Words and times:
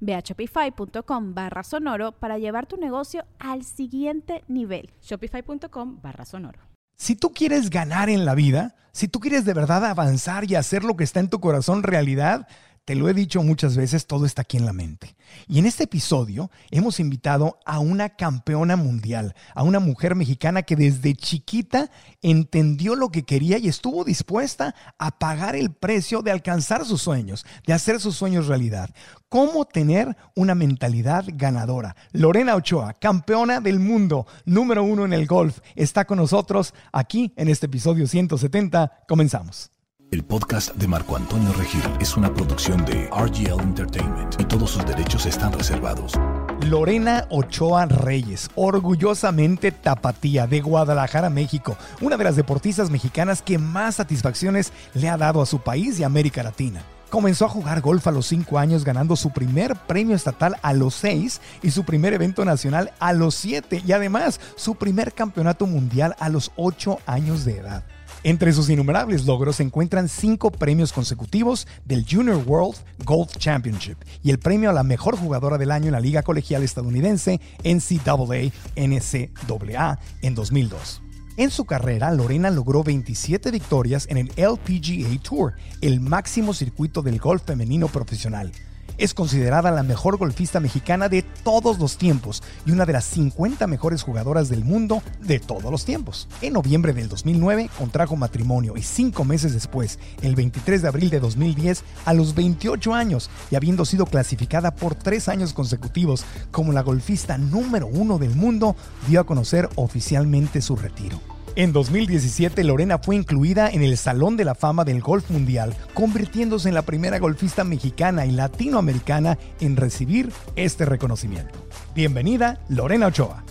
Ve 0.00 0.14
a 0.14 0.20
shopify.com 0.20 1.34
barra 1.34 1.62
sonoro 1.62 2.12
para 2.12 2.38
llevar 2.38 2.66
tu 2.66 2.76
negocio 2.76 3.24
al 3.38 3.64
siguiente 3.64 4.44
nivel. 4.48 4.90
Shopify.com 5.02 6.00
barra 6.02 6.24
sonoro. 6.24 6.60
Si 6.96 7.14
tú 7.14 7.32
quieres 7.32 7.70
ganar 7.70 8.10
en 8.10 8.24
la 8.24 8.34
vida, 8.34 8.74
si 8.90 9.06
tú 9.06 9.20
quieres 9.20 9.44
de 9.44 9.54
verdad 9.54 9.84
avanzar 9.84 10.50
y 10.50 10.56
hacer 10.56 10.82
lo 10.82 10.96
que 10.96 11.04
está 11.04 11.20
en 11.20 11.30
tu 11.30 11.38
corazón 11.38 11.84
realidad, 11.84 12.48
te 12.88 12.94
lo 12.94 13.06
he 13.10 13.12
dicho 13.12 13.42
muchas 13.42 13.76
veces, 13.76 14.06
todo 14.06 14.24
está 14.24 14.40
aquí 14.40 14.56
en 14.56 14.64
la 14.64 14.72
mente. 14.72 15.14
Y 15.46 15.58
en 15.58 15.66
este 15.66 15.84
episodio 15.84 16.50
hemos 16.70 17.00
invitado 17.00 17.58
a 17.66 17.80
una 17.80 18.16
campeona 18.16 18.76
mundial, 18.76 19.34
a 19.54 19.62
una 19.62 19.78
mujer 19.78 20.14
mexicana 20.14 20.62
que 20.62 20.74
desde 20.74 21.14
chiquita 21.14 21.90
entendió 22.22 22.94
lo 22.94 23.10
que 23.10 23.26
quería 23.26 23.58
y 23.58 23.68
estuvo 23.68 24.04
dispuesta 24.04 24.74
a 24.96 25.18
pagar 25.18 25.54
el 25.54 25.70
precio 25.70 26.22
de 26.22 26.30
alcanzar 26.30 26.86
sus 26.86 27.02
sueños, 27.02 27.44
de 27.66 27.74
hacer 27.74 28.00
sus 28.00 28.16
sueños 28.16 28.46
realidad. 28.46 28.88
¿Cómo 29.28 29.66
tener 29.66 30.16
una 30.34 30.54
mentalidad 30.54 31.26
ganadora? 31.28 31.94
Lorena 32.12 32.54
Ochoa, 32.54 32.94
campeona 32.94 33.60
del 33.60 33.80
mundo, 33.80 34.26
número 34.46 34.82
uno 34.82 35.04
en 35.04 35.12
el 35.12 35.26
golf, 35.26 35.58
está 35.76 36.06
con 36.06 36.16
nosotros 36.16 36.72
aquí 36.90 37.34
en 37.36 37.48
este 37.48 37.66
episodio 37.66 38.06
170. 38.06 39.04
Comenzamos. 39.06 39.72
El 40.10 40.24
podcast 40.24 40.74
de 40.74 40.88
Marco 40.88 41.16
Antonio 41.16 41.52
Regil 41.52 41.82
es 42.00 42.16
una 42.16 42.32
producción 42.32 42.82
de 42.86 43.10
RGL 43.10 43.60
Entertainment 43.60 44.40
y 44.40 44.44
todos 44.46 44.70
sus 44.70 44.86
derechos 44.86 45.26
están 45.26 45.52
reservados. 45.52 46.14
Lorena 46.62 47.26
Ochoa 47.28 47.84
Reyes, 47.84 48.48
orgullosamente 48.54 49.70
tapatía 49.70 50.46
de 50.46 50.62
Guadalajara, 50.62 51.28
México, 51.28 51.76
una 52.00 52.16
de 52.16 52.24
las 52.24 52.36
deportistas 52.36 52.88
mexicanas 52.88 53.42
que 53.42 53.58
más 53.58 53.96
satisfacciones 53.96 54.72
le 54.94 55.10
ha 55.10 55.18
dado 55.18 55.42
a 55.42 55.46
su 55.46 55.60
país 55.60 56.00
y 56.00 56.04
América 56.04 56.42
Latina. 56.42 56.80
Comenzó 57.10 57.44
a 57.44 57.50
jugar 57.50 57.82
golf 57.82 58.06
a 58.06 58.10
los 58.10 58.26
5 58.28 58.58
años 58.58 58.84
ganando 58.84 59.14
su 59.14 59.30
primer 59.30 59.76
premio 59.76 60.16
estatal 60.16 60.56
a 60.62 60.72
los 60.72 60.94
6 60.94 61.38
y 61.62 61.70
su 61.70 61.84
primer 61.84 62.14
evento 62.14 62.46
nacional 62.46 62.92
a 62.98 63.12
los 63.12 63.34
7 63.34 63.82
y 63.86 63.92
además 63.92 64.40
su 64.56 64.74
primer 64.76 65.12
campeonato 65.12 65.66
mundial 65.66 66.16
a 66.18 66.30
los 66.30 66.50
8 66.56 66.98
años 67.04 67.44
de 67.44 67.58
edad. 67.58 67.84
Entre 68.24 68.52
sus 68.52 68.68
innumerables 68.68 69.26
logros 69.26 69.56
se 69.56 69.62
encuentran 69.62 70.08
cinco 70.08 70.50
premios 70.50 70.92
consecutivos 70.92 71.68
del 71.84 72.04
Junior 72.08 72.42
World 72.44 72.76
Golf 73.04 73.36
Championship 73.36 73.96
y 74.24 74.30
el 74.30 74.40
premio 74.40 74.70
a 74.70 74.72
la 74.72 74.82
mejor 74.82 75.16
jugadora 75.16 75.56
del 75.56 75.70
año 75.70 75.86
en 75.86 75.92
la 75.92 76.00
Liga 76.00 76.22
Colegial 76.22 76.64
Estadounidense 76.64 77.40
NCAA 77.62 78.50
NCAA 78.76 79.98
en 80.22 80.34
2002. 80.34 81.02
En 81.36 81.50
su 81.52 81.64
carrera, 81.64 82.10
Lorena 82.10 82.50
logró 82.50 82.82
27 82.82 83.52
victorias 83.52 84.08
en 84.10 84.16
el 84.16 84.32
LPGA 84.36 85.22
Tour, 85.22 85.54
el 85.80 86.00
máximo 86.00 86.52
circuito 86.52 87.02
del 87.02 87.20
golf 87.20 87.44
femenino 87.44 87.86
profesional 87.86 88.50
es 88.98 89.14
considerada 89.14 89.70
la 89.70 89.82
mejor 89.82 90.16
golfista 90.16 90.60
mexicana 90.60 91.08
de 91.08 91.22
todos 91.22 91.78
los 91.78 91.96
tiempos 91.96 92.42
y 92.66 92.72
una 92.72 92.84
de 92.84 92.92
las 92.92 93.04
50 93.04 93.66
mejores 93.66 94.02
jugadoras 94.02 94.48
del 94.48 94.64
mundo 94.64 95.02
de 95.20 95.38
todos 95.38 95.70
los 95.70 95.84
tiempos. 95.84 96.28
En 96.42 96.52
noviembre 96.52 96.92
del 96.92 97.08
2009 97.08 97.70
contrajo 97.78 98.16
matrimonio 98.16 98.76
y 98.76 98.82
cinco 98.82 99.24
meses 99.24 99.54
después, 99.54 99.98
el 100.22 100.34
23 100.34 100.82
de 100.82 100.88
abril 100.88 101.10
de 101.10 101.20
2010, 101.20 101.84
a 102.04 102.12
los 102.12 102.34
28 102.34 102.92
años 102.92 103.30
y 103.50 103.56
habiendo 103.56 103.84
sido 103.84 104.06
clasificada 104.06 104.74
por 104.74 104.94
tres 104.94 105.28
años 105.28 105.52
consecutivos 105.52 106.24
como 106.50 106.72
la 106.72 106.82
golfista 106.82 107.38
número 107.38 107.86
uno 107.86 108.18
del 108.18 108.34
mundo, 108.34 108.76
dio 109.06 109.20
a 109.20 109.26
conocer 109.26 109.68
oficialmente 109.76 110.60
su 110.60 110.76
retiro. 110.76 111.37
En 111.58 111.72
2017, 111.72 112.62
Lorena 112.62 112.98
fue 112.98 113.16
incluida 113.16 113.68
en 113.68 113.82
el 113.82 113.96
Salón 113.96 114.36
de 114.36 114.44
la 114.44 114.54
Fama 114.54 114.84
del 114.84 115.00
Golf 115.00 115.28
Mundial, 115.28 115.74
convirtiéndose 115.92 116.68
en 116.68 116.76
la 116.76 116.82
primera 116.82 117.18
golfista 117.18 117.64
mexicana 117.64 118.24
y 118.26 118.30
latinoamericana 118.30 119.36
en 119.60 119.76
recibir 119.76 120.30
este 120.54 120.84
reconocimiento. 120.84 121.58
Bienvenida, 121.96 122.64
Lorena 122.68 123.08
Ochoa. 123.08 123.44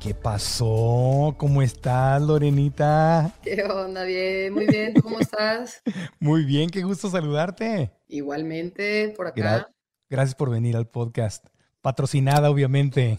¿Qué 0.00 0.12
pasó? 0.12 1.36
¿Cómo 1.38 1.62
estás, 1.62 2.20
Lorenita? 2.20 3.32
¿Qué 3.44 3.62
onda? 3.62 4.02
Bien, 4.02 4.52
muy 4.52 4.66
bien. 4.66 4.94
¿Tú 4.94 5.02
cómo 5.02 5.20
estás? 5.20 5.82
Muy 6.18 6.44
bien, 6.44 6.68
qué 6.68 6.82
gusto 6.82 7.08
saludarte. 7.08 7.92
Igualmente, 8.08 9.14
por 9.16 9.28
acá. 9.28 9.70
gracias 10.10 10.34
por 10.34 10.50
venir 10.50 10.76
al 10.76 10.88
podcast. 10.88 11.46
Patrocinada, 11.86 12.50
obviamente. 12.50 13.16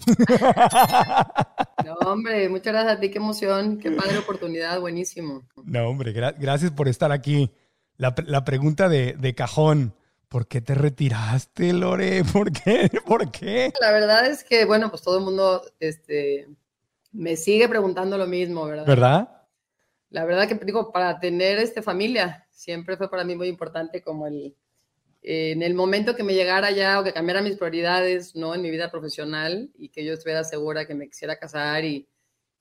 No, 1.85 1.93
hombre, 2.05 2.49
muchas 2.49 2.73
gracias 2.73 2.97
a 2.97 2.99
ti, 2.99 3.09
qué 3.09 3.17
emoción, 3.17 3.77
qué 3.77 3.91
padre 3.91 4.17
oportunidad, 4.17 4.81
buenísimo. 4.81 5.47
No, 5.63 5.87
hombre, 5.87 6.11
gracias 6.11 6.71
por 6.71 6.89
estar 6.89 7.13
aquí. 7.13 7.49
La, 7.95 8.13
pregunta 8.43 8.89
de, 8.89 9.13
de, 9.13 9.33
cajón, 9.35 9.93
¿por 10.27 10.49
qué 10.49 10.59
te 10.59 10.75
retiraste, 10.75 11.71
Lore? 11.71 12.25
¿Por 12.33 12.51
qué? 12.51 12.89
¿Por 13.05 13.31
qué? 13.31 13.71
La 13.79 13.93
verdad 13.93 14.25
es 14.25 14.43
que, 14.43 14.65
bueno, 14.65 14.89
pues 14.89 15.01
todo 15.01 15.19
el 15.19 15.23
mundo 15.23 15.61
este, 15.79 16.49
me 17.13 17.37
sigue 17.37 17.69
preguntando 17.69 18.17
lo 18.17 18.27
mismo, 18.27 18.65
¿verdad? 18.65 18.85
¿Verdad? 18.85 19.45
La 20.09 20.25
verdad 20.25 20.45
que, 20.45 20.55
digo, 20.65 20.91
para 20.91 21.21
tener 21.21 21.57
este, 21.59 21.81
familia, 21.81 22.45
siempre 22.51 22.97
fue 22.97 23.09
para 23.09 23.23
mí 23.23 23.33
muy 23.33 23.47
importante 23.47 24.01
como 24.01 24.27
el 24.27 24.57
en 25.29 25.61
el 25.61 25.73
momento 25.73 26.15
que 26.15 26.23
me 26.23 26.33
llegara 26.33 26.71
ya 26.71 27.01
o 27.01 27.03
que 27.03 27.11
cambiara 27.11 27.41
mis 27.41 27.57
prioridades, 27.57 28.33
¿no? 28.33 28.55
En 28.55 28.61
mi 28.61 28.71
vida 28.71 28.89
profesional 28.89 29.69
y 29.77 29.89
que 29.89 30.05
yo 30.05 30.13
estuviera 30.13 30.45
segura 30.45 30.87
que 30.87 30.95
me 30.95 31.09
quisiera 31.09 31.35
casar 31.35 31.83
y 31.83 32.07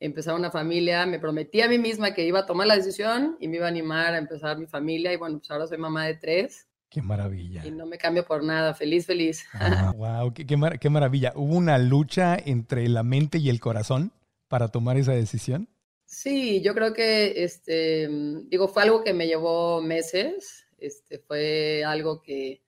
empezar 0.00 0.34
una 0.34 0.50
familia, 0.50 1.06
me 1.06 1.20
prometí 1.20 1.60
a 1.60 1.68
mí 1.68 1.78
misma 1.78 2.12
que 2.12 2.26
iba 2.26 2.40
a 2.40 2.46
tomar 2.46 2.66
la 2.66 2.74
decisión 2.74 3.36
y 3.38 3.46
me 3.46 3.58
iba 3.58 3.66
a 3.66 3.68
animar 3.68 4.14
a 4.14 4.18
empezar 4.18 4.58
mi 4.58 4.66
familia 4.66 5.12
y 5.12 5.16
bueno, 5.16 5.38
pues 5.38 5.48
ahora 5.52 5.68
soy 5.68 5.78
mamá 5.78 6.06
de 6.06 6.16
tres. 6.16 6.66
Qué 6.90 7.00
maravilla. 7.02 7.64
Y 7.64 7.70
no 7.70 7.86
me 7.86 7.98
cambio 7.98 8.24
por 8.24 8.42
nada, 8.42 8.74
feliz, 8.74 9.06
feliz. 9.06 9.44
wow, 9.96 10.34
qué, 10.34 10.44
qué 10.44 10.90
maravilla. 10.90 11.32
¿Hubo 11.36 11.54
una 11.54 11.78
lucha 11.78 12.36
entre 12.36 12.88
la 12.88 13.04
mente 13.04 13.38
y 13.38 13.48
el 13.48 13.60
corazón 13.60 14.10
para 14.48 14.66
tomar 14.68 14.96
esa 14.96 15.12
decisión? 15.12 15.68
Sí, 16.04 16.62
yo 16.62 16.74
creo 16.74 16.92
que, 16.92 17.44
este, 17.44 18.08
digo, 18.48 18.66
fue 18.66 18.82
algo 18.82 19.04
que 19.04 19.12
me 19.12 19.28
llevó 19.28 19.80
meses, 19.82 20.65
este, 20.78 21.18
fue 21.18 21.84
algo 21.84 22.22
que 22.22 22.62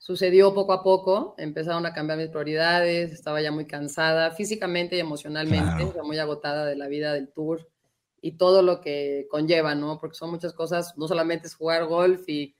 sucedió 0.00 0.54
poco 0.54 0.72
a 0.72 0.82
poco, 0.82 1.34
empezaron 1.36 1.84
a 1.84 1.92
cambiar 1.92 2.18
mis 2.18 2.30
prioridades, 2.30 3.12
estaba 3.12 3.42
ya 3.42 3.52
muy 3.52 3.66
cansada 3.66 4.30
físicamente 4.30 4.96
y 4.96 5.00
emocionalmente, 5.00 5.92
muy 6.02 6.18
agotada 6.18 6.64
de 6.64 6.74
la 6.74 6.88
vida 6.88 7.12
del 7.12 7.30
tour 7.30 7.68
y 8.22 8.32
todo 8.32 8.62
lo 8.62 8.80
que 8.80 9.26
conlleva, 9.30 9.74
¿no? 9.74 9.98
Porque 10.00 10.16
son 10.16 10.30
muchas 10.30 10.54
cosas, 10.54 10.96
no 10.96 11.06
solamente 11.06 11.48
es 11.48 11.54
jugar 11.54 11.84
golf 11.84 12.26
y, 12.28 12.56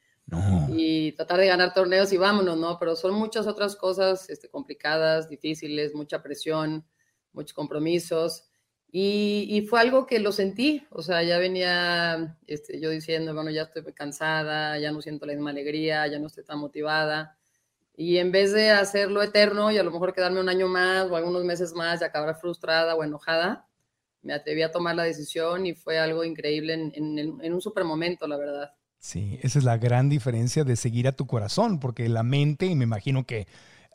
y 0.68 1.12
tratar 1.12 1.40
de 1.40 1.46
ganar 1.46 1.72
torneos 1.72 2.12
y 2.12 2.18
vámonos, 2.18 2.58
¿no? 2.58 2.78
Pero 2.78 2.94
son 2.94 3.14
muchas 3.14 3.46
otras 3.46 3.74
cosas 3.74 4.28
este, 4.28 4.50
complicadas, 4.50 5.30
difíciles, 5.30 5.94
mucha 5.94 6.22
presión, 6.22 6.86
muchos 7.32 7.54
compromisos. 7.54 8.49
Y, 8.92 9.66
fue 9.68 9.80
algo 9.80 10.06
que 10.06 10.18
lo 10.18 10.32
sentí, 10.32 10.84
o 10.90 11.02
sea, 11.02 11.22
ya 11.22 11.38
venía 11.38 12.36
este, 12.48 12.80
yo 12.80 12.90
diciendo, 12.90 13.34
bueno, 13.34 13.50
ya 13.50 13.62
estoy 13.62 13.84
cansada, 13.92 14.78
ya 14.78 14.90
no 14.90 15.00
siento 15.00 15.26
la 15.26 15.34
misma 15.34 15.50
alegría, 15.50 16.06
ya 16.08 16.18
no 16.18 16.26
estoy 16.26 16.44
tan 16.44 16.58
motivada. 16.58 17.36
Y 17.96 18.18
en 18.18 18.32
vez 18.32 18.52
de 18.52 18.70
hacerlo 18.70 19.22
eterno 19.22 19.70
y 19.70 19.78
a 19.78 19.84
lo 19.84 19.92
mejor 19.92 20.12
quedarme 20.12 20.40
un 20.40 20.48
año 20.48 20.66
más 20.66 21.08
o 21.08 21.16
algunos 21.16 21.44
meses 21.44 21.72
más 21.74 22.00
y 22.00 22.04
acabar 22.04 22.34
frustrada 22.40 22.96
o 22.96 23.04
enojada, 23.04 23.68
me 24.22 24.32
atreví 24.32 24.62
a 24.62 24.72
tomar 24.72 24.96
la 24.96 25.04
decisión 25.04 25.66
y 25.66 25.74
fue 25.74 25.98
algo 25.98 26.24
increíble 26.24 26.74
en, 26.74 27.18
en 27.18 27.54
un 27.54 27.60
super 27.60 27.84
momento, 27.84 28.26
la 28.26 28.36
verdad. 28.36 28.72
Sí, 29.00 29.38
esa 29.42 29.58
es 29.58 29.64
la 29.64 29.78
gran 29.78 30.10
diferencia 30.10 30.62
de 30.62 30.76
seguir 30.76 31.08
a 31.08 31.12
tu 31.12 31.26
corazón, 31.26 31.80
porque 31.80 32.06
la 32.10 32.22
mente, 32.22 32.66
y 32.66 32.74
me 32.74 32.84
imagino 32.84 33.24
que 33.24 33.46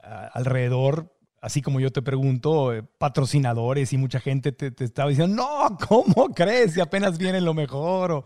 ah, 0.01 0.31
alrededor 0.33 1.14
así 1.45 1.62
como 1.62 1.80
yo 1.80 1.92
te 1.92 2.01
pregunto, 2.01 2.74
eh, 2.74 2.83
patrocinadores 2.97 3.94
y 3.94 3.97
mucha 3.97 4.19
gente 4.19 4.51
te, 4.51 4.74
estaba 4.83 5.09
diciendo, 5.09 5.36
no, 5.36 5.77
¿cómo 5.88 6.33
crees? 6.33 6.75
Y 6.75 6.81
apenas 6.81 7.19
viene 7.19 7.39
lo 7.39 7.53
mejor. 7.53 8.24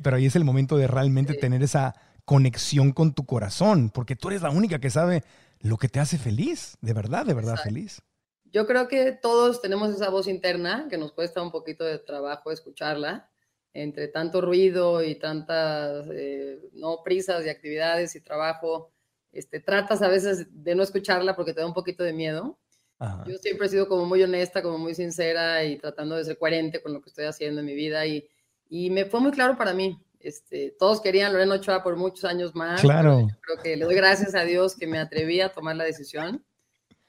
pero 0.00 0.16
ahí 0.16 0.26
es 0.26 0.36
el 0.36 0.44
momento 0.44 0.76
de 0.76 0.86
realmente 0.86 1.34
tener 1.34 1.60
esa 1.64 1.94
conexión 2.24 2.92
con 2.92 3.14
tu 3.14 3.26
corazón, 3.26 3.90
porque 3.90 4.14
tú 4.14 4.28
eres 4.28 4.42
la 4.42 4.50
única 4.50 4.78
que 4.78 4.90
sabe 4.90 5.24
lo 5.58 5.76
que 5.76 5.88
te 5.88 5.98
hace 5.98 6.18
feliz, 6.18 6.76
de 6.80 6.92
verdad, 6.92 7.26
de 7.26 7.34
verdad 7.34 7.56
feliz. 7.56 8.00
Yo 8.44 8.64
creo 8.64 8.86
que 8.86 9.10
todos 9.10 9.60
tenemos 9.60 9.92
esa 9.92 10.08
voz 10.08 10.28
interna 10.28 10.86
que 10.88 10.98
nos 10.98 11.10
cuesta 11.10 11.42
un 11.42 11.50
poquito 11.50 11.82
de 11.84 11.98
trabajo 11.98 12.52
escucharla, 12.52 13.28
entre 13.74 14.06
tanto 14.06 14.40
ruido 14.40 15.02
y 15.02 15.16
tantas 15.16 16.06
eh, 16.12 16.60
no 16.74 17.02
prisas 17.02 17.44
y 17.44 17.48
actividades 17.48 18.14
y 18.14 18.20
trabajo. 18.20 18.92
Este, 19.32 19.60
tratas 19.60 20.02
a 20.02 20.08
veces 20.08 20.46
de 20.50 20.74
no 20.74 20.82
escucharla 20.82 21.34
porque 21.34 21.54
te 21.54 21.60
da 21.60 21.66
un 21.66 21.74
poquito 21.74 22.04
de 22.04 22.12
miedo. 22.12 22.58
Yo 23.26 23.36
siempre 23.38 23.66
he 23.66 23.70
sido 23.70 23.88
como 23.88 24.06
muy 24.06 24.22
honesta, 24.22 24.62
como 24.62 24.78
muy 24.78 24.94
sincera 24.94 25.64
y 25.64 25.76
tratando 25.76 26.14
de 26.14 26.24
ser 26.24 26.38
coherente 26.38 26.80
con 26.80 26.92
lo 26.92 27.02
que 27.02 27.08
estoy 27.08 27.24
haciendo 27.24 27.58
en 27.58 27.66
mi 27.66 27.74
vida 27.74 28.06
y, 28.06 28.28
y 28.68 28.90
me 28.90 29.06
fue 29.06 29.18
muy 29.18 29.32
claro 29.32 29.56
para 29.56 29.74
mí. 29.74 30.00
Este, 30.20 30.76
todos 30.78 31.00
querían 31.00 31.32
Lorena 31.32 31.56
Ochoa 31.56 31.82
por 31.82 31.96
muchos 31.96 32.24
años 32.24 32.54
más. 32.54 32.80
Claro. 32.80 33.26
Creo 33.40 33.60
que 33.60 33.76
le 33.76 33.86
doy 33.86 33.96
gracias 33.96 34.36
a 34.36 34.44
Dios 34.44 34.76
que 34.76 34.86
me 34.86 35.00
atreví 35.00 35.40
a 35.40 35.52
tomar 35.52 35.74
la 35.74 35.82
decisión 35.82 36.44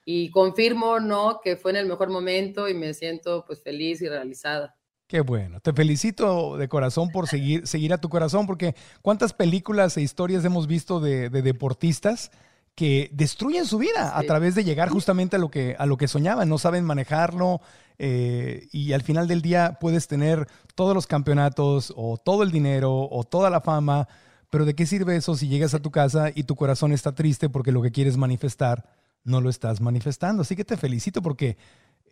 y 0.03 0.31
confirmo, 0.31 0.99
¿no? 0.99 1.39
Que 1.43 1.57
fue 1.57 1.71
en 1.71 1.77
el 1.77 1.85
mejor 1.85 2.09
momento 2.09 2.67
y 2.67 2.73
me 2.73 2.93
siento 2.95 3.45
pues 3.45 3.61
feliz 3.61 4.01
y 4.01 4.09
realizada. 4.09 4.75
Qué 5.13 5.21
bueno. 5.21 5.59
Te 5.59 5.73
felicito 5.73 6.57
de 6.57 6.67
corazón 6.67 7.11
por 7.11 7.27
seguir, 7.27 7.67
seguir 7.67 7.93
a 7.93 7.99
tu 7.99 8.09
corazón, 8.09 8.47
porque 8.47 8.73
cuántas 9.03 9.31
películas 9.31 9.95
e 9.95 10.01
historias 10.01 10.43
hemos 10.43 10.65
visto 10.65 10.99
de, 10.99 11.29
deportistas 11.29 12.31
que 12.73 13.11
destruyen 13.13 13.67
su 13.67 13.77
vida 13.77 14.17
a 14.17 14.23
través 14.23 14.55
de 14.55 14.63
llegar 14.63 14.89
justamente 14.89 15.35
a 15.35 15.39
lo 15.39 15.51
que, 15.51 15.75
a 15.77 15.85
lo 15.85 15.97
que 15.97 16.07
soñaban, 16.07 16.49
no 16.49 16.57
saben 16.57 16.83
manejarlo 16.83 17.61
eh, 17.99 18.67
y 18.71 18.93
al 18.93 19.03
final 19.03 19.27
del 19.27 19.43
día 19.43 19.77
puedes 19.79 20.07
tener 20.07 20.47
todos 20.73 20.95
los 20.95 21.05
campeonatos 21.05 21.93
o 21.95 22.17
todo 22.17 22.41
el 22.41 22.49
dinero 22.49 23.07
o 23.11 23.23
toda 23.23 23.51
la 23.51 23.61
fama, 23.61 24.07
pero 24.49 24.65
¿de 24.65 24.73
qué 24.73 24.87
sirve 24.87 25.15
eso 25.15 25.35
si 25.35 25.47
llegas 25.47 25.75
a 25.75 25.79
tu 25.79 25.91
casa 25.91 26.31
y 26.33 26.45
tu 26.45 26.55
corazón 26.55 26.91
está 26.91 27.13
triste 27.13 27.49
porque 27.49 27.71
lo 27.71 27.83
que 27.83 27.91
quieres 27.91 28.17
manifestar 28.17 28.89
no 29.23 29.41
lo 29.41 29.51
estás 29.51 29.79
manifestando? 29.79 30.41
Así 30.41 30.55
que 30.55 30.65
te 30.65 30.75
felicito 30.75 31.21
porque 31.21 31.57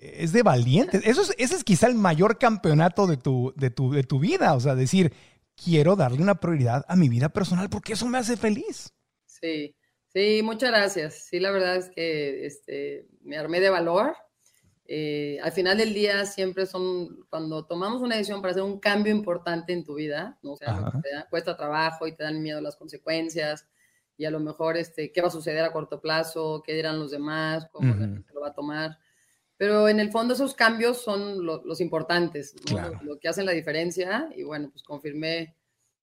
es 0.02 0.34
de 0.34 0.42
valientes. 0.42 1.02
Eso 1.06 1.22
es, 1.22 1.34
ese 1.38 1.56
es 1.56 1.64
quizá 1.64 1.88
el 1.88 1.96
mayor 1.96 2.40
campeonato 2.40 3.06
de 3.06 3.18
tu, 3.18 3.54
de, 3.56 3.70
tu, 3.70 3.92
de 3.92 4.04
tu 4.04 4.20
vida. 4.20 4.56
O 4.56 4.60
sea, 4.60 4.76
decir, 4.76 5.14
quiero 5.56 5.96
darle 5.96 6.22
una 6.22 6.40
prioridad 6.40 6.84
a 6.88 6.96
mi 6.96 7.08
vida 7.08 7.30
personal 7.30 7.70
porque 7.70 7.94
eso 7.94 8.08
me 8.08 8.18
hace 8.18 8.36
feliz. 8.36 8.94
Sí, 9.26 9.76
sí, 10.08 10.42
muchas 10.44 10.72
gracias. 10.72 11.28
Sí, 11.30 11.40
la 11.40 11.52
verdad 11.52 11.76
es 11.76 11.90
que 11.90 12.46
este, 12.46 13.08
me 13.22 13.38
armé 13.38 13.60
de 13.60 13.70
valor. 13.70 14.16
Eh, 14.86 15.40
al 15.42 15.52
final 15.52 15.78
del 15.78 15.94
día 15.94 16.26
siempre 16.26 16.66
son, 16.66 17.24
cuando 17.30 17.66
tomamos 17.66 18.02
una 18.02 18.16
decisión 18.16 18.42
para 18.42 18.52
hacer 18.52 18.64
un 18.64 18.80
cambio 18.80 19.14
importante 19.14 19.72
en 19.72 19.86
tu 19.86 19.96
vida, 19.96 20.38
¿no? 20.42 20.54
o 20.54 20.58
sea, 20.58 20.92
te 21.02 21.10
cuesta 21.30 21.56
trabajo 21.56 22.08
y 22.08 22.16
te 22.16 22.24
dan 22.24 22.42
miedo 22.42 22.60
las 22.60 22.76
consecuencias 22.76 23.68
y 24.18 24.26
a 24.26 24.32
lo 24.32 24.42
mejor 24.42 24.76
este, 24.76 25.14
qué 25.14 25.22
va 25.22 25.30
a 25.30 25.32
suceder 25.32 25.64
a 25.64 25.72
corto 25.72 26.02
plazo, 26.02 26.62
qué 26.66 26.74
dirán 26.74 27.00
los 27.00 27.12
demás, 27.12 27.70
cómo 27.72 27.94
la 27.96 28.02
gente 28.02 28.34
lo 28.34 28.42
va 28.42 28.50
a 28.50 28.54
tomar 28.54 28.98
pero 29.62 29.88
en 29.88 30.00
el 30.00 30.10
fondo 30.10 30.34
esos 30.34 30.56
cambios 30.56 31.04
son 31.04 31.46
los 31.46 31.82
importantes, 31.82 32.56
lo, 33.04 33.20
que 33.20 33.28
hacen 33.28 33.46
la 33.46 33.52
diferencia 33.52 34.28
y 34.36 34.42
bueno, 34.42 34.72
pues 34.72 34.82
confirmé 34.82 35.56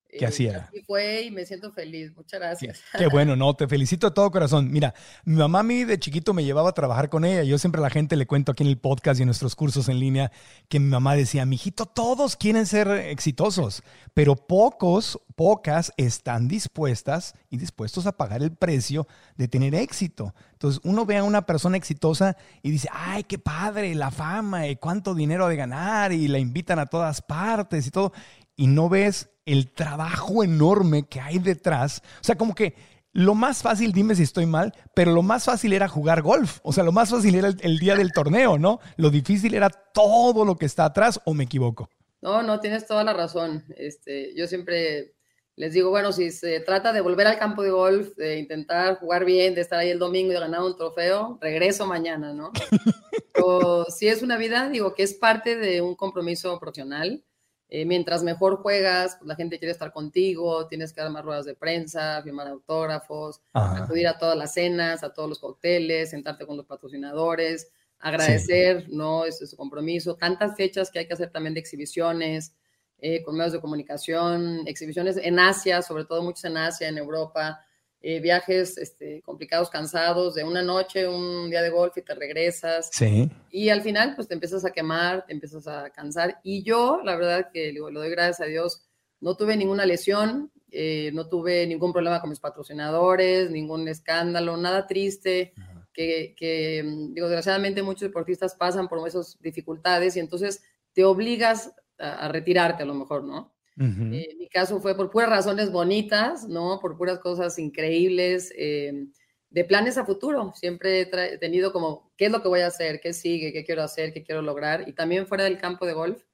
que 0.09 0.25
eh, 0.25 0.63
Y 0.73 0.81
fue 0.81 1.23
y 1.23 1.31
me 1.31 1.45
siento 1.45 1.71
feliz. 1.73 2.13
Muchas 2.17 2.41
gracias. 2.41 2.81
Qué, 2.97 3.09
bueno, 3.09 3.37
no, 3.37 3.55
te 3.55 3.69
felicito 3.69 4.09
de 4.09 4.15
todo 4.15 4.31
corazón. 4.31 4.71
Mira, 4.71 4.95
mi 5.25 5.37
mamá 5.37 5.61
a 5.61 5.63
mí 5.63 5.85
de 5.85 5.99
chiquito 5.99 6.33
me 6.33 6.45
llevaba 6.45 6.71
a 6.71 6.73
trabajar 6.73 7.11
con 7.11 7.27
ella. 7.27 7.43
Yo 7.43 7.59
siempre 7.59 7.81
a 7.81 7.83
la 7.83 7.91
gente 7.91 8.17
le 8.17 8.27
cuento 8.27 8.53
aquí 8.53 8.63
en 8.63 8.71
el 8.71 8.79
podcast 8.79 9.21
y 9.21 9.23
en 9.23 9.27
nuestros 9.27 9.55
cursos 9.55 9.89
en 9.89 10.01
línea 10.01 10.33
que 10.69 10.81
mi 10.81 10.89
mamá 10.89 11.15
decía, 11.15 11.45
mijito, 11.45 11.85
todos 11.85 12.37
quieren 12.37 12.65
ser 12.65 12.89
exitosos, 12.89 13.83
pero 14.15 14.35
pocos, 14.35 15.21
pocas 15.37 15.93
están 15.99 16.49
dispuestas 16.49 17.35
y 17.51 17.59
dispuestos 17.59 18.07
a 18.07 18.17
pagar 18.17 18.43
el 18.43 18.53
precio 18.53 19.07
de 19.37 19.47
tener 19.47 19.75
éxito. 19.75 20.35
Entonces 20.53 20.81
uno 20.85 21.05
ve 21.05 21.19
a 21.19 21.25
una 21.25 21.43
persona 21.45 21.77
exitosa 21.77 22.37
y 22.63 22.71
dice, 22.71 22.89
ay, 22.91 23.25
qué 23.25 23.39
padre, 23.39 23.95
la 23.95 24.11
fama 24.11 24.69
y 24.69 24.77
cuánto 24.77 25.15
dinero 25.15 25.45
ha 25.45 25.51
de 25.51 25.57
ganar 25.57 26.13
y 26.13 26.29
la 26.29 26.39
invitan 26.39 26.79
a 26.79 26.87
todas 26.87 27.21
partes 27.21 27.87
y 27.87 27.91
todo. 27.91 28.13
Y 28.57 28.67
no 28.67 28.89
ves 28.89 29.29
el 29.49 29.71
trabajo 29.73 30.45
enorme 30.45 31.05
que 31.09 31.21
hay 31.21 31.39
detrás. 31.39 32.03
O 32.21 32.25
sea, 32.25 32.37
como 32.37 32.55
que 32.55 32.75
lo 33.13 33.35
más 33.35 33.63
fácil, 33.63 33.93
dime 33.93 34.15
si 34.15 34.23
estoy 34.23 34.47
mal, 34.47 34.75
pero 34.95 35.13
lo 35.13 35.23
más 35.23 35.45
fácil 35.45 35.73
era 35.73 35.89
jugar 35.89 36.23
golf. 36.23 36.61
O 36.63 36.73
sea, 36.73 36.85
lo 36.85 36.93
más 36.93 37.11
fácil 37.11 37.35
era 37.35 37.49
el, 37.49 37.79
día 37.79 37.97
del 37.97 38.13
torneo, 38.13 38.59
¿no? 38.59 38.79
Lo 38.97 39.11
difícil 39.11 39.55
era 39.55 39.71
todo 39.71 40.45
lo 40.45 40.57
que 40.57 40.67
está 40.67 40.85
atrás, 40.85 41.21
¿o 41.25 41.33
me 41.33 41.45
equivoco? 41.45 41.89
No, 42.21 42.43
no, 42.43 42.61
tienes 42.61 42.87
toda 42.87 43.05
la 43.05 43.15
razón. 43.15 43.65
Este, 43.77 44.35
yo 44.37 44.47
siempre 44.47 45.15
les 45.57 45.73
digo, 45.73 45.91
bueno, 45.91 46.13
si 46.13 46.31
se 46.31 46.61
trata 46.61 46.93
de 46.93 47.01
volver 47.01 47.27
al 47.27 47.39
campo 47.39 47.63
de 47.63 47.71
golf, 47.71 48.15
de 48.17 48.39
intentar 48.39 48.99
jugar 48.99 49.25
bien, 49.25 49.55
de 49.55 49.63
estar 49.63 49.79
ahí 49.79 49.91
el 49.91 49.99
domingo 49.99 50.31
y 50.31 50.35
de 50.35 50.41
ganar 50.41 50.63
un 50.63 50.77
trofeo, 50.77 51.39
regreso 51.41 51.87
mañana, 51.87 52.35
¿no? 52.35 52.53
o 53.43 53.85
si 53.87 54.09
es 54.09 54.23
una 54.23 54.37
vida, 54.37 54.69
digo, 54.69 54.95
que 54.95 55.03
es 55.03 55.15
parte 55.15 55.57
de 55.57 55.81
un 55.81 55.97
compromiso 55.97 56.59
profesional 56.61 57.25
eh, 57.71 57.85
mientras 57.85 58.23
mejor 58.23 58.63
juegas, 58.63 59.17
pues, 59.19 59.29
la 59.29 59.37
gente 59.37 59.59
quiere 59.59 59.73
estar 59.73 59.93
contigo, 59.93 60.67
tienes 60.69 60.93
que 60.93 61.03
dar 61.03 61.11
más 61.11 61.25
ruedas 61.25 61.45
de 61.45 61.55
prensa, 61.55 62.23
firmar 62.23 62.49
autógrafos, 62.49 63.43
acudir 63.53 64.09
a 64.09 64.19
todas 64.19 64.37
las 64.37 64.55
cenas, 64.55 65.03
a 65.05 65.13
todos 65.13 65.29
los 65.29 65.39
cócteles, 65.39 66.11
sentarte 66.11 66.47
con 66.47 66.57
los 66.57 66.65
patrocinadores, 66.65 67.71
agradecer, 67.99 68.87
¿no? 68.89 69.27
Ese 69.27 69.45
es 69.45 69.51
su 69.51 69.57
compromiso. 69.57 70.15
Tantas 70.17 70.57
fechas 70.57 70.91
que 70.91 71.01
hay 71.01 71.07
que 71.07 71.13
hacer 71.13 71.31
también 71.31 71.53
de 71.53 71.61
exhibiciones, 71.61 72.55
eh, 73.01 73.23
con 73.23 73.37
medios 73.37 73.53
de 73.53 73.61
comunicación, 73.61 74.67
exhibiciones 74.67 75.19
en 75.19 75.39
Asia, 75.39 75.83
sobre 75.83 76.05
todo 76.05 76.23
muchos 76.23 76.45
en 76.47 76.57
Asia, 76.57 76.89
en 76.89 76.99
Europa, 76.99 77.61
eh, 78.01 78.21
viajes 78.21 78.79
este, 78.79 79.23
complicados, 79.23 79.71
cansados, 79.71 80.35
de 80.35 80.45
una 80.45 80.63
noche, 80.63 81.09
un 81.09 81.51
día 81.51 81.63
de 81.63 81.71
golf 81.71 81.97
y 81.97 82.03
te 82.03 82.15
regresas. 82.15 82.91
Sí. 82.93 83.29
Y 83.51 83.71
al 83.71 83.83
final, 83.83 84.15
pues 84.15 84.29
te 84.29 84.35
empiezas 84.35 84.65
a 84.65 84.71
quemar, 84.71 85.27
te 85.27 85.33
empiezas 85.33 85.67
a 85.67 85.91
cansar. 85.91 86.39
Y 86.45 86.63
yo, 86.63 87.01
la 87.05 87.17
verdad 87.17 87.51
que 87.53 87.73
lo 87.73 87.91
doy 87.91 88.11
gracias 88.11 88.41
a 88.41 88.45
Dios, 88.45 88.83
no 89.21 89.37
tuve 89.37 89.57
ninguna 89.57 89.85
lesión, 89.85 90.53
eh, 90.71 91.11
no 91.13 91.29
tuve 91.29 91.67
ningún 91.67 91.93
problema 91.93 92.21
con 92.21 92.31
mis 92.31 92.39
patrocinadores, 92.39 93.51
ningún 93.51 93.89
escándalo, 93.89 94.57
nada 94.57 94.87
triste. 94.87 95.53
Que, 95.93 96.37
que, 96.37 96.85
mm, 96.85 97.15
digo, 97.15 97.27
desgraciadamente 97.27 97.83
muchos 97.83 98.03
deportistas 98.03 98.55
pasan 98.55 98.87
por 98.87 99.07
esas 99.09 99.37
dificultades 99.41 100.17
y 100.17 100.21
entonces 100.21 100.63
te 100.93 101.05
obligas 101.05 101.73
a 101.99 102.29
retirarte 102.29 102.85
a 102.85 102.87
lo 102.87 102.95
mejor, 102.95 103.25
¿no? 103.25 103.58
Eh, 103.81 104.35
mi 104.39 104.49
caso 104.49 104.81
fue 104.81 104.97
por 104.97 105.11
puras 105.11 105.31
razones 105.31 105.71
bonitas, 105.71 106.49
¿no? 106.49 106.79
Por 106.81 106.97
puras 106.97 107.19
cosas 107.21 107.59
increíbles, 107.59 108.53
eh, 108.57 109.07
de 109.51 109.65
planes 109.65 109.97
a 109.99 110.05
futuro. 110.05 110.53
Siempre 110.55 111.03
he 111.03 111.39
tenido 111.39 111.73
como, 111.73 112.13
¿qué 112.17 112.27
es 112.27 112.33
lo 112.33 112.43
que 112.43 112.49
voy 112.49 112.61
a 112.61 112.67
hacer? 112.67 113.01
¿Qué 113.01 113.13
sigue? 113.13 113.53
¿Qué 113.53 113.65
quiero 113.65 113.83
hacer? 113.83 114.13
¿Qué 114.13 114.25
quiero 114.25 114.43
lograr? 114.43 114.89
Y 114.89 114.93
también 114.93 115.27
fuera 115.27 115.45
del 115.45 115.59
campo 115.59 115.87
de 115.87 115.93
golf, 115.93 116.25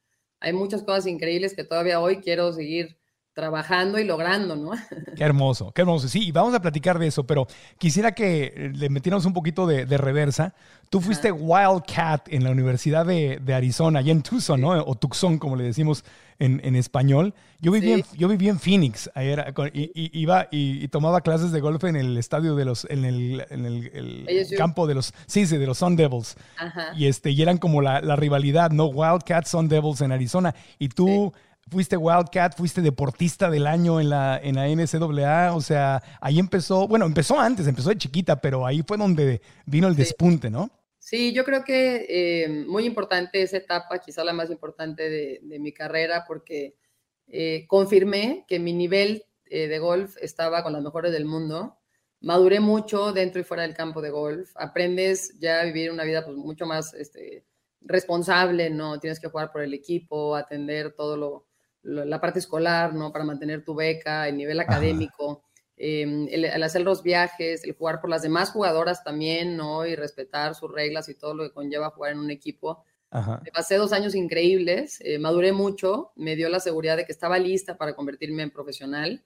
hay 0.41 0.53
muchas 0.53 0.83
cosas 0.83 1.07
increíbles 1.07 1.55
que 1.55 1.65
todavía 1.65 2.01
hoy 2.01 2.19
quiero 2.19 2.53
seguir 2.53 2.99
trabajando 3.35 3.99
y 3.99 4.05
logrando, 4.05 4.55
¿no? 4.55 4.71
Qué 5.17 5.25
hermoso, 5.25 5.73
qué 5.73 5.83
hermoso. 5.83 6.09
Sí, 6.09 6.29
y 6.29 6.33
vamos 6.33 6.55
a 6.55 6.61
platicar 6.61 6.99
de 6.99 7.09
eso, 7.09 7.25
pero 7.25 7.47
quisiera 7.79 8.13
que 8.13 8.73
le 8.75 8.89
metiéramos 8.89 9.27
un 9.27 9.33
poquito 9.33 9.67
de, 9.67 9.85
reversa. 9.99 10.55
Tú 10.89 11.01
fuiste 11.01 11.33
Wildcat 11.33 12.29
en 12.33 12.45
la 12.45 12.51
Universidad 12.51 13.05
de, 13.05 13.41
Arizona, 13.55 13.99
allá 13.99 14.13
en 14.13 14.23
Tucson, 14.23 14.61
¿no? 14.61 14.71
O 14.71 14.95
Tucson, 14.95 15.39
como 15.39 15.57
le 15.57 15.65
decimos 15.65 16.05
en, 16.39 16.77
español. 16.77 17.35
Yo 17.61 17.73
viví, 17.73 17.93
en, 17.93 18.05
yo 18.17 18.29
viví 18.29 18.49
en 18.49 18.61
Phoenix, 18.61 19.11
y, 19.73 20.21
iba 20.21 20.47
y, 20.53 20.87
tomaba 20.89 21.21
clases 21.21 21.51
de 21.51 21.61
golf 21.61 21.83
en 21.85 21.97
el 21.97 22.17
estadio 22.17 22.55
de 22.55 22.65
los, 22.65 22.87
en 22.89 23.05
el, 23.05 24.55
campo 24.57 24.87
de 24.87 24.95
los, 24.95 25.13
sí, 25.27 25.47
sí, 25.47 25.57
de 25.57 25.67
los 25.67 25.79
Sun 25.79 25.97
Devils. 25.97 26.37
Y, 26.97 27.07
este, 27.07 27.31
y 27.31 27.43
eran 27.43 27.59
como 27.59 27.83
la, 27.83 28.01
rivalidad, 28.15 28.71
¿no? 28.71 28.87
Wildcat, 28.87 29.47
Sun 29.47 29.69
Devils 29.69 30.01
en 30.03 30.13
Arizona. 30.13 30.55
Y 30.79 30.89
tú 30.89 31.33
fuiste 31.71 31.97
Wildcat, 31.97 32.57
fuiste 32.57 32.81
deportista 32.81 33.51
del 33.51 33.67
año 33.67 34.01
en 34.01 34.11
la, 34.11 34.39
en 34.43 34.57
la 34.57 34.69
NCAA, 34.69 35.55
o 35.55 35.61
sea, 35.61 36.03
ahí 36.21 36.39
empezó, 36.39 36.87
bueno, 36.89 37.07
empezó 37.07 37.39
antes, 37.39 37.67
empezó 37.67 37.91
de 37.91 37.99
chiquita, 37.99 38.41
pero 38.41 38.67
ahí 38.67 38.83
fue 38.87 38.97
donde 38.97 39.41
vino 39.67 39.89
el 39.89 39.97
despunte, 39.97 40.51
¿no? 40.51 40.71
Sí, 41.05 41.35
yo 41.35 41.45
creo 41.45 41.65
que 41.65 42.07
eh, 42.09 42.49
muy 42.67 42.87
importante 42.87 43.43
esa 43.43 43.59
etapa, 43.59 43.99
quizá 43.99 44.25
la 44.25 44.33
más 44.33 44.51
importante 44.51 45.11
de, 45.11 45.59
mi 45.59 45.71
carrera, 45.71 46.25
porque 46.27 46.77
eh, 47.27 47.67
confirmé 47.69 48.47
que 48.49 48.59
mi 48.59 48.73
nivel 48.73 49.27
eh, 49.45 49.69
de 49.69 49.79
golf 49.79 50.17
estaba 50.23 50.63
con 50.63 50.73
las 50.73 50.83
mejores 50.83 51.13
del 51.13 51.27
mundo. 51.27 51.79
Maduré 52.21 52.59
mucho 52.61 53.13
dentro 53.13 53.39
y 53.39 53.45
fuera 53.45 53.65
del 53.65 53.75
campo 53.75 54.01
de 54.01 54.09
golf. 54.09 54.51
Aprendes 54.55 55.39
ya 55.39 55.61
a 55.61 55.65
vivir 55.65 55.91
una 55.91 56.05
vida 56.05 56.25
pues, 56.25 56.39
mucho 56.39 56.65
más 56.65 56.95
este, 56.95 57.45
responsable, 57.83 58.71
¿no? 58.71 58.99
Tienes 58.99 59.21
que 59.21 59.29
jugar 59.29 59.53
por 59.53 59.61
el 59.61 59.75
equipo, 59.75 60.35
atender 60.35 60.95
todo 60.95 61.19
lo, 61.19 61.47
la 61.85 62.21
parte 62.21 62.39
escolar, 62.39 62.95
¿no? 62.95 63.13
Para 63.13 63.25
mantener 63.25 63.65
tu 63.65 63.75
beca, 63.75 64.29
el 64.29 64.37
nivel 64.37 64.61
académico. 64.61 65.45
em, 65.77 66.29
el, 66.31 66.63
hacer 66.63 66.83
los 66.83 67.03
viajes, 67.03 67.65
el 67.65 67.73
jugar 67.75 68.01
por 68.01 68.09
las 68.09 68.23
demás 68.23 68.51
jugadoras 68.51 69.03
también, 69.03 69.57
¿no? 69.57 69.85
Y 69.85 69.97
respetar 69.97 70.55
sus 70.55 70.73
reglas 70.73 71.09
y 71.09 71.15
todo 71.15 71.35
lo 71.35 71.43
que 71.45 71.53
conlleva 71.53 71.91
jugar 71.91 72.13
en 72.13 72.21
un 72.21 72.31
equipo. 72.31 72.85
Me 73.45 73.53
pasé 73.53 73.77
dos 73.77 73.93
años 73.93 74.17
increíbles, 74.17 75.01
eh, 75.01 75.21
maduré 75.21 75.53
mucho, 75.53 76.11
me 76.17 76.35
dio 76.35 76.49
la 76.49 76.59
seguridad 76.59 76.97
de 76.97 77.05
que 77.05 77.13
estaba 77.13 77.39
lista 77.39 77.77
para 77.77 77.95
convertirme 77.95 78.43
en 78.43 78.51
profesional. 78.51 79.25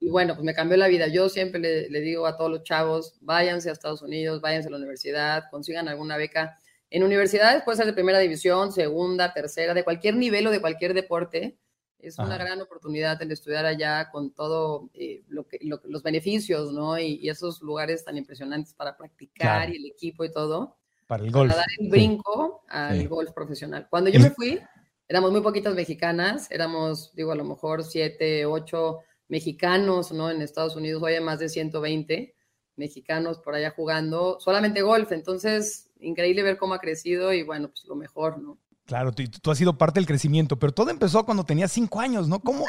Y 0.00 0.10
bueno, 0.10 0.34
pues 0.34 0.44
me 0.44 0.52
cambió 0.52 0.76
la 0.76 0.86
vida. 0.86 1.06
Yo 1.06 1.30
siempre 1.30 1.58
le, 1.58 1.88
le, 1.88 2.00
digo 2.00 2.26
a 2.26 2.36
todos 2.36 2.50
los 2.50 2.62
chavos, 2.62 3.16
váyanse 3.22 3.70
a 3.70 3.72
Estados 3.72 4.02
Unidos, 4.02 4.42
váyanse 4.42 4.68
a 4.68 4.72
la 4.72 4.76
universidad, 4.76 5.44
consigan 5.50 5.88
alguna 5.88 6.18
beca. 6.18 6.58
En 6.90 7.04
universidades 7.04 7.62
puede 7.62 7.78
ser 7.78 7.86
de 7.86 7.94
primera 7.94 8.18
división, 8.18 8.70
segunda, 8.70 9.32
tercera, 9.32 9.72
de 9.72 9.82
cualquier 9.82 10.14
nivel 10.16 10.46
o 10.46 10.50
de 10.50 10.60
cualquier 10.60 10.92
deporte. 10.92 11.56
Es 12.02 12.18
una 12.18 12.36
gran 12.36 12.60
oportunidad 12.60 13.22
el 13.22 13.30
estudiar 13.30 13.64
allá 13.64 14.10
con 14.10 14.32
todo 14.32 14.90
eh, 14.92 15.22
lo 15.28 15.46
que, 15.46 15.58
los 15.62 16.02
beneficios, 16.02 16.72
¿no? 16.72 16.98
Y, 16.98 17.28
esos 17.28 17.62
lugares 17.62 18.04
tan 18.04 18.16
impresionantes 18.16 18.74
para 18.74 18.96
practicar 18.96 19.70
y 19.70 19.76
el 19.76 19.86
equipo 19.86 20.24
y 20.24 20.32
todo. 20.32 20.76
Para 21.06 21.24
el 21.24 21.30
golf. 21.30 21.52
Para 21.52 21.60
dar 21.60 21.68
el 21.78 21.88
brinco 21.88 22.64
al 22.68 23.08
golf 23.08 23.30
profesional. 23.32 23.86
Cuando 23.88 24.10
yo 24.10 24.18
me 24.18 24.30
fui, 24.30 24.60
éramos 25.08 25.30
muy 25.30 25.40
poquitas 25.40 25.74
mexicanas, 25.74 26.50
éramos, 26.50 27.14
digo, 27.14 27.32
a 27.32 27.36
lo 27.36 27.44
mejor 27.44 27.84
siete, 27.84 28.46
ocho 28.46 28.98
mexicanos, 29.28 30.10
¿no? 30.12 30.30
En 30.30 30.42
Estados 30.42 30.76
Unidos 30.76 31.02
hoy 31.02 31.14
hay 31.14 31.22
más 31.22 31.38
de 31.38 31.48
120 31.48 32.34
mexicanos 32.76 33.38
por 33.38 33.54
allá 33.54 33.70
jugando 33.70 34.40
solamente 34.40 34.82
golf. 34.82 35.12
Entonces, 35.12 35.90
increíble 36.00 36.42
ver 36.42 36.56
cómo 36.56 36.74
ha 36.74 36.80
crecido 36.80 37.32
y 37.32 37.42
bueno, 37.42 37.68
pues 37.68 37.84
lo 37.84 37.94
mejor, 37.94 38.38
¿no? 38.38 38.58
Claro, 38.86 39.12
tú, 39.12 39.50
has 39.50 39.58
sido 39.58 39.78
parte 39.78 40.00
del 40.00 40.06
crecimiento, 40.06 40.58
pero 40.58 40.72
todo 40.72 40.90
empezó 40.90 41.24
cuando 41.24 41.44
tenías 41.44 41.70
cinco 41.70 42.00
años, 42.00 42.28
¿no? 42.28 42.40
¿Cómo, 42.40 42.66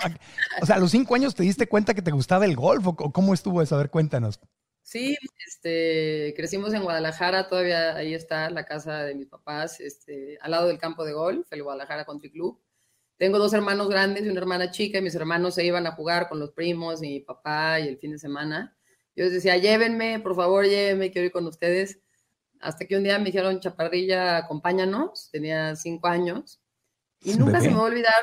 o 0.62 0.66
sea, 0.66 0.76
a 0.76 0.80
los 0.80 0.92
cinco 0.92 1.16
años 1.16 1.34
te 1.34 1.44
diste 1.44 1.68
cuenta 1.68 1.94
que 1.94 2.04
te 2.04 2.12
gustaba 2.12 2.46
el 2.46 2.56
golf 2.56 2.88
o 2.88 2.96
cómo 2.96 3.34
estuvo 3.34 3.62
eso? 3.62 3.76
A 3.76 3.80
ver, 3.80 3.90
cuéntanos. 3.90 4.40
Sí, 4.84 5.18
este, 5.48 6.34
crecimos 6.36 6.74
en 6.74 6.84
Guadalajara, 6.84 7.48
todavía 7.48 7.96
ahí 7.96 8.14
está 8.14 8.50
la 8.50 8.66
casa 8.66 9.04
de 9.04 9.16
mis 9.16 9.28
papás, 9.28 9.80
este, 9.80 10.38
al 10.42 10.52
lado 10.52 10.68
del 10.68 10.78
campo 10.78 11.06
de 11.06 11.14
golf, 11.14 11.48
el 11.52 11.64
Guadalajara 11.64 12.06
Country 12.06 12.30
Club. 12.30 12.62
Tengo 13.18 13.40
dos 13.40 13.54
hermanos 13.54 13.90
grandes 13.90 14.26
y 14.26 14.30
una 14.30 14.42
hermana 14.42 14.72
chica, 14.72 15.00
y 15.00 15.02
mis 15.02 15.16
hermanos 15.16 15.56
se 15.56 15.66
iban 15.66 15.88
a 15.88 15.94
jugar 15.94 16.28
con 16.28 16.40
los 16.40 16.52
primos 16.52 17.02
y 17.02 17.08
mi 17.08 17.20
papá 17.22 17.80
y 17.80 17.88
el 17.88 17.98
fin 17.98 18.12
de 18.12 18.20
semana. 18.20 18.76
Yo 19.16 19.24
les 19.24 19.34
decía, 19.34 19.58
llévenme, 19.58 20.20
por 20.20 20.36
favor, 20.36 20.66
llévenme, 20.66 21.12
quiero 21.12 21.28
ir 21.28 21.32
con 21.32 21.48
ustedes. 21.48 22.02
Hasta 22.64 22.86
que 22.86 22.98
un 22.98 23.04
día 23.04 23.20
me 23.20 23.26
dijeron, 23.26 23.60
Chaparrilla, 23.60 24.38
acompáñanos, 24.38 25.30
tenía 25.32 25.76
cinco 25.76 26.08
años. 26.08 26.60
Y 27.22 27.36
nunca 27.36 27.62
se 27.62 27.70
me 27.70 27.76
va 27.76 27.82
a 27.82 27.86
olvidar 27.86 28.14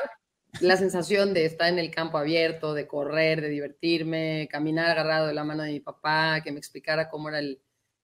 la 0.59 0.77
sensación 0.77 1.33
de 1.33 1.45
estar 1.45 1.69
en 1.69 1.79
el 1.79 1.89
campo 1.91 2.17
abierto, 2.17 2.73
de 2.73 2.87
correr, 2.87 3.41
de 3.41 3.49
divertirme, 3.49 4.47
caminar 4.51 4.91
agarrado 4.91 5.27
de 5.27 5.33
la 5.33 5.43
mano 5.43 5.63
de 5.63 5.71
mi 5.71 5.79
papá, 5.79 6.41
que 6.43 6.51
me 6.51 6.59
explicara 6.59 7.09
cómo 7.09 7.29
era 7.29 7.39
el, 7.39 7.61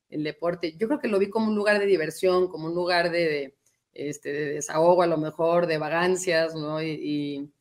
deporte. 0.09 0.75
Yo 0.77 0.87
creo 0.87 0.99
que 0.99 1.09
lo 1.09 1.19
vi 1.19 1.29
como 1.29 1.47
un 1.47 1.55
lugar 1.55 1.79
de 1.79 1.85
diversión, 1.85 2.47
como 2.47 2.67
un 2.67 2.73
lugar 2.73 3.11
de, 3.11 3.57
este, 3.93 4.31
de 4.31 4.53
desahogo 4.53 5.03
a 5.03 5.07
lo 5.07 5.17
mejor, 5.17 5.67
de 5.67 5.77
vagancias, 5.77 6.55
¿no? 6.55 6.81
y, 6.81 7.51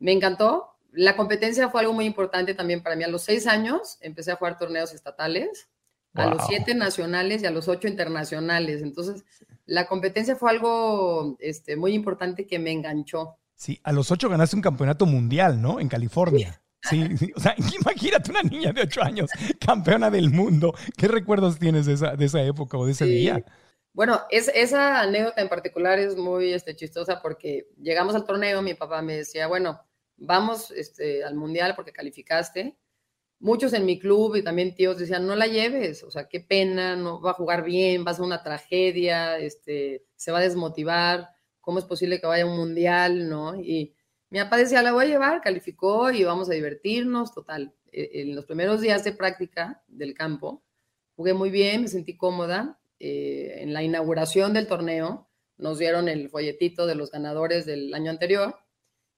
me 0.00 0.12
encantó 0.12 0.78
la 0.92 1.16
competencia 1.16 1.68
fue 1.68 1.82
algo 1.82 1.92
muy 1.92 2.06
importante 2.06 2.54
también 2.54 2.82
para 2.82 2.96
mí. 2.96 3.04
A 3.04 3.08
los 3.08 3.22
seis 3.22 3.46
años 3.46 3.98
empecé 4.00 4.32
a 4.32 4.36
jugar 4.36 4.58
torneos 4.58 4.92
estatales, 4.92 5.68
a 6.14 6.26
los 6.26 6.46
siete 6.46 6.74
nacionales 6.74 7.42
y 7.42 7.46
a 7.46 7.50
los 7.50 7.68
ocho 7.68 7.88
internacionales. 7.88 8.82
Entonces, 8.82 9.24
la 9.66 9.86
competencia 9.86 10.36
fue 10.36 10.50
algo 10.50 11.36
este, 11.40 11.76
muy 11.76 11.92
importante 11.92 12.46
que 12.46 12.58
me 12.58 12.72
enganchó. 12.72 13.36
Sí, 13.54 13.80
a 13.82 13.92
los 13.92 14.10
ocho 14.10 14.28
ganaste 14.28 14.56
un 14.56 14.62
campeonato 14.62 15.06
mundial, 15.06 15.60
¿no? 15.60 15.80
En 15.80 15.88
California. 15.88 16.60
Sí, 16.82 17.04
o 17.34 17.40
sea, 17.40 17.54
imagínate 17.80 18.30
una 18.30 18.42
niña 18.42 18.72
de 18.72 18.82
ocho 18.82 19.02
años, 19.02 19.30
campeona 19.60 20.10
del 20.10 20.30
mundo. 20.30 20.74
¿Qué 20.96 21.08
recuerdos 21.08 21.58
tienes 21.58 21.86
de 21.86 21.94
esa, 21.94 22.16
de 22.16 22.24
esa 22.24 22.42
época 22.42 22.78
o 22.78 22.86
de 22.86 22.92
ese 22.92 23.06
día? 23.06 23.44
Bueno, 23.92 24.20
es, 24.30 24.48
esa 24.54 25.00
anécdota 25.00 25.40
en 25.40 25.48
particular 25.48 25.98
es 25.98 26.16
muy 26.16 26.52
este, 26.52 26.76
chistosa 26.76 27.20
porque 27.20 27.68
llegamos 27.80 28.14
al 28.14 28.24
torneo, 28.24 28.62
mi 28.62 28.74
papá 28.74 29.02
me 29.02 29.16
decía, 29.16 29.48
bueno, 29.48 29.80
vamos 30.16 30.70
este, 30.70 31.24
al 31.24 31.34
mundial 31.34 31.74
porque 31.74 31.92
calificaste. 31.92 32.76
Muchos 33.40 33.72
en 33.72 33.86
mi 33.86 33.98
club 33.98 34.34
y 34.36 34.42
también 34.42 34.74
tíos 34.74 34.98
decían, 34.98 35.26
no 35.26 35.36
la 35.36 35.46
lleves, 35.46 36.02
o 36.02 36.10
sea, 36.10 36.28
qué 36.28 36.40
pena, 36.40 36.96
no 36.96 37.20
va 37.20 37.30
a 37.30 37.34
jugar 37.34 37.64
bien, 37.64 38.04
va 38.04 38.10
a 38.10 38.22
una 38.22 38.42
tragedia, 38.42 39.38
este, 39.38 40.04
se 40.16 40.32
va 40.32 40.38
a 40.38 40.42
desmotivar, 40.42 41.28
¿cómo 41.60 41.78
es 41.78 41.84
posible 41.84 42.20
que 42.20 42.26
vaya 42.26 42.44
a 42.44 42.46
un 42.46 42.56
mundial, 42.56 43.28
no? 43.28 43.54
Y 43.54 43.94
mi 44.30 44.40
papá 44.40 44.56
decía, 44.56 44.82
la 44.82 44.92
voy 44.92 45.04
a 45.04 45.08
llevar, 45.08 45.40
calificó 45.40 46.10
y 46.10 46.24
vamos 46.24 46.50
a 46.50 46.54
divertirnos, 46.54 47.32
total. 47.32 47.74
E, 47.92 48.22
en 48.22 48.34
los 48.34 48.44
primeros 48.44 48.80
días 48.80 49.04
de 49.04 49.12
práctica 49.12 49.82
del 49.86 50.14
campo, 50.14 50.64
jugué 51.14 51.32
muy 51.34 51.50
bien, 51.50 51.82
me 51.82 51.88
sentí 51.88 52.16
cómoda. 52.16 52.78
Eh, 52.98 53.58
en 53.60 53.72
la 53.72 53.84
inauguración 53.84 54.52
del 54.52 54.66
torneo 54.66 55.28
nos 55.56 55.78
dieron 55.78 56.08
el 56.08 56.28
folletito 56.28 56.86
de 56.86 56.96
los 56.96 57.12
ganadores 57.12 57.66
del 57.66 57.94
año 57.94 58.10
anterior 58.10 58.56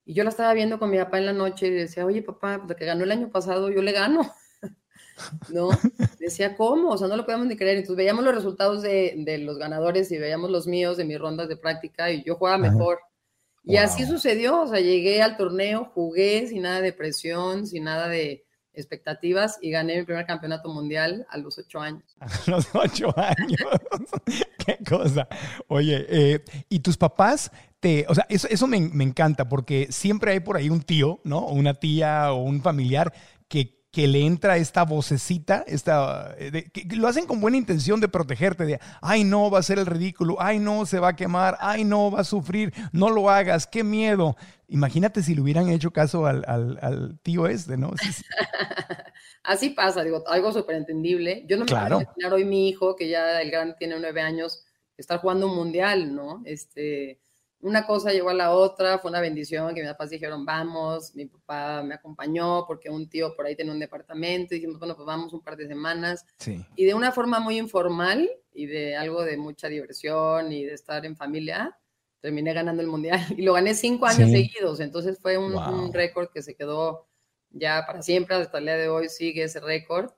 y 0.04 0.14
yo 0.14 0.24
la 0.24 0.30
estaba 0.30 0.52
viendo 0.54 0.78
con 0.78 0.90
mi 0.90 0.98
papá 0.98 1.18
en 1.18 1.26
la 1.26 1.32
noche 1.32 1.68
y 1.68 1.70
decía, 1.70 2.04
oye 2.04 2.22
papá, 2.22 2.62
pues 2.64 2.76
que 2.78 2.84
ganó 2.84 3.04
el 3.04 3.12
año 3.12 3.30
pasado, 3.30 3.70
yo 3.70 3.82
le 3.82 3.92
gano. 3.92 4.32
¿No? 5.50 5.68
Decía, 6.18 6.56
¿cómo? 6.56 6.90
O 6.90 6.98
sea, 6.98 7.08
no 7.08 7.16
lo 7.16 7.26
podemos 7.26 7.46
ni 7.46 7.56
creer. 7.56 7.76
Entonces 7.76 7.96
veíamos 7.96 8.24
los 8.24 8.34
resultados 8.34 8.82
de, 8.82 9.14
de 9.18 9.38
los 9.38 9.58
ganadores 9.58 10.10
y 10.10 10.18
veíamos 10.18 10.50
los 10.50 10.66
míos 10.66 10.96
de 10.96 11.04
mis 11.04 11.18
rondas 11.18 11.48
de 11.48 11.56
práctica 11.56 12.10
y 12.10 12.24
yo 12.24 12.36
jugaba 12.36 12.58
mejor. 12.58 13.00
Y 13.62 13.76
así 13.76 14.06
sucedió, 14.06 14.62
o 14.62 14.66
sea, 14.66 14.80
llegué 14.80 15.22
al 15.22 15.36
torneo, 15.36 15.90
jugué 15.94 16.46
sin 16.48 16.62
nada 16.62 16.80
de 16.80 16.92
presión, 16.92 17.66
sin 17.66 17.84
nada 17.84 18.08
de 18.08 18.44
expectativas 18.72 19.58
y 19.60 19.70
gané 19.70 19.98
mi 19.98 20.04
primer 20.04 20.26
campeonato 20.26 20.68
mundial 20.68 21.26
a 21.28 21.38
los 21.38 21.58
ocho 21.58 21.80
años. 21.80 22.04
A 22.20 22.50
los 22.50 22.68
ocho 22.74 23.12
años. 23.16 23.60
Qué 24.64 24.78
cosa. 24.88 25.28
Oye, 25.68 26.06
eh, 26.08 26.44
¿y 26.68 26.80
tus 26.80 26.96
papás 26.96 27.50
o 28.08 28.14
sea, 28.14 28.26
eso, 28.28 28.46
eso 28.48 28.66
me, 28.66 28.80
me, 28.80 29.04
encanta 29.04 29.48
porque 29.48 29.88
siempre 29.90 30.32
hay 30.32 30.40
por 30.40 30.56
ahí 30.56 30.68
un 30.68 30.82
tío, 30.82 31.20
¿no? 31.24 31.38
O 31.38 31.54
una 31.54 31.74
tía 31.74 32.32
o 32.32 32.42
un 32.42 32.62
familiar 32.62 33.12
que, 33.48 33.80
que 33.90 34.06
le 34.06 34.24
entra 34.24 34.56
esta 34.58 34.84
vocecita, 34.84 35.64
esta, 35.66 36.34
eh, 36.38 36.70
que 36.70 36.96
lo 36.96 37.08
hacen 37.08 37.26
con 37.26 37.40
buena 37.40 37.56
intención 37.56 38.00
de 38.00 38.08
protegerte, 38.08 38.64
de, 38.64 38.80
ay 39.00 39.24
no, 39.24 39.50
va 39.50 39.58
a 39.58 39.62
ser 39.62 39.78
el 39.78 39.86
ridículo, 39.86 40.36
ay 40.38 40.58
no, 40.58 40.86
se 40.86 41.00
va 41.00 41.08
a 41.08 41.16
quemar, 41.16 41.56
ay 41.60 41.84
no, 41.84 42.10
va 42.10 42.20
a 42.20 42.24
sufrir, 42.24 42.72
no 42.92 43.10
lo 43.10 43.30
hagas, 43.30 43.66
qué 43.66 43.82
miedo. 43.82 44.36
Imagínate 44.68 45.22
si 45.22 45.34
le 45.34 45.40
hubieran 45.40 45.68
hecho 45.70 45.90
caso 45.90 46.26
al, 46.26 46.44
al, 46.46 46.78
al 46.82 47.18
tío 47.20 47.48
este, 47.48 47.76
¿no? 47.76 47.92
Así 49.42 49.70
pasa, 49.70 50.04
digo, 50.04 50.22
algo 50.28 50.52
súper 50.52 50.76
entendible. 50.76 51.44
Yo 51.48 51.56
no 51.56 51.64
me 51.64 51.68
claro. 51.68 51.96
puedo 51.96 52.02
imaginar 52.02 52.32
hoy 52.34 52.44
mi 52.44 52.68
hijo, 52.68 52.94
que 52.94 53.08
ya 53.08 53.40
el 53.40 53.50
gran 53.50 53.74
tiene 53.76 53.98
nueve 53.98 54.20
años, 54.20 54.64
estar 54.96 55.18
jugando 55.18 55.46
un 55.46 55.56
mundial, 55.56 56.14
¿no? 56.14 56.42
Este, 56.44 57.20
una 57.62 57.86
cosa 57.86 58.12
llegó 58.12 58.30
a 58.30 58.34
la 58.34 58.52
otra, 58.52 58.98
fue 58.98 59.10
una 59.10 59.20
bendición 59.20 59.74
que 59.74 59.82
mis 59.82 59.90
papás 59.90 60.10
dijeron, 60.10 60.44
vamos, 60.46 61.14
mi 61.14 61.26
papá 61.26 61.82
me 61.82 61.94
acompañó 61.94 62.64
porque 62.66 62.88
un 62.88 63.08
tío 63.08 63.34
por 63.36 63.46
ahí 63.46 63.54
tenía 63.54 63.72
un 63.72 63.78
departamento, 63.78 64.54
y 64.54 64.58
dijimos, 64.58 64.78
bueno, 64.78 64.96
pues 64.96 65.06
vamos 65.06 65.32
un 65.32 65.42
par 65.42 65.56
de 65.56 65.68
semanas. 65.68 66.24
Y 66.74 66.84
de 66.84 66.94
una 66.94 67.12
forma 67.12 67.38
muy 67.38 67.58
informal 67.58 68.30
y 68.52 68.66
de 68.66 68.96
algo 68.96 69.24
de 69.24 69.36
mucha 69.36 69.68
diversión 69.68 70.52
y 70.52 70.64
de 70.64 70.74
estar 70.74 71.04
en 71.04 71.16
familia, 71.16 71.78
terminé 72.20 72.52
ganando 72.52 72.82
el 72.82 72.88
mundial 72.88 73.20
y 73.36 73.42
lo 73.42 73.52
gané 73.52 73.74
cinco 73.74 74.06
años 74.06 74.30
seguidos, 74.30 74.80
entonces 74.80 75.18
fue 75.20 75.36
un, 75.36 75.92
récord 75.92 76.28
que 76.32 76.42
se 76.42 76.54
quedó 76.54 77.08
ya 77.50 77.84
para 77.86 78.02
siempre, 78.02 78.36
hasta 78.36 78.58
el 78.58 78.64
día 78.64 78.76
de 78.76 78.88
hoy 78.88 79.08
sigue 79.08 79.44
ese 79.44 79.60
récord. 79.60 80.10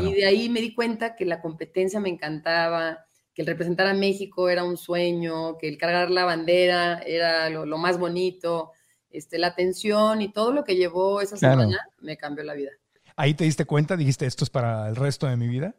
Y 0.00 0.14
de 0.14 0.24
ahí 0.24 0.48
me 0.48 0.62
di 0.62 0.74
cuenta 0.74 1.14
que 1.14 1.26
la 1.26 1.42
competencia 1.42 2.00
me 2.00 2.08
encantaba, 2.08 3.06
que 3.34 3.42
el 3.42 3.48
representar 3.48 3.86
a 3.88 3.94
México 3.94 4.48
era 4.48 4.64
un 4.64 4.76
sueño, 4.76 5.58
que 5.58 5.68
el 5.68 5.76
cargar 5.76 6.10
la 6.10 6.24
bandera 6.24 7.00
era 7.04 7.50
lo, 7.50 7.78
más 7.78 7.98
bonito, 7.98 8.70
este, 9.10 9.38
la 9.38 9.48
atención 9.48 10.22
y 10.22 10.32
todo 10.32 10.52
lo 10.52 10.64
que 10.64 10.76
llevó 10.76 11.20
esa 11.20 11.36
semana 11.36 11.78
me 12.00 12.16
cambió 12.16 12.44
la 12.44 12.54
vida. 12.54 12.70
¿Ahí 13.16 13.34
te 13.34 13.44
diste 13.44 13.64
cuenta? 13.64 13.96
¿Dijiste 13.96 14.26
esto 14.26 14.44
es 14.44 14.50
para 14.50 14.88
el 14.88 14.96
resto 14.96 15.26
de 15.26 15.36
mi 15.36 15.48
vida? 15.48 15.74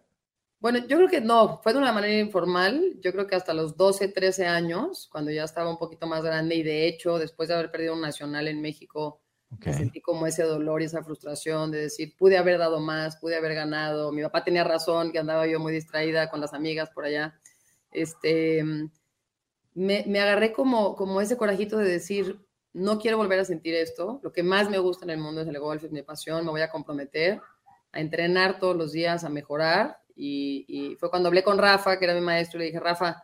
Bueno, 0.59 0.79
yo 0.79 0.97
creo 0.97 1.09
que 1.09 1.21
no, 1.21 1.61
fue 1.61 1.73
de 1.73 1.79
una 1.79 1.91
manera 1.91 2.17
informal. 2.17 2.97
Yo 3.01 3.11
creo 3.11 3.27
que 3.27 3.35
hasta 3.35 3.53
los 3.53 3.77
12, 3.77 4.09
13 4.09 4.47
años, 4.47 5.07
cuando 5.11 5.31
ya 5.31 5.43
estaba 5.43 5.69
un 5.69 5.77
poquito 5.77 6.07
más 6.07 6.23
grande 6.23 6.55
y 6.55 6.63
de 6.63 6.87
hecho, 6.87 7.19
después 7.19 7.49
de 7.49 7.55
haber 7.55 7.71
perdido 7.71 7.93
un 7.93 8.01
nacional 8.01 8.47
en 8.47 8.61
México, 8.61 9.21
sentí 9.61 10.01
como 10.01 10.27
ese 10.27 10.43
dolor 10.43 10.81
y 10.81 10.85
esa 10.85 11.03
frustración 11.03 11.71
de 11.71 11.81
decir, 11.81 12.15
pude 12.17 12.37
haber 12.37 12.57
dado 12.57 12.79
más, 12.79 13.17
pude 13.17 13.37
haber 13.37 13.53
ganado. 13.53 14.11
Mi 14.11 14.23
papá 14.23 14.43
tenía 14.43 14.63
razón, 14.63 15.11
que 15.11 15.19
andaba 15.19 15.45
yo 15.47 15.59
muy 15.59 15.71
distraída 15.71 16.29
con 16.29 16.41
las 16.41 16.53
amigas 16.53 16.89
por 16.89 17.05
allá 17.05 17.39
este, 18.01 18.63
me, 19.73 20.19
agarré 20.19 20.53
como, 20.53 20.95
como 20.95 21.21
ese 21.21 21.37
corajito 21.37 21.77
de 21.77 21.89
decir, 21.89 22.39
no 22.73 22.99
quiero 22.99 23.17
volver 23.17 23.39
a 23.39 23.45
sentir 23.45 23.73
esto, 23.75 24.19
lo 24.23 24.31
que 24.31 24.43
más 24.43 24.69
me 24.69 24.77
gusta 24.77 25.05
en 25.05 25.11
el 25.11 25.17
mundo 25.17 25.41
es 25.41 25.47
el 25.47 25.59
golf, 25.59 25.83
es 25.83 25.91
mi 25.91 26.01
pasión, 26.01 26.43
me 26.43 26.51
voy 26.51 26.61
a 26.61 26.69
comprometer 26.69 27.41
a 27.91 27.99
entrenar 28.01 28.59
todos 28.59 28.75
los 28.75 28.91
días, 28.91 29.23
a 29.23 29.29
mejorar. 29.29 29.99
Y, 30.17 30.95
fue 30.99 31.09
cuando 31.09 31.27
hablé 31.27 31.43
con 31.43 31.57
Rafa, 31.57 31.97
que 31.97 32.05
era 32.05 32.13
mi 32.13 32.21
maestro, 32.21 32.57
y 32.57 32.59
le 32.59 32.65
dije, 32.67 32.79
Rafa, 32.79 33.23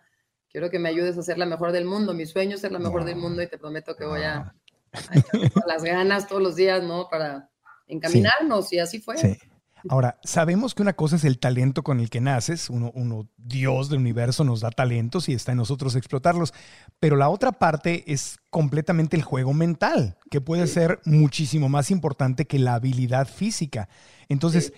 quiero 0.50 0.70
que 0.70 0.80
me 0.80 0.90
ayudes 0.90 1.18
a 1.18 1.22
ser 1.22 1.38
la 1.38 1.46
mejor 1.46 1.72
del 1.72 1.86
mundo. 1.86 2.14
Mi 2.14 2.26
sueño 2.26 2.56
es 2.56 2.62
ser 2.62 2.72
la 2.72 2.80
mejor 2.80 3.04
del 3.04 3.18
mundo 3.18 3.42
y 3.42 3.48
te 3.48 3.58
prometo 3.58 3.96
que 3.96 4.06
voy 4.06 4.24
a, 4.24 4.54
echar 4.92 5.68
las 5.68 5.84
ganas 5.84 6.28
todos 6.28 6.42
los 6.42 6.56
días, 6.56 6.84
¿no? 6.84 7.08
Para 7.10 7.50
encaminarnos 7.88 8.72
y 8.72 8.80
así 8.80 9.00
fue. 9.00 9.16
Ahora, 9.90 10.20
sabemos 10.24 10.76
que 10.76 10.82
una 10.82 10.94
cosa 10.94 11.16
es 11.16 11.24
el 11.24 11.40
talento 11.40 11.84
con 11.84 12.00
el 12.00 12.10
que 12.10 12.22
naces, 12.22 12.70
uno, 12.70 12.92
uno, 12.94 13.28
Dios 13.38 13.90
del 13.90 14.00
universo 14.00 14.44
nos 14.44 14.62
da 14.62 14.70
talentos 14.70 15.30
y 15.30 15.34
está 15.34 15.52
en 15.52 15.58
nosotros 15.58 15.96
explotarlos, 15.96 16.54
pero 17.00 17.16
la 17.16 17.30
otra 17.30 17.52
parte 17.52 18.04
es 18.12 18.40
completamente 18.50 19.18
el 19.18 19.24
juego 19.24 19.54
mental, 19.54 20.18
que 20.30 20.42
puede 20.42 20.68
ser 20.68 21.00
muchísimo 21.06 21.70
más 21.70 21.92
importante 21.92 22.46
que 22.46 22.60
la 22.60 22.76
habilidad 22.76 23.28
física. 23.28 23.90
Entonces, 24.30 24.74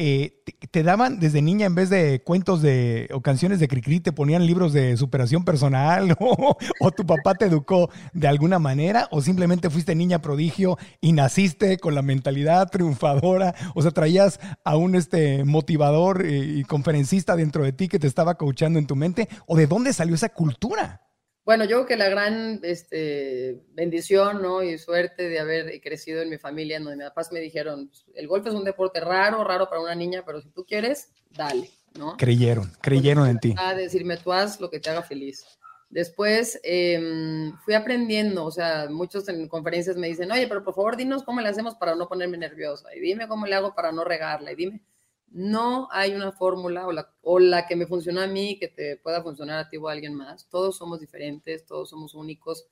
eh, 0.00 0.44
te, 0.70 0.84
daban 0.84 1.18
desde 1.18 1.42
niña, 1.42 1.66
en 1.66 1.74
vez 1.74 1.90
de 1.90 2.22
cuentos 2.22 2.62
de, 2.62 3.08
o 3.12 3.20
canciones 3.20 3.58
de 3.58 3.66
Cricri, 3.66 3.98
te 3.98 4.12
ponían 4.12 4.46
libros 4.46 4.72
de 4.72 4.96
superación 4.96 5.44
personal 5.44 6.16
o, 6.20 6.56
tu 6.92 7.04
papá 7.04 7.34
te 7.34 7.46
educó 7.46 7.90
de 8.12 8.28
alguna 8.28 8.60
manera 8.60 9.08
o 9.10 9.22
simplemente 9.22 9.70
fuiste 9.70 9.96
niña 9.96 10.22
prodigio 10.22 10.78
y 11.00 11.10
naciste 11.10 11.78
con 11.78 11.96
la 11.96 12.02
mentalidad 12.02 12.70
triunfadora, 12.70 13.56
o 13.74 13.82
sea, 13.82 13.90
traías 13.90 14.38
a 14.62 14.76
un 14.76 14.94
este, 14.94 15.42
motivador 15.42 16.24
y, 16.24 16.60
y 16.60 16.62
conferencista 16.62 17.34
dentro 17.34 17.64
de 17.64 17.72
ti 17.72 17.88
que 17.88 17.98
te 17.98 18.06
estaba 18.06 18.36
coachando 18.36 18.78
en 18.78 18.86
tu 18.86 18.94
mente, 18.94 19.28
o 19.46 19.56
de 19.56 19.66
dónde 19.66 19.92
salió 19.92 20.14
esa 20.14 20.28
cultura. 20.28 21.07
Bueno, 21.48 21.64
yo 21.64 21.76
creo 21.76 21.86
que 21.86 21.96
la 21.96 22.10
gran 22.10 22.60
este, 22.62 23.62
bendición 23.72 24.42
¿no? 24.42 24.62
y 24.62 24.76
suerte 24.76 25.30
de 25.30 25.38
haber 25.38 25.80
crecido 25.80 26.20
en 26.20 26.28
mi 26.28 26.36
familia, 26.36 26.76
en 26.76 26.84
donde 26.84 26.98
mis 26.98 27.08
papás 27.08 27.32
me 27.32 27.40
dijeron, 27.40 27.88
pues, 27.88 28.04
el 28.16 28.28
golf 28.28 28.46
es 28.46 28.52
un 28.52 28.64
deporte 28.64 29.00
raro, 29.00 29.42
raro 29.44 29.66
para 29.66 29.80
una 29.80 29.94
niña, 29.94 30.24
pero 30.26 30.42
si 30.42 30.50
tú 30.50 30.66
quieres, 30.66 31.08
dale. 31.30 31.70
¿no? 31.94 32.18
Creyeron, 32.18 32.70
creyeron 32.82 33.26
en 33.26 33.38
ti. 33.38 33.54
A 33.56 33.72
decirme, 33.72 34.18
tú 34.18 34.30
haz 34.30 34.60
lo 34.60 34.68
que 34.68 34.78
te 34.78 34.90
haga 34.90 35.00
feliz. 35.02 35.42
Después 35.88 36.60
em, 36.64 37.56
fui 37.64 37.72
aprendiendo, 37.72 38.44
o 38.44 38.50
sea, 38.50 38.88
muchos 38.90 39.26
en 39.30 39.48
conferencias 39.48 39.96
me 39.96 40.08
dicen, 40.08 40.30
oye, 40.30 40.48
pero 40.48 40.62
por 40.62 40.74
favor 40.74 40.98
dinos 40.98 41.22
cómo 41.22 41.40
le 41.40 41.48
hacemos 41.48 41.76
para 41.76 41.94
no 41.94 42.08
ponerme 42.10 42.36
nerviosa, 42.36 42.94
y 42.94 43.00
dime 43.00 43.26
cómo 43.26 43.46
le 43.46 43.54
hago 43.54 43.74
para 43.74 43.90
no 43.90 44.04
regarla, 44.04 44.52
y 44.52 44.54
dime 44.54 44.82
no 45.30 45.88
hay 45.90 46.14
una 46.14 46.32
fórmula 46.32 46.86
o 47.22 47.38
la, 47.38 47.66
que 47.66 47.76
me 47.76 47.86
funciona 47.86 48.24
a 48.24 48.26
mí 48.26 48.58
que 48.58 48.68
te 48.68 48.96
pueda 48.96 49.22
funcionar 49.22 49.58
a 49.58 49.68
ti 49.68 49.76
o 49.76 49.88
a 49.88 49.92
alguien 49.92 50.14
más. 50.14 50.48
Todos 50.48 50.76
somos 50.76 51.00
diferentes, 51.00 51.66
todos 51.66 51.90
somos 51.90 52.14
únicos. 52.14 52.66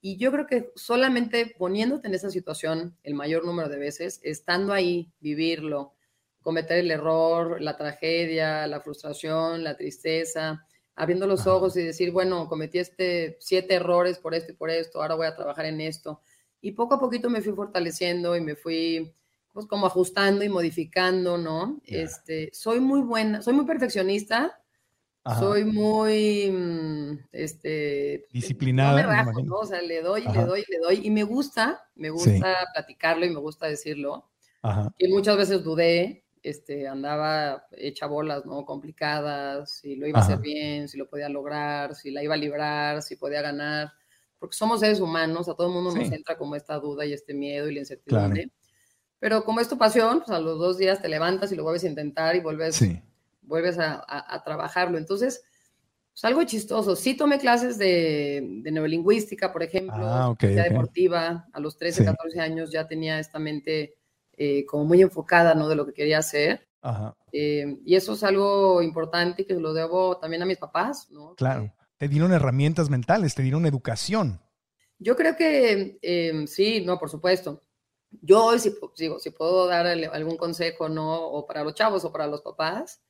Y 0.00 0.16
yo 0.16 0.30
creo 0.30 0.46
que 0.46 0.72
solamente 0.76 1.54
poniéndote 1.58 2.08
en 2.08 2.14
esa 2.14 2.30
situación 2.30 2.96
el 3.02 3.14
mayor 3.14 3.44
número 3.44 3.68
de 3.68 3.78
veces, 3.78 4.20
estando 4.22 4.72
ahí, 4.72 5.12
vivirlo, 5.20 5.94
cometer 6.40 6.78
el 6.78 6.90
error, 6.90 7.60
la 7.60 7.76
tragedia, 7.76 8.66
la 8.68 8.80
frustración, 8.80 9.64
la 9.64 9.76
tristeza, 9.76 10.64
abriendo 10.94 11.26
los 11.26 11.46
ojos 11.46 11.76
y 11.76 11.82
decir, 11.82 12.12
bueno, 12.12 12.48
cometí 12.48 12.78
este 12.78 13.36
siete 13.40 13.74
errores 13.74 14.18
por 14.18 14.34
esto 14.34 14.52
y 14.52 14.56
por 14.56 14.70
esto, 14.70 15.02
ahora 15.02 15.14
voy 15.14 15.26
a 15.26 15.36
trabajar 15.36 15.66
en 15.66 15.80
esto. 15.80 16.20
Y 16.60 16.72
poco 16.72 16.94
a 16.94 17.00
poquito 17.00 17.30
me 17.30 17.40
fui 17.40 17.52
fortaleciendo 17.52 18.36
y 18.36 18.40
me 18.40 18.56
fui 18.56 19.14
pues 19.58 19.66
como 19.66 19.88
ajustando 19.88 20.44
y 20.44 20.48
modificando, 20.48 21.36
¿no? 21.36 21.80
Este, 21.84 22.48
soy 22.52 22.78
muy 22.78 23.00
buena, 23.00 23.42
soy 23.42 23.54
muy 23.54 23.64
perfeccionista, 23.64 24.62
soy 25.36 25.64
muy, 25.64 26.48
mm, 26.48 27.26
este, 27.32 28.24
disciplinada. 28.32 29.24
No 29.24 29.56
O 29.56 29.66
sea, 29.66 29.82
le 29.82 30.00
doy, 30.00 30.22
le 30.22 30.44
doy, 30.44 30.62
le 30.68 30.78
doy, 30.78 31.00
y 31.02 31.10
me 31.10 31.24
gusta, 31.24 31.82
me 31.96 32.08
gusta 32.08 32.54
platicarlo 32.72 33.26
y 33.26 33.30
me 33.30 33.40
gusta 33.40 33.66
decirlo. 33.66 34.30
Y 34.96 35.08
muchas 35.08 35.36
veces 35.36 35.64
dudé, 35.64 36.24
este, 36.44 36.86
andaba 36.86 37.66
hecha 37.72 38.06
bolas, 38.06 38.46
¿no? 38.46 38.64
Complicadas, 38.64 39.72
si 39.72 39.96
lo 39.96 40.06
iba 40.06 40.20
a 40.20 40.22
hacer 40.22 40.38
bien, 40.38 40.86
si 40.86 40.96
lo 40.96 41.10
podía 41.10 41.28
lograr, 41.28 41.96
si 41.96 42.12
la 42.12 42.22
iba 42.22 42.34
a 42.34 42.38
librar, 42.38 43.02
si 43.02 43.16
podía 43.16 43.42
ganar, 43.42 43.90
porque 44.38 44.54
somos 44.54 44.78
seres 44.78 45.00
humanos, 45.00 45.48
a 45.48 45.54
todo 45.54 45.66
el 45.66 45.72
mundo 45.72 45.92
nos 45.92 46.12
entra 46.12 46.38
como 46.38 46.54
esta 46.54 46.78
duda 46.78 47.04
y 47.04 47.12
este 47.12 47.34
miedo 47.34 47.68
y 47.68 47.74
la 47.74 47.80
incertidumbre. 47.80 48.52
Pero 49.20 49.44
como 49.44 49.60
es 49.60 49.68
tu 49.68 49.76
pasión, 49.76 50.18
pues 50.18 50.30
a 50.30 50.40
los 50.40 50.58
dos 50.58 50.78
días 50.78 51.02
te 51.02 51.08
levantas 51.08 51.50
y 51.50 51.56
lo 51.56 51.64
vuelves 51.64 51.84
a 51.84 51.88
intentar 51.88 52.36
y 52.36 52.40
vuelves, 52.40 52.84
vuelves 53.42 53.78
a, 53.78 54.42
trabajarlo. 54.44 54.96
Entonces, 54.96 55.42
pues 56.12 56.24
algo 56.24 56.44
chistoso. 56.44 56.94
Sí 56.94 57.16
tomé 57.16 57.38
clases 57.38 57.78
de, 57.78 58.46
de 58.62 58.70
neurolingüística, 58.70 59.52
por 59.52 59.62
ejemplo, 59.62 60.06
ah, 60.06 60.36
deportiva. 60.38 61.46
A 61.52 61.60
los 61.60 61.76
13, 61.76 62.04
14 62.04 62.40
años 62.40 62.70
ya 62.70 62.86
tenía 62.86 63.18
esta 63.18 63.40
mente 63.40 63.96
eh, 64.36 64.64
como 64.66 64.84
muy 64.84 65.02
enfocada, 65.02 65.54
¿no? 65.54 65.68
De 65.68 65.74
lo 65.74 65.84
que 65.84 65.94
quería 65.94 66.18
hacer. 66.18 66.68
Eh, 67.32 67.76
y 67.84 67.96
eso 67.96 68.14
es 68.14 68.22
algo 68.22 68.80
importante 68.82 69.44
que 69.44 69.54
lo 69.54 69.74
debo 69.74 70.18
también 70.18 70.42
a 70.42 70.46
mis 70.46 70.58
papás, 70.58 71.10
¿no? 71.10 71.34
Claro. 71.34 71.74
Te 71.96 72.08
dieron 72.08 72.32
herramientas 72.32 72.88
mentales, 72.88 73.34
te 73.34 73.42
dieron 73.42 73.66
educación. 73.66 74.40
Yo 75.00 75.16
creo 75.16 75.36
que 75.36 75.98
eh, 76.00 76.44
sí, 76.46 76.84
no, 76.86 76.98
por 77.00 77.10
supuesto 77.10 77.64
yo 78.10 78.44
hoy, 78.44 78.58
si, 78.58 78.74
digo, 78.96 79.18
si 79.18 79.30
puedo 79.30 79.66
dar 79.66 79.86
algún 79.86 80.36
consejo, 80.36 80.88
¿no? 80.88 81.26
O 81.28 81.46
para 81.46 81.64
los 81.64 81.74
chavos 81.74 82.04
o 82.04 82.12
para 82.12 82.26
los 82.26 82.42
papás, 82.42 83.02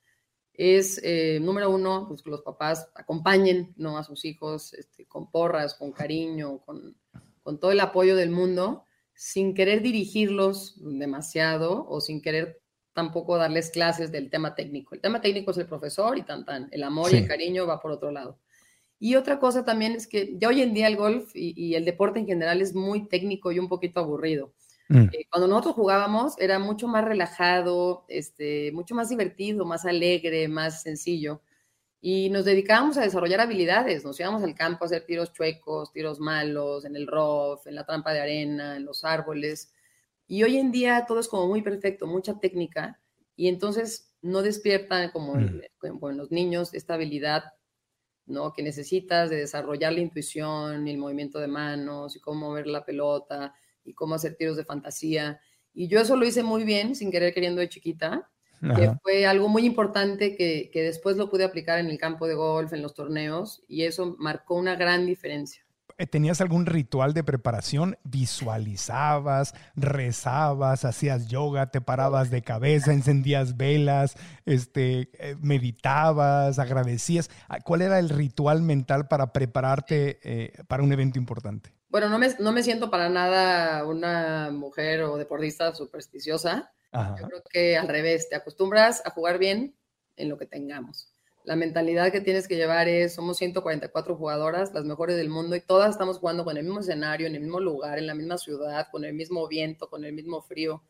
es, 0.54 1.00
eh, 1.04 1.38
número 1.40 1.70
uno, 1.70 2.06
pues 2.08 2.22
que 2.22 2.30
los 2.30 2.42
papás 2.42 2.90
acompañen, 2.94 3.72
¿no? 3.76 3.96
A 3.96 4.04
sus 4.04 4.24
hijos 4.24 4.74
este, 4.74 5.06
con 5.06 5.30
porras, 5.30 5.74
con 5.74 5.92
cariño, 5.92 6.58
con, 6.58 6.96
con 7.42 7.60
todo 7.60 7.70
el 7.70 7.80
apoyo 7.80 8.16
del 8.16 8.30
mundo, 8.30 8.84
sin 9.14 9.54
querer 9.54 9.82
dirigirlos 9.82 10.74
demasiado 10.78 11.86
o 11.88 12.00
sin 12.00 12.20
querer 12.20 12.60
tampoco 12.92 13.36
darles 13.36 13.70
clases 13.70 14.10
del 14.10 14.30
tema 14.30 14.56
técnico. 14.56 14.96
El 14.96 15.00
tema 15.00 15.20
técnico 15.20 15.52
es 15.52 15.58
el 15.58 15.66
profesor 15.66 16.18
y 16.18 16.22
tan 16.22 16.44
tan. 16.44 16.68
El 16.72 16.82
amor 16.82 17.12
y 17.12 17.18
el 17.18 17.28
cariño 17.28 17.64
va 17.64 17.80
por 17.80 17.92
otro 17.92 18.10
lado. 18.10 18.40
Y 18.98 19.14
otra 19.14 19.38
cosa 19.38 19.64
también 19.64 19.92
es 19.92 20.08
que 20.08 20.34
ya 20.36 20.48
hoy 20.48 20.60
en 20.60 20.74
día 20.74 20.88
el 20.88 20.96
golf 20.96 21.30
y, 21.34 21.54
y, 21.56 21.76
el 21.76 21.84
deporte 21.84 22.18
en 22.18 22.26
general 22.26 22.60
es 22.60 22.74
muy 22.74 23.06
técnico 23.06 23.52
y 23.52 23.60
un 23.60 23.68
poquito 23.68 24.00
aburrido. 24.00 24.52
Mm. 24.88 25.08
Eh, 25.12 25.26
cuando 25.30 25.48
nosotros 25.48 25.74
jugábamos 25.74 26.38
era 26.38 26.58
mucho 26.58 26.88
más 26.88 27.04
relajado, 27.04 28.06
este, 28.08 28.72
mucho 28.72 28.94
más 28.94 29.10
divertido, 29.10 29.64
más 29.64 29.84
alegre, 29.84 30.48
más 30.48 30.82
sencillo. 30.82 31.42
Y 32.00 32.30
nos 32.30 32.44
dedicábamos 32.44 32.96
a 32.96 33.02
desarrollar 33.02 33.40
habilidades. 33.40 34.04
Nos 34.04 34.18
íbamos 34.20 34.42
al 34.42 34.54
campo 34.54 34.84
a 34.84 34.86
hacer 34.86 35.04
tiros 35.04 35.32
chuecos, 35.32 35.92
tiros 35.92 36.20
malos, 36.20 36.84
en 36.84 36.96
el 36.96 37.06
rough, 37.06 37.66
en 37.66 37.74
la 37.74 37.84
trampa 37.84 38.12
de 38.12 38.20
arena, 38.20 38.76
en 38.76 38.84
los 38.84 39.04
árboles. 39.04 39.72
Y 40.26 40.42
hoy 40.42 40.58
en 40.58 40.72
día 40.72 41.04
todo 41.06 41.20
es 41.20 41.28
como 41.28 41.48
muy 41.48 41.62
perfecto, 41.62 42.06
mucha 42.06 42.38
técnica. 42.38 43.00
Y 43.36 43.48
entonces 43.48 44.14
no 44.22 44.42
despierta 44.42 45.12
como, 45.12 45.34
mm. 45.34 45.60
en 45.82 46.16
los 46.16 46.30
niños 46.30 46.72
esta 46.74 46.94
habilidad 46.94 47.44
¿no? 48.26 48.52
que 48.52 48.62
necesitas 48.62 49.30
de 49.30 49.36
desarrollar 49.36 49.92
la 49.92 50.00
intuición 50.00 50.86
y 50.86 50.90
el 50.92 50.98
movimiento 50.98 51.38
de 51.40 51.48
manos 51.48 52.16
y 52.16 52.20
cómo 52.20 52.48
mover 52.48 52.66
la 52.66 52.84
pelota 52.84 53.54
y 53.88 53.94
cómo 53.94 54.14
hacer 54.14 54.36
tiros 54.36 54.56
de 54.56 54.64
fantasía. 54.64 55.40
Y 55.74 55.88
yo 55.88 56.00
eso 56.00 56.16
lo 56.16 56.26
hice 56.26 56.42
muy 56.42 56.64
bien, 56.64 56.94
sin 56.94 57.10
querer 57.10 57.32
queriendo 57.32 57.60
de 57.60 57.68
chiquita, 57.68 58.28
que 58.76 58.92
fue 59.02 59.24
algo 59.26 59.48
muy 59.48 59.64
importante 59.64 60.36
que, 60.36 60.70
que 60.72 60.82
después 60.82 61.16
lo 61.16 61.30
pude 61.30 61.44
aplicar 61.44 61.78
en 61.78 61.86
el 61.86 61.98
campo 61.98 62.26
de 62.26 62.34
golf, 62.34 62.72
en 62.72 62.82
los 62.82 62.94
torneos, 62.94 63.62
y 63.68 63.84
eso 63.84 64.16
marcó 64.18 64.56
una 64.56 64.74
gran 64.74 65.06
diferencia. 65.06 65.62
Eh, 65.98 66.06
¿Tenías 66.06 66.40
algún 66.40 66.64
ritual 66.64 67.12
de 67.12 67.24
preparación? 67.24 67.98
¿Visualizabas, 68.04 69.54
rezabas, 69.74 70.84
hacías 70.84 71.26
yoga, 71.26 71.72
te 71.72 71.80
parabas 71.80 72.30
de 72.30 72.42
cabeza, 72.42 72.92
encendías 72.92 73.56
velas, 73.56 74.14
este, 74.46 75.10
eh, 75.18 75.36
meditabas, 75.40 76.60
agradecías? 76.60 77.30
Ah, 77.48 77.58
¿Cuál 77.60 77.82
era 77.82 77.98
el 77.98 78.10
ritual 78.10 78.62
mental 78.62 79.08
para 79.08 79.32
prepararte 79.32 80.20
eh, 80.22 80.52
para 80.68 80.84
un 80.84 80.92
evento 80.92 81.18
importante? 81.18 81.72
Bueno, 81.88 82.08
no 82.08 82.18
me, 82.18 82.28
no 82.38 82.52
me 82.52 82.62
siento 82.62 82.90
para 82.90 83.08
nada 83.08 83.84
una 83.86 84.50
mujer 84.50 85.02
o 85.02 85.16
deportista 85.16 85.74
supersticiosa. 85.74 86.72
Yo 86.92 87.26
creo 87.26 87.42
que 87.50 87.76
al 87.76 87.88
revés, 87.88 88.28
te 88.28 88.36
acostumbras 88.36 89.02
a 89.04 89.10
jugar 89.10 89.38
bien 89.38 89.76
en 90.16 90.28
lo 90.28 90.38
que 90.38 90.46
tengamos. 90.46 91.12
La 91.44 91.56
mentalidad 91.56 92.12
que 92.12 92.20
tienes 92.20 92.46
que 92.46 92.56
llevar 92.56 92.88
es, 92.88 93.14
somos 93.14 93.38
144 93.38 94.16
jugadoras, 94.16 94.74
las 94.74 94.84
mejores 94.84 95.16
del 95.16 95.30
mundo, 95.30 95.56
y 95.56 95.60
todas 95.60 95.90
estamos 95.90 96.18
jugando 96.18 96.44
con 96.44 96.56
el 96.56 96.64
mismo 96.64 96.80
escenario, 96.80 97.26
en 97.26 97.34
el 97.34 97.40
mismo 97.40 97.60
lugar, 97.60 97.98
en 97.98 98.06
la 98.06 98.14
misma 98.14 98.36
ciudad, 98.36 98.88
con 98.90 99.04
el 99.04 99.14
mismo 99.14 99.46
viento, 99.48 99.88
con 99.88 100.04
el 100.04 100.12
mismo 100.12 100.42
frío. 100.42 100.82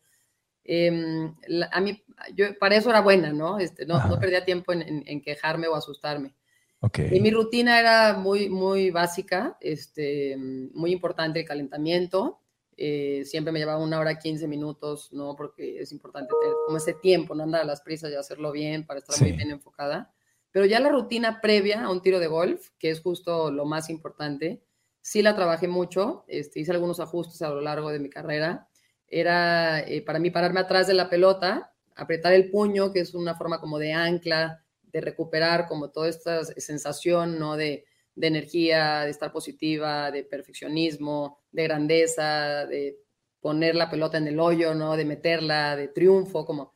Em, 0.65 1.33
a 1.71 1.81
mí, 1.81 2.03
yo 2.35 2.57
para 2.59 2.75
eso 2.75 2.89
era 2.89 3.01
buena, 3.01 3.31
¿no? 3.31 3.57
Este, 3.57 3.85
no, 3.85 4.05
no 4.07 4.19
perdía 4.19 4.43
tiempo 4.43 4.73
en, 4.73 5.03
en, 5.07 5.21
quejarme 5.21 5.67
o 5.67 5.75
asustarme. 5.75 6.35
Y 6.81 7.19
mi 7.19 7.29
rutina 7.29 7.79
era 7.79 8.13
muy, 8.13 8.49
muy 8.49 8.89
básica, 8.89 9.57
este, 9.59 10.37
muy 10.37 10.91
importante 10.91 11.41
el 11.41 11.45
calentamiento. 11.45 12.39
Eh, 12.77 13.23
siempre 13.25 13.51
me 13.51 13.59
llevaba 13.59 13.83
una 13.83 13.99
hora 13.99 14.17
15 14.17 14.47
minutos, 14.47 15.11
¿no? 15.11 15.35
Porque 15.35 15.79
es 15.79 15.91
importante 15.91 16.33
tener 16.39 16.55
como 16.65 16.77
ese 16.77 16.93
tiempo, 16.93 17.35
no 17.35 17.43
andar 17.43 17.61
a 17.61 17.65
las 17.65 17.81
prisas 17.81 18.11
y 18.11 18.15
hacerlo 18.15 18.53
bien 18.53 18.85
para 18.85 18.99
estar 18.99 19.19
muy 19.21 19.33
bien 19.33 19.51
enfocada. 19.51 20.13
Pero 20.51 20.65
ya 20.65 20.79
la 20.79 20.89
rutina 20.89 21.41
previa 21.41 21.83
a 21.83 21.91
un 21.91 22.01
tiro 22.01 22.19
de 22.19 22.27
golf, 22.27 22.69
que 22.79 22.89
es 22.89 23.01
justo 23.01 23.51
lo 23.51 23.65
más 23.65 23.89
importante, 23.89 24.63
sí 25.01 25.21
la 25.21 25.35
trabajé 25.35 25.67
mucho, 25.67 26.23
este, 26.27 26.61
hice 26.61 26.71
algunos 26.71 26.99
ajustes 26.99 27.41
a 27.41 27.49
lo 27.49 27.61
largo 27.61 27.89
de 27.91 27.99
mi 27.99 28.09
carrera. 28.09 28.67
Era 29.07 29.81
eh, 29.81 30.01
para 30.01 30.19
mí 30.19 30.29
pararme 30.29 30.61
atrás 30.61 30.87
de 30.87 30.93
la 30.93 31.09
pelota, 31.09 31.73
apretar 31.95 32.31
el 32.33 32.49
puño, 32.49 32.93
que 32.93 33.01
es 33.01 33.13
una 33.13 33.35
forma 33.35 33.59
como 33.59 33.77
de 33.79 33.91
ancla, 33.91 34.63
de 34.91 35.01
recuperar 35.01 35.67
como 35.67 35.91
toda 35.91 36.09
esta 36.09 36.43
sensación, 36.43 37.39
¿no? 37.39 37.55
De, 37.55 37.85
de 38.15 38.27
energía, 38.27 39.01
de 39.01 39.11
estar 39.11 39.31
positiva, 39.31 40.11
de 40.11 40.23
perfeccionismo, 40.23 41.39
de 41.51 41.63
grandeza, 41.63 42.65
de 42.65 42.97
poner 43.39 43.75
la 43.75 43.89
pelota 43.89 44.17
en 44.17 44.27
el 44.27 44.39
hoyo, 44.39 44.73
¿no? 44.73 44.97
De 44.97 45.05
meterla, 45.05 45.75
de 45.75 45.87
triunfo, 45.87 46.45
como 46.45 46.73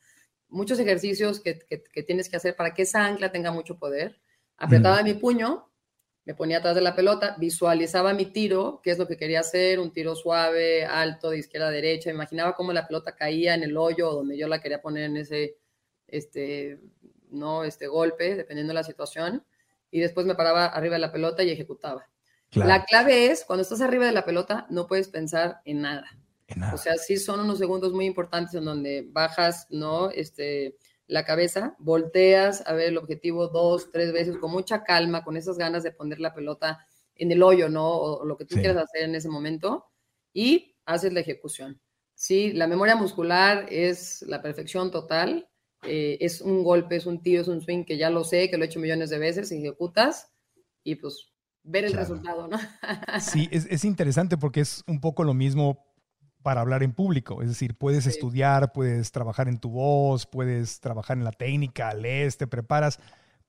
muchos 0.48 0.80
ejercicios 0.80 1.42
que, 1.42 1.56
tienes 2.06 2.30
que 2.30 2.38
hacer 2.38 2.56
para 2.56 2.74
que 2.74 2.84
esa 2.84 3.06
ancla 3.06 3.32
tenga 3.32 3.52
mucho 3.52 3.78
poder. 3.78 4.22
Apretaba 4.56 5.04
mi 5.04 5.16
puño, 5.16 5.70
me 6.26 6.36
ponía 6.36 6.60
atrás 6.60 6.76
de 6.76 6.82
la 6.82 6.96
pelota, 6.96 7.36
visualizaba 7.38 8.14
mi 8.14 8.28
tiro, 8.28 8.80
qué 8.82 8.92
es 8.92 8.98
lo 8.98 9.08
que 9.08 9.18
quería 9.18 9.42
hacer, 9.42 9.80
un 9.80 9.92
tiro 9.92 10.16
suave, 10.16 10.86
alto, 10.86 11.32
de 11.32 11.40
izquierda 11.40 11.68
a 11.68 11.72
derecha, 11.72 12.10
imaginaba 12.12 12.56
cómo 12.56 12.72
la 12.72 12.88
pelota 12.88 13.16
caía 13.16 13.56
en 13.56 13.64
el 13.64 13.76
hoyo 13.76 14.12
donde 14.12 14.38
yo 14.38 14.48
la 14.48 14.62
quería 14.62 14.82
poner 14.82 15.06
en 15.06 15.18
ese, 15.18 15.58
este, 16.08 16.80
no, 17.34 17.64
este 17.64 17.88
golpe, 17.88 18.36
dependiendo 18.36 18.72
de 18.72 18.76
la 18.76 18.84
situación, 18.84 19.46
y 19.92 20.00
después 20.00 20.26
me 20.26 20.36
paraba 20.36 20.66
arriba 20.66 20.96
de 20.96 21.02
la 21.02 21.12
pelota 21.12 21.44
y 21.44 21.52
ejecutaba. 21.52 22.10
La 22.52 22.86
clave 22.86 23.28
es, 23.28 23.44
cuando 23.46 23.64
estás 23.64 23.82
arriba 23.82 24.06
de 24.06 24.12
la 24.12 24.26
pelota, 24.26 24.68
no 24.70 24.86
puedes 24.88 25.08
pensar 25.08 25.62
en 25.66 25.82
nada. 25.82 26.06
O 26.72 26.78
sea, 26.78 26.96
sí 26.98 27.18
son 27.18 27.40
unos 27.40 27.58
segundos 27.58 27.94
muy 27.94 28.06
importantes 28.06 28.54
en 28.54 28.66
donde 28.66 29.08
bajas, 29.12 29.66
¿no? 29.72 30.12
Este, 30.12 30.78
la 31.08 31.26
cabeza, 31.26 31.76
volteas 31.80 32.64
a 32.68 32.74
ver 32.74 32.90
el 32.90 32.98
objetivo 32.98 33.48
dos, 33.48 33.92
tres 33.92 34.14
veces 34.14 34.38
con 34.38 34.52
mucha 34.52 34.84
calma, 34.84 35.24
con 35.24 35.36
esas 35.36 35.58
ganas 35.58 35.84
de 35.84 35.92
poner 35.92 36.20
la 36.20 36.34
pelota 36.34 36.86
en 37.16 37.32
el 37.32 37.44
hoyo, 37.44 37.70
¿no? 37.70 37.88
O, 37.90 38.26
lo 38.26 38.38
que 38.38 38.46
tú 38.46 38.56
quieras 38.56 38.78
hacer 38.78 39.04
en 39.04 39.16
ese 39.16 39.30
momento 39.30 39.86
y 40.32 40.76
haces 40.86 41.14
la 41.14 41.22
ejecución. 41.22 41.80
Sí, 42.14 42.52
la 42.54 42.68
memoria 42.68 42.96
muscular 42.96 43.66
es 43.70 44.22
la 44.24 44.42
perfección 44.42 44.92
total. 44.92 45.50
Eh, 45.86 46.18
es 46.22 46.42
un 46.42 46.64
golpe, 46.64 46.96
es 46.96 47.06
un 47.06 47.22
tiro, 47.22 47.42
es 47.42 47.48
un 47.48 47.62
swing 47.62 47.84
que 47.84 47.98
ya 47.98 48.10
lo 48.10 48.24
sé, 48.24 48.50
que 48.50 48.58
lo 48.58 48.64
he 48.64 48.68
hecho 48.68 48.80
millones 48.80 49.10
de 49.10 49.20
veces, 49.20 49.52
ejecutas 49.52 50.32
y 50.84 50.96
pues 50.96 51.34
ver 51.64 51.86
el 51.86 51.94
resultado, 51.94 52.48
¿no? 52.48 52.58
sí, 53.20 53.48
es, 53.52 53.68
es 53.70 53.86
interesante 53.86 54.38
porque 54.38 54.62
es 54.62 54.84
un 54.88 55.00
poco 55.00 55.24
lo 55.24 55.34
mismo 55.34 55.86
para 56.44 56.62
hablar 56.62 56.84
en 56.84 56.94
público. 56.94 57.42
Es 57.42 57.48
decir, 57.48 57.76
puedes 57.76 58.06
estudiar, 58.06 58.74
puedes 58.74 59.12
trabajar 59.12 59.48
en 59.48 59.58
tu 59.58 59.70
voz, 59.70 60.26
puedes 60.26 60.80
trabajar 60.82 61.18
en 61.18 61.24
la 61.24 61.32
técnica, 61.32 61.94
lees, 61.94 62.38
te 62.38 62.48
preparas, 62.48 63.00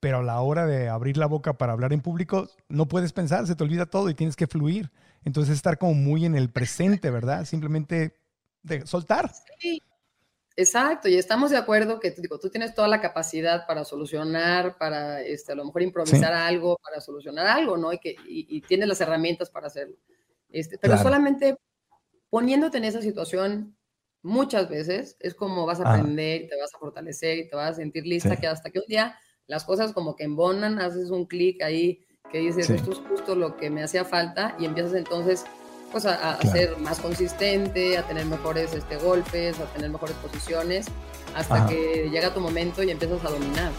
pero 0.01 0.19
a 0.19 0.23
la 0.23 0.41
hora 0.41 0.67
de 0.67 0.89
abrir 0.89 1.17
la 1.17 1.27
boca 1.27 1.59
para 1.59 1.73
hablar 1.73 1.93
en 1.93 2.01
público, 2.01 2.49
no 2.69 2.87
puedes 2.87 3.13
pensar, 3.13 3.47
se 3.47 3.57
te 3.57 3.65
olvida 3.65 3.87
todo 3.87 4.09
y 4.11 4.15
tienes 4.15 4.37
que 4.37 4.47
fluir. 4.47 4.91
Entonces, 5.25 5.57
estar 5.57 5.79
como 5.79 5.95
muy 5.95 6.25
en 6.25 6.35
el 6.37 6.51
presente, 6.51 7.11
¿verdad? 7.11 7.45
Simplemente 7.47 8.17
de 8.63 8.87
soltar. 8.87 9.33
Sí. 9.59 9.83
Exacto, 10.57 11.09
y 11.09 11.17
estamos 11.17 11.51
de 11.51 11.57
acuerdo 11.57 11.99
que 11.99 12.13
digo, 12.13 12.39
tú 12.39 12.49
tienes 12.49 12.75
toda 12.75 12.87
la 12.87 13.01
capacidad 13.01 13.67
para 13.67 13.85
solucionar, 13.85 14.79
para 14.79 15.21
este, 15.21 15.53
a 15.53 15.57
lo 15.57 15.65
mejor 15.65 15.83
improvisar 15.83 16.33
algo, 16.33 16.79
para 16.83 17.01
solucionar 17.01 17.47
algo, 17.49 17.77
¿no? 17.77 17.93
Y, 17.93 17.99
que, 17.99 18.15
y, 18.25 18.61
tienes 18.61 18.87
las 18.87 19.01
herramientas 19.01 19.51
para 19.51 19.67
hacerlo. 19.67 19.97
Este, 20.49 20.79
pero 20.79 20.97
solamente 20.99 21.57
poniéndote 22.31 22.79
en 22.79 22.85
esa 22.85 23.03
situación 23.03 23.77
muchas 24.23 24.69
veces, 24.69 25.17
es 25.19 25.35
como 25.35 25.67
vas 25.67 25.81
a 25.81 25.93
aprender 25.93 26.43
y 26.43 26.49
te 26.49 26.57
vas 26.57 26.73
a 26.73 26.79
fortalecer 26.79 27.39
y 27.39 27.49
te 27.49 27.57
vas 27.57 27.73
a 27.73 27.75
sentir 27.75 28.07
lista, 28.07 28.37
que 28.37 28.47
hasta 28.47 28.71
que 28.71 28.79
un 28.79 28.87
día 28.87 29.19
las 29.47 29.65
cosas 29.65 29.93
como 29.93 30.15
que 30.15 30.25
embonan, 30.25 30.79
haces 30.79 31.11
un 31.11 31.27
clic 31.27 31.63
ahí 31.63 32.07
que 32.31 32.39
dices, 32.39 32.71
esto 32.71 32.93
es 32.93 32.99
justo 32.99 33.35
lo 33.35 33.57
que 33.57 33.71
me 33.71 33.83
hacía 33.83 34.05
falta 34.05 34.57
y 34.59 34.65
empiezas 34.65 34.95
entonces 34.95 35.45
pues 35.95 36.07
a, 36.07 36.41
ser 36.41 36.77
más 36.79 36.99
consistente, 36.99 37.97
a 37.97 38.03
tener 38.03 38.27
mejores 38.27 38.75
este, 38.75 38.97
golpes, 38.97 39.61
a 39.61 39.65
tener 39.67 39.91
mejores 39.91 40.17
posiciones, 40.17 40.87
hasta 41.37 41.69
que 41.69 42.11
llega 42.11 42.35
tu 42.35 42.41
momento 42.41 42.83
y 42.83 42.91
empiezas 42.91 43.25
a 43.25 43.31
dominar. 43.31 43.71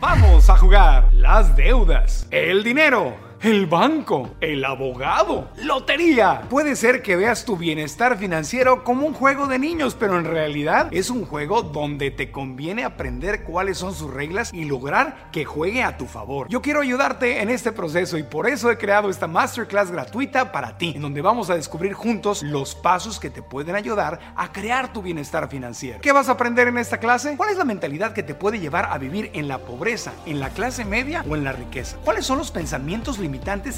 Vamos 0.00 0.48
a 0.48 0.56
jugar 0.56 1.12
las 1.12 1.54
deudas, 1.54 2.26
el 2.30 2.64
dinero 2.64 3.14
el 3.42 3.66
banco, 3.66 4.36
el 4.40 4.64
abogado, 4.64 5.50
lotería. 5.56 6.42
Puede 6.48 6.76
ser 6.76 7.02
que 7.02 7.16
veas 7.16 7.44
tu 7.44 7.56
bienestar 7.56 8.16
financiero 8.16 8.84
como 8.84 9.04
un 9.04 9.14
juego 9.14 9.48
de 9.48 9.58
niños, 9.58 9.96
pero 9.98 10.16
en 10.16 10.24
realidad 10.24 10.88
es 10.92 11.10
un 11.10 11.26
juego 11.26 11.62
donde 11.62 12.12
te 12.12 12.30
conviene 12.30 12.84
aprender 12.84 13.42
cuáles 13.42 13.78
son 13.78 13.94
sus 13.94 14.12
reglas 14.12 14.52
y 14.52 14.64
lograr 14.64 15.28
que 15.32 15.44
juegue 15.44 15.82
a 15.82 15.96
tu 15.96 16.06
favor. 16.06 16.46
Yo 16.50 16.62
quiero 16.62 16.82
ayudarte 16.82 17.42
en 17.42 17.50
este 17.50 17.72
proceso 17.72 18.16
y 18.16 18.22
por 18.22 18.48
eso 18.48 18.70
he 18.70 18.78
creado 18.78 19.10
esta 19.10 19.26
masterclass 19.26 19.90
gratuita 19.90 20.52
para 20.52 20.78
ti, 20.78 20.92
en 20.94 21.02
donde 21.02 21.20
vamos 21.20 21.50
a 21.50 21.56
descubrir 21.56 21.94
juntos 21.94 22.44
los 22.44 22.76
pasos 22.76 23.18
que 23.18 23.30
te 23.30 23.42
pueden 23.42 23.74
ayudar 23.74 24.20
a 24.36 24.52
crear 24.52 24.92
tu 24.92 25.02
bienestar 25.02 25.48
financiero. 25.48 25.98
¿Qué 26.00 26.12
vas 26.12 26.28
a 26.28 26.32
aprender 26.32 26.68
en 26.68 26.78
esta 26.78 26.98
clase? 26.98 27.36
¿Cuál 27.36 27.50
es 27.50 27.56
la 27.56 27.64
mentalidad 27.64 28.12
que 28.12 28.22
te 28.22 28.36
puede 28.36 28.60
llevar 28.60 28.88
a 28.92 28.98
vivir 28.98 29.32
en 29.34 29.48
la 29.48 29.58
pobreza, 29.58 30.12
en 30.26 30.38
la 30.38 30.50
clase 30.50 30.84
media 30.84 31.24
o 31.28 31.34
en 31.34 31.42
la 31.42 31.50
riqueza? 31.50 31.96
¿Cuáles 32.04 32.24
son 32.24 32.38
los 32.38 32.52
pensamientos 32.52 33.18
limitados? 33.18 33.31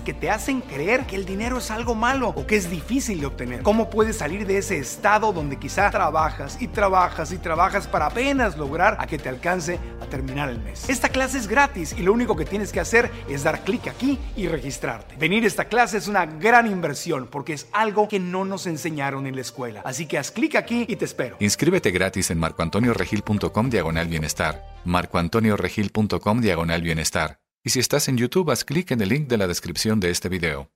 Que 0.05 0.15
te 0.15 0.31
hacen 0.31 0.61
creer 0.61 1.07
que 1.07 1.17
el 1.17 1.25
dinero 1.25 1.59
es 1.59 1.71
algo 1.71 1.95
malo 1.95 2.29
o 2.29 2.47
que 2.47 2.57
es 2.57 2.71
difícil 2.71 3.21
de 3.21 3.27
obtener. 3.27 3.63
¿Cómo 3.63 3.89
puedes 3.89 4.17
salir 4.17 4.47
de 4.47 4.59
ese 4.59 4.79
estado 4.79 5.33
donde 5.33 5.59
quizá 5.59 5.91
trabajas 5.91 6.59
y 6.61 6.69
trabajas 6.69 7.33
y 7.33 7.39
trabajas 7.39 7.87
para 7.87 8.07
apenas 8.07 8.57
lograr 8.57 8.97
a 8.99 9.07
que 9.07 9.19
te 9.19 9.29
alcance 9.29 9.79
a 10.01 10.07
terminar 10.07 10.49
el 10.49 10.61
mes? 10.61 10.89
Esta 10.89 11.09
clase 11.09 11.39
es 11.39 11.47
gratis 11.47 11.95
y 11.97 12.03
lo 12.03 12.13
único 12.13 12.37
que 12.37 12.45
tienes 12.45 12.73
que 12.73 12.81
hacer 12.81 13.11
es 13.29 13.43
dar 13.43 13.65
clic 13.65 13.89
aquí 13.89 14.19
y 14.37 14.49
registrarte. 14.49 15.17
Venir 15.17 15.45
a 15.45 15.47
esta 15.47 15.67
clase 15.67 15.99
es 15.99 16.09
una 16.09 16.27
gran 16.27 16.67
inversión 16.67 17.29
porque 17.31 17.53
es 17.55 17.67
algo 17.73 18.09
que 18.09 18.21
no 18.21 18.45
nos 18.45 18.67
enseñaron 18.67 19.27
en 19.27 19.35
la 19.37 19.43
escuela. 19.43 19.83
Así 19.85 20.07
que 20.07 20.19
haz 20.19 20.31
clic 20.31 20.57
aquí 20.57 20.85
y 20.89 20.97
te 20.97 21.05
espero. 21.05 21.37
Inscríbete 21.41 21.91
gratis 21.91 22.31
en 22.31 22.39
marcoantonioregil.com 22.39 23.71
diagonal 23.71 24.09
bienestar. 24.09 24.63
marcoantonioregil.com 24.85 26.41
diagonal 26.41 26.83
bienestar. 26.83 27.44
Y 27.67 27.71
si 27.71 27.81
estás 27.81 28.09
en 28.09 28.19
YouTube, 28.19 28.51
haz 28.51 28.63
clic 28.63 28.91
en 28.91 29.01
el 29.01 29.09
link 29.09 29.27
de 29.27 29.39
la 29.39 29.47
descripción 29.47 29.99
de 29.99 30.11
este 30.11 30.29
video. 30.29 30.69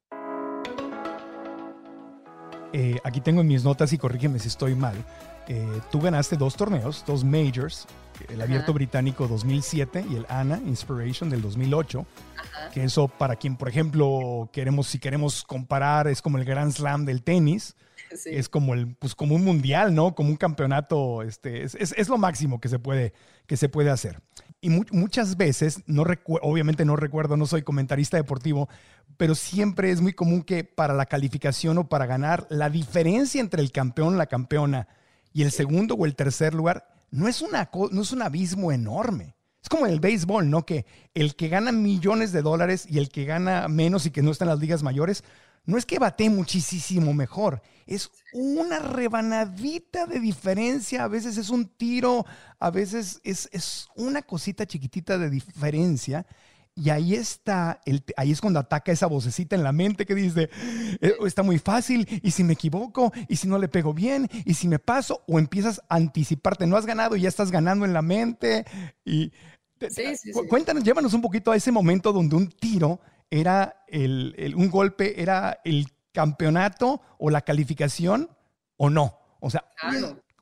Eh, 2.72 2.96
aquí 3.04 3.20
tengo 3.20 3.42
en 3.42 3.46
mis 3.46 3.62
notas 3.62 3.92
y 3.92 3.98
corrígeme 3.98 4.38
si 4.38 4.48
estoy 4.48 4.74
mal. 4.74 4.96
Eh, 5.48 5.66
tú 5.92 6.00
ganaste 6.00 6.38
dos 6.38 6.56
torneos, 6.56 7.04
dos 7.06 7.24
majors, 7.24 7.86
el 8.30 8.40
Abierto 8.40 8.72
Británico 8.72 9.28
2007 9.28 10.06
y 10.10 10.16
el 10.16 10.24
ANA 10.30 10.62
Inspiration 10.64 11.28
del 11.28 11.42
2008. 11.42 12.06
Que 12.72 12.84
eso 12.84 13.06
para 13.06 13.36
quien, 13.36 13.56
por 13.56 13.68
ejemplo, 13.68 14.48
queremos, 14.50 14.86
si 14.86 14.98
queremos 14.98 15.44
comparar, 15.44 16.08
es 16.08 16.22
como 16.22 16.38
el 16.38 16.46
Grand 16.46 16.72
Slam 16.72 17.04
del 17.04 17.22
tenis. 17.22 17.76
Es 18.24 18.48
como 18.48 18.72
el, 18.72 18.94
pues 18.94 19.14
como 19.14 19.34
un 19.34 19.44
mundial, 19.44 19.94
¿no? 19.94 20.14
Como 20.14 20.30
un 20.30 20.36
campeonato, 20.36 21.22
este, 21.22 21.62
es, 21.64 21.74
es, 21.74 21.92
es, 21.94 22.08
lo 22.08 22.16
máximo 22.16 22.58
que 22.58 22.70
se 22.70 22.78
puede, 22.78 23.12
que 23.46 23.58
se 23.58 23.68
puede 23.68 23.90
hacer 23.90 24.22
y 24.60 24.70
muchas 24.70 25.36
veces, 25.36 25.82
no 25.86 26.04
obviamente 26.42 26.84
no 26.84 26.96
recuerdo, 26.96 27.36
no 27.36 27.46
soy 27.46 27.62
comentarista 27.62 28.16
deportivo, 28.16 28.68
pero 29.16 29.34
siempre 29.34 29.90
es 29.90 30.00
muy 30.00 30.12
común 30.12 30.42
que 30.42 30.64
para 30.64 30.94
la 30.94 31.06
calificación 31.06 31.78
o 31.78 31.88
para 31.88 32.06
ganar, 32.06 32.46
la 32.50 32.68
diferencia 32.68 33.40
entre 33.40 33.62
el 33.62 33.70
campeón, 33.70 34.18
la 34.18 34.26
campeona 34.26 34.88
y 35.32 35.42
el 35.42 35.52
segundo 35.52 35.94
o 35.94 36.06
el 36.06 36.16
tercer 36.16 36.54
lugar 36.54 36.88
no 37.10 37.28
es, 37.28 37.40
una, 37.40 37.70
no 37.92 38.02
es 38.02 38.12
un 38.12 38.22
abismo 38.22 38.72
enorme. 38.72 39.34
Es 39.62 39.68
como 39.68 39.86
el 39.86 40.00
béisbol, 40.00 40.50
¿no? 40.50 40.64
Que 40.64 40.86
el 41.14 41.36
que 41.36 41.48
gana 41.48 41.72
millones 41.72 42.32
de 42.32 42.42
dólares 42.42 42.86
y 42.88 42.98
el 42.98 43.08
que 43.08 43.24
gana 43.24 43.68
menos 43.68 44.06
y 44.06 44.10
que 44.10 44.22
no 44.22 44.30
está 44.30 44.44
en 44.44 44.50
las 44.50 44.60
ligas 44.60 44.82
mayores, 44.82 45.24
no 45.64 45.78
es 45.78 45.86
que 45.86 45.98
bate 45.98 46.30
muchísimo 46.30 47.12
mejor, 47.12 47.62
es 47.88 48.10
una 48.32 48.78
rebanadita 48.78 50.06
de 50.06 50.20
diferencia, 50.20 51.04
a 51.04 51.08
veces 51.08 51.38
es 51.38 51.48
un 51.48 51.66
tiro, 51.66 52.26
a 52.58 52.70
veces 52.70 53.20
es, 53.24 53.88
una 53.96 54.22
cosita 54.22 54.66
chiquitita 54.66 55.18
de 55.18 55.30
diferencia. 55.30 56.26
Y 56.74 56.90
ahí 56.90 57.14
está, 57.14 57.80
el, 57.86 58.04
ahí 58.16 58.30
es 58.30 58.40
cuando 58.40 58.60
ataca 58.60 58.92
esa 58.92 59.08
vocecita 59.08 59.56
en 59.56 59.64
la 59.64 59.72
mente 59.72 60.06
que 60.06 60.14
dice, 60.14 60.48
eh, 61.00 61.14
está 61.26 61.42
muy 61.42 61.58
fácil, 61.58 62.06
y 62.22 62.30
si 62.30 62.44
me 62.44 62.52
equivoco, 62.52 63.12
y 63.26 63.34
si 63.34 63.48
no 63.48 63.58
le 63.58 63.66
pego 63.66 63.92
bien, 63.92 64.28
y 64.44 64.54
si 64.54 64.68
me 64.68 64.78
paso, 64.78 65.24
o 65.26 65.40
empiezas 65.40 65.80
a 65.88 65.96
anticiparte, 65.96 66.68
no 66.68 66.76
has 66.76 66.86
ganado 66.86 67.16
y 67.16 67.22
ya 67.22 67.28
estás 67.28 67.50
ganando 67.50 67.84
en 67.84 67.94
la 67.94 68.02
mente. 68.02 68.64
Y 69.04 69.32
cuéntanos, 70.48 70.84
llévanos 70.84 71.14
un 71.14 71.22
poquito 71.22 71.50
a 71.50 71.56
ese 71.56 71.72
momento 71.72 72.12
donde 72.12 72.36
un 72.36 72.48
tiro 72.48 73.00
era 73.30 73.84
el, 73.88 74.54
un 74.56 74.70
golpe, 74.70 75.20
era 75.20 75.60
el 75.64 75.88
campeonato 76.12 77.00
o 77.18 77.30
la 77.30 77.42
calificación 77.42 78.30
o 78.76 78.90
no. 78.90 79.18
O 79.40 79.50
sea, 79.50 79.64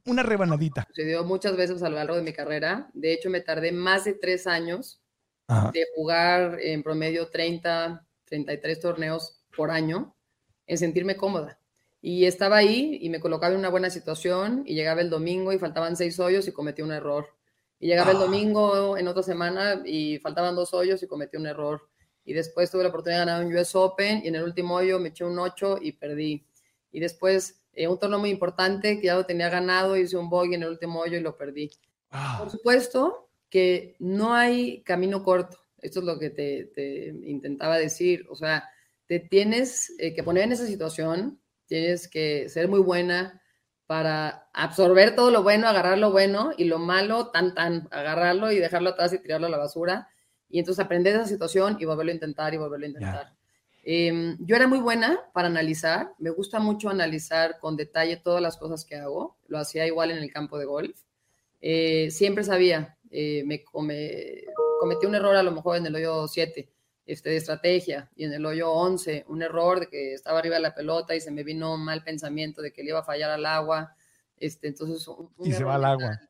una 0.06 0.22
rebanadita. 0.22 0.86
Sucedió 0.88 1.24
muchas 1.24 1.56
veces 1.56 1.82
a 1.82 1.88
lo 1.88 1.96
largo 1.96 2.16
de 2.16 2.22
mi 2.22 2.32
carrera. 2.32 2.88
De 2.94 3.12
hecho, 3.12 3.28
me 3.28 3.40
tardé 3.40 3.72
más 3.72 4.04
de 4.04 4.14
tres 4.14 4.46
años 4.46 5.00
de 5.72 5.86
jugar 5.94 6.58
en 6.60 6.82
promedio 6.82 7.28
30, 7.28 8.04
33 8.24 8.80
torneos 8.80 9.40
por 9.56 9.70
año 9.70 10.16
en 10.66 10.78
sentirme 10.78 11.16
cómoda. 11.16 11.58
Y 12.00 12.24
estaba 12.26 12.56
ahí 12.56 12.98
y 13.00 13.10
me 13.10 13.20
colocaba 13.20 13.52
en 13.52 13.58
una 13.58 13.68
buena 13.68 13.90
situación 13.90 14.62
y 14.66 14.74
llegaba 14.74 15.00
el 15.00 15.10
domingo 15.10 15.52
y 15.52 15.58
faltaban 15.58 15.96
seis 15.96 16.18
hoyos 16.20 16.46
y 16.46 16.52
cometí 16.52 16.82
un 16.82 16.92
error. 16.92 17.28
Y 17.78 17.88
llegaba 17.88 18.12
el 18.12 18.18
ah. 18.18 18.20
domingo 18.20 18.96
en 18.96 19.08
otra 19.08 19.22
semana 19.22 19.82
y 19.84 20.18
faltaban 20.18 20.54
dos 20.54 20.72
hoyos 20.72 21.02
y 21.02 21.06
cometí 21.06 21.36
un 21.36 21.46
error 21.46 21.88
y 22.26 22.34
después 22.34 22.70
tuve 22.70 22.82
la 22.82 22.90
oportunidad 22.90 23.20
de 23.20 23.26
ganar 23.26 23.46
un 23.46 23.56
US 23.56 23.74
Open 23.74 24.20
y 24.24 24.28
en 24.28 24.34
el 24.34 24.42
último 24.42 24.74
hoyo 24.74 24.98
me 24.98 25.08
eché 25.08 25.24
un 25.24 25.38
8 25.38 25.78
y 25.80 25.92
perdí. 25.92 26.44
Y 26.90 27.00
después 27.00 27.62
eh, 27.72 27.86
un 27.86 27.98
torneo 27.98 28.18
muy 28.18 28.30
importante 28.30 28.98
que 29.00 29.06
ya 29.06 29.14
lo 29.14 29.24
tenía 29.24 29.48
ganado, 29.48 29.96
hice 29.96 30.16
un 30.16 30.28
bogey 30.28 30.54
en 30.54 30.64
el 30.64 30.70
último 30.70 31.00
hoyo 31.00 31.16
y 31.16 31.20
lo 31.20 31.36
perdí. 31.36 31.70
Por 32.38 32.50
supuesto 32.50 33.28
que 33.48 33.94
no 34.00 34.34
hay 34.34 34.82
camino 34.82 35.22
corto. 35.22 35.58
Esto 35.78 36.00
es 36.00 36.04
lo 36.04 36.18
que 36.18 36.30
te, 36.30 37.14
intentaba 37.24 37.78
decir. 37.78 38.26
O 38.28 38.34
sea, 38.34 38.68
te 39.06 39.20
tienes 39.20 39.94
eh, 39.98 40.12
que 40.12 40.24
poner 40.24 40.44
en 40.44 40.52
esa 40.52 40.66
situación, 40.66 41.40
tienes 41.66 42.08
que 42.08 42.48
ser 42.48 42.66
muy 42.66 42.80
buena, 42.80 43.40
para 43.86 44.48
absorber 44.52 45.14
todo 45.14 45.30
lo 45.30 45.42
bueno, 45.44 45.68
agarrar 45.68 45.98
lo 45.98 46.10
bueno 46.10 46.50
y 46.56 46.64
lo 46.64 46.78
malo, 46.78 47.28
tan, 47.28 47.54
tan, 47.54 47.86
agarrarlo 47.92 48.50
y 48.50 48.58
dejarlo 48.58 48.90
atrás 48.90 49.12
y 49.12 49.18
tirarlo 49.20 49.46
a 49.46 49.50
la 49.50 49.58
basura. 49.58 50.08
Y 50.48 50.58
entonces 50.58 50.84
aprender 50.84 51.14
esa 51.14 51.26
situación 51.26 51.76
y 51.80 51.84
volverlo 51.84 52.12
a 52.12 52.14
intentar 52.14 52.54
y 52.54 52.56
volverlo 52.56 52.86
a 52.86 52.88
intentar. 52.88 53.32
Em, 53.88 54.36
yo 54.40 54.56
era 54.56 54.66
muy 54.66 54.80
buena 54.80 55.20
para 55.32 55.46
analizar, 55.46 56.12
me 56.18 56.30
gusta 56.30 56.58
mucho 56.58 56.88
analizar 56.88 57.58
con 57.60 57.76
detalle 57.76 58.16
todas 58.16 58.42
las 58.42 58.56
cosas 58.56 58.84
que 58.84 58.96
hago, 58.96 59.36
lo 59.46 59.58
hacía 59.58 59.86
igual 59.86 60.10
en 60.10 60.18
el 60.18 60.32
campo 60.32 60.58
de 60.58 60.64
golf. 60.64 60.98
Eh, 61.60 62.10
siempre 62.10 62.44
sabía, 62.44 62.98
eh, 63.10 63.44
me 63.44 63.62
cometí 63.62 65.06
un 65.06 65.14
error 65.14 65.36
a 65.36 65.42
lo 65.42 65.52
mejor 65.52 65.76
en 65.76 65.86
el 65.86 65.94
hoyo 65.94 66.26
7 66.28 66.68
este, 67.06 67.30
de 67.30 67.36
estrategia 67.36 68.10
y 68.16 68.24
en 68.24 68.32
el 68.32 68.44
hoyo 68.44 68.72
11 68.72 69.24
un 69.28 69.40
error 69.42 69.78
de 69.80 69.86
que 69.86 70.14
estaba 70.14 70.40
arriba 70.40 70.56
de 70.56 70.62
la 70.62 70.74
pelota 70.74 71.14
y 71.14 71.20
se 71.20 71.30
me 71.30 71.44
vino 71.44 71.74
un 71.74 71.84
mal 71.84 72.02
pensamiento 72.02 72.62
de 72.62 72.72
que 72.72 72.82
le 72.82 72.90
iba 72.90 72.98
a 72.98 73.04
fallar 73.04 73.30
al 73.30 73.46
agua. 73.46 73.95
Este, 74.38 74.68
entonces, 74.68 75.08
y 75.38 75.52
se 75.52 75.64
va 75.64 75.76
al 75.76 75.84
agua. 75.84 76.20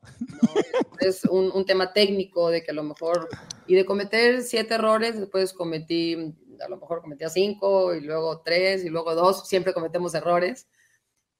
Es 0.99 1.25
un, 1.25 1.51
un, 1.51 1.65
tema 1.65 1.91
técnico 1.91 2.49
de 2.49 2.63
que 2.63 2.71
a 2.71 2.73
lo 2.73 2.83
mejor, 2.83 3.27
y 3.67 3.75
de 3.75 3.85
cometer 3.85 4.43
siete 4.43 4.75
errores, 4.75 5.19
después 5.19 5.53
cometí, 5.53 6.35
a 6.63 6.69
lo 6.69 6.77
mejor 6.77 7.01
cometía 7.01 7.29
cinco 7.29 7.93
y 7.93 8.01
luego 8.01 8.41
tres 8.41 8.85
y 8.85 8.89
luego 8.89 9.13
dos, 9.13 9.47
siempre 9.47 9.73
cometemos 9.73 10.15
errores, 10.15 10.67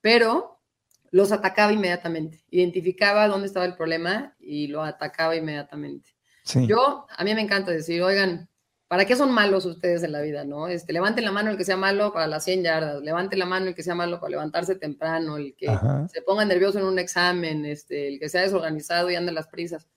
pero 0.02 0.60
los 1.12 1.32
atacaba 1.32 1.72
inmediatamente, 1.72 2.44
identificaba 2.50 3.28
dónde 3.28 3.48
estaba 3.48 3.66
el 3.66 3.76
problema 3.76 4.36
y 4.40 4.68
lo 4.68 4.84
atacaba 4.84 5.36
inmediatamente. 5.36 6.12
Yo, 6.66 7.06
a 7.10 7.24
mí 7.24 7.34
me 7.34 7.42
encanta 7.42 7.72
decir, 7.72 8.02
oigan, 8.02 8.50
¿Para 8.88 9.06
qué 9.06 9.18
son 9.18 9.34
malos 9.34 9.66
ustedes 9.66 10.04
en 10.04 10.14
la 10.14 10.22
vida, 10.22 10.46
no? 10.46 10.70
Este, 10.70 10.94
levanten 10.94 11.26
la 11.26 11.32
mano 11.32 11.52
el 11.52 11.58
que 11.58 11.66
sea 11.66 11.76
malo 11.76 12.14
para 12.14 12.26
las 12.26 12.46
100 12.46 12.64
yardas, 12.64 13.02
levanten 13.02 13.40
la 13.40 13.46
mano 13.46 13.68
el 13.68 13.76
que 13.76 13.84
sea 13.84 13.96
malo 13.96 14.20
para 14.22 14.32
levantarse 14.32 14.76
temprano, 14.76 15.36
el 15.36 15.56
que 15.56 15.68
se 16.10 16.22
ponga 16.22 16.46
nervioso 16.46 16.80
en 16.80 16.86
un 16.86 16.98
examen, 16.98 17.66
este, 17.66 18.08
el 18.08 18.20
que 18.20 18.30
sea 18.30 18.44
desorganizado 18.44 19.10
y 19.10 19.16
ande 19.16 19.34
las 19.34 19.48
prisas. 19.48 19.88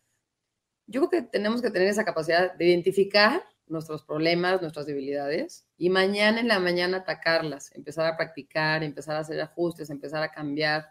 Yo 0.86 1.06
creo 1.06 1.22
que 1.22 1.28
tenemos 1.28 1.62
que 1.62 1.70
tener 1.70 1.86
esa 1.86 2.04
capacidad 2.04 2.52
de 2.54 2.66
identificar 2.66 3.44
nuestros 3.68 4.02
problemas, 4.02 4.60
nuestras 4.60 4.86
debilidades 4.86 5.64
y 5.78 5.88
mañana 5.88 6.40
en 6.40 6.48
la 6.48 6.58
mañana 6.58 6.98
atacarlas, 6.98 7.72
empezar 7.76 8.06
a 8.06 8.16
practicar, 8.16 8.82
empezar 8.82 9.14
a 9.14 9.20
hacer 9.20 9.40
ajustes, 9.40 9.90
empezar 9.90 10.20
a 10.24 10.32
cambiar. 10.32 10.88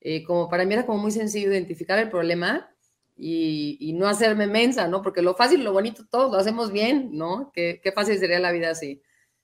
Eh, 0.00 0.22
como 0.24 0.50
para 0.50 0.66
mí 0.66 0.74
era 0.74 0.84
como 0.84 0.98
muy 0.98 1.10
sencillo 1.10 1.50
identificar 1.50 1.98
el 1.98 2.10
problema 2.10 2.73
y, 3.16 3.92
no 3.94 4.08
hacerme 4.08 4.46
mensa, 4.46 4.88
¿no? 4.88 5.02
Porque 5.02 5.22
lo 5.22 5.34
fácil, 5.34 5.62
lo 5.62 5.72
bonito, 5.72 6.04
todos 6.10 6.32
lo 6.32 6.38
hacemos 6.38 6.72
bien, 6.72 7.10
¿no? 7.12 7.50
Qué, 7.54 7.80
qué 7.82 7.92
fácil 7.92 8.18
sería 8.18 8.40
la 8.40 8.52
vida 8.52 8.70
así. 8.70 9.02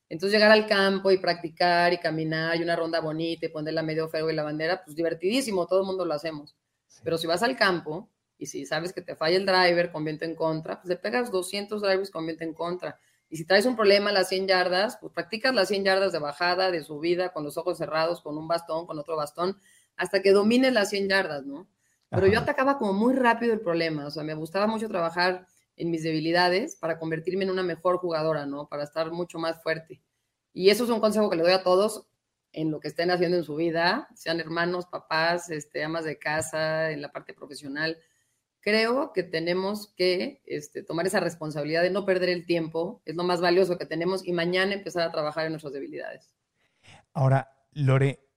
Entonces 0.09 0.37
llegar 0.37 0.50
al 0.50 0.66
campo 0.66 1.12
y 1.12 1.18
practicar 1.18 1.92
y 1.92 1.98
caminar 1.98 2.56
y 2.56 2.62
una 2.62 2.74
ronda 2.74 3.00
bonita 3.00 3.46
y 3.46 3.48
ponerla 3.48 3.83
medio 3.83 4.09
feo 4.09 4.28
y 4.28 4.35
la 4.35 4.42
bandera, 4.42 4.83
pues 4.85 4.96
divertidísimo, 4.96 5.66
todo 5.66 5.80
el 5.80 5.87
mundo 5.87 6.04
lo 6.04 6.14
hacemos. 6.14 6.56
Pero 7.04 7.16
si 7.16 7.28
vas 7.28 7.42
al 7.44 7.56
campo 7.56 8.11
y 8.37 8.46
si 8.46 8.66
sabes 8.66 8.92
que 8.92 9.02
te 9.02 9.14
falla 9.14 9.37
el 9.37 9.46
driver 9.46 9.92
con 9.92 10.04
viento 10.04 10.24
en 10.24 10.35
contra, 10.35 10.80
pues 10.80 10.88
le 10.88 10.96
pegas 10.96 11.30
200 11.30 11.80
drivers 11.80 12.11
con 12.11 12.26
viento 12.26 12.42
en 12.42 12.54
contra. 12.54 12.98
Y 13.28 13.37
si 13.37 13.44
traes 13.44 13.66
un 13.66 13.76
problema 13.76 14.11
a 14.11 14.12
las 14.12 14.28
100 14.28 14.48
yardas, 14.48 14.98
pues 15.00 15.12
practicas 15.12 15.54
las 15.54 15.68
100 15.68 15.85
yardas 15.85 16.11
de 16.12 16.18
bajada, 16.18 16.72
de 16.72 16.83
subida, 16.83 17.33
con 17.33 17.44
los 17.44 17.56
ojos 17.56 17.78
cerrados, 17.78 18.20
con 18.20 18.37
un 18.37 18.48
bastón, 18.48 18.87
con 18.87 18.98
otro 18.98 19.16
bastón, 19.16 19.56
hasta 19.96 20.20
que 20.20 20.33
domines 20.33 20.72
las 20.72 20.90
100 20.90 21.09
yardas, 21.09 21.46
¿no? 21.46 21.68
Pero 22.11 22.27
yo 22.27 22.40
atacaba 22.40 22.77
como 22.77 22.92
muy 22.92 23.14
rápido 23.14 23.53
el 23.53 23.61
problema, 23.61 24.07
o 24.07 24.11
sea, 24.11 24.25
me 24.25 24.35
gustaba 24.35 24.66
mucho 24.66 24.88
trabajar 24.88 25.46
en 25.77 25.90
mis 25.90 26.03
debilidades 26.03 26.77
para 26.77 26.99
convertirme 26.99 27.44
en 27.44 27.51
una 27.51 27.62
mejor 27.62 27.99
jugadora, 27.99 28.46
¿no? 28.46 28.68
Para 28.68 28.83
estar 28.83 29.11
mucho 29.12 29.38
más 29.38 29.62
fuerte. 29.62 30.03
Y 30.53 30.70
eso 30.70 30.85
es 30.85 30.90
un 30.90 31.01
consejo 31.01 31.31
que 31.31 31.37
le 31.37 31.42
doy 31.42 31.53
a 31.53 31.62
todos 31.62 32.07
en 32.53 32.70
lo 32.70 32.81
que 32.81 32.88
estén 32.88 33.11
haciendo 33.11 33.37
en 33.37 33.44
su 33.44 33.55
vida, 33.55 34.09
sean 34.14 34.40
hermanos, 34.40 34.87
papás, 34.87 35.51
este, 35.51 35.85
amas 35.85 36.05
de 36.05 36.18
casa, 36.18 36.90
en 36.90 37.01
la 37.01 37.12
parte 37.12 37.33
profesional. 37.33 37.96
Creo 38.61 39.12
que 39.12 39.23
tenemos 39.23 39.94
que 39.96 40.42
este, 40.44 40.83
tomar 40.83 41.07
esa 41.07 41.20
responsabilidad 41.20 41.83
de 41.83 41.90
no 41.90 42.05
perder 42.05 42.29
el 42.29 42.44
tiempo, 42.44 43.03
es 43.05 43.14
lo 43.14 43.23
más 43.23 43.40
valioso 43.40 43.79
que 43.79 43.87
tenemos, 43.87 44.27
y 44.27 44.33
mañana 44.33 44.75
empezar 44.75 45.05
a 45.05 45.12
trabajar 45.12 45.46
en 45.46 45.53
nuestras 45.53 45.73
debilidades. 45.73 46.35
Ahora, 47.12 47.53
Lore, 47.73 48.29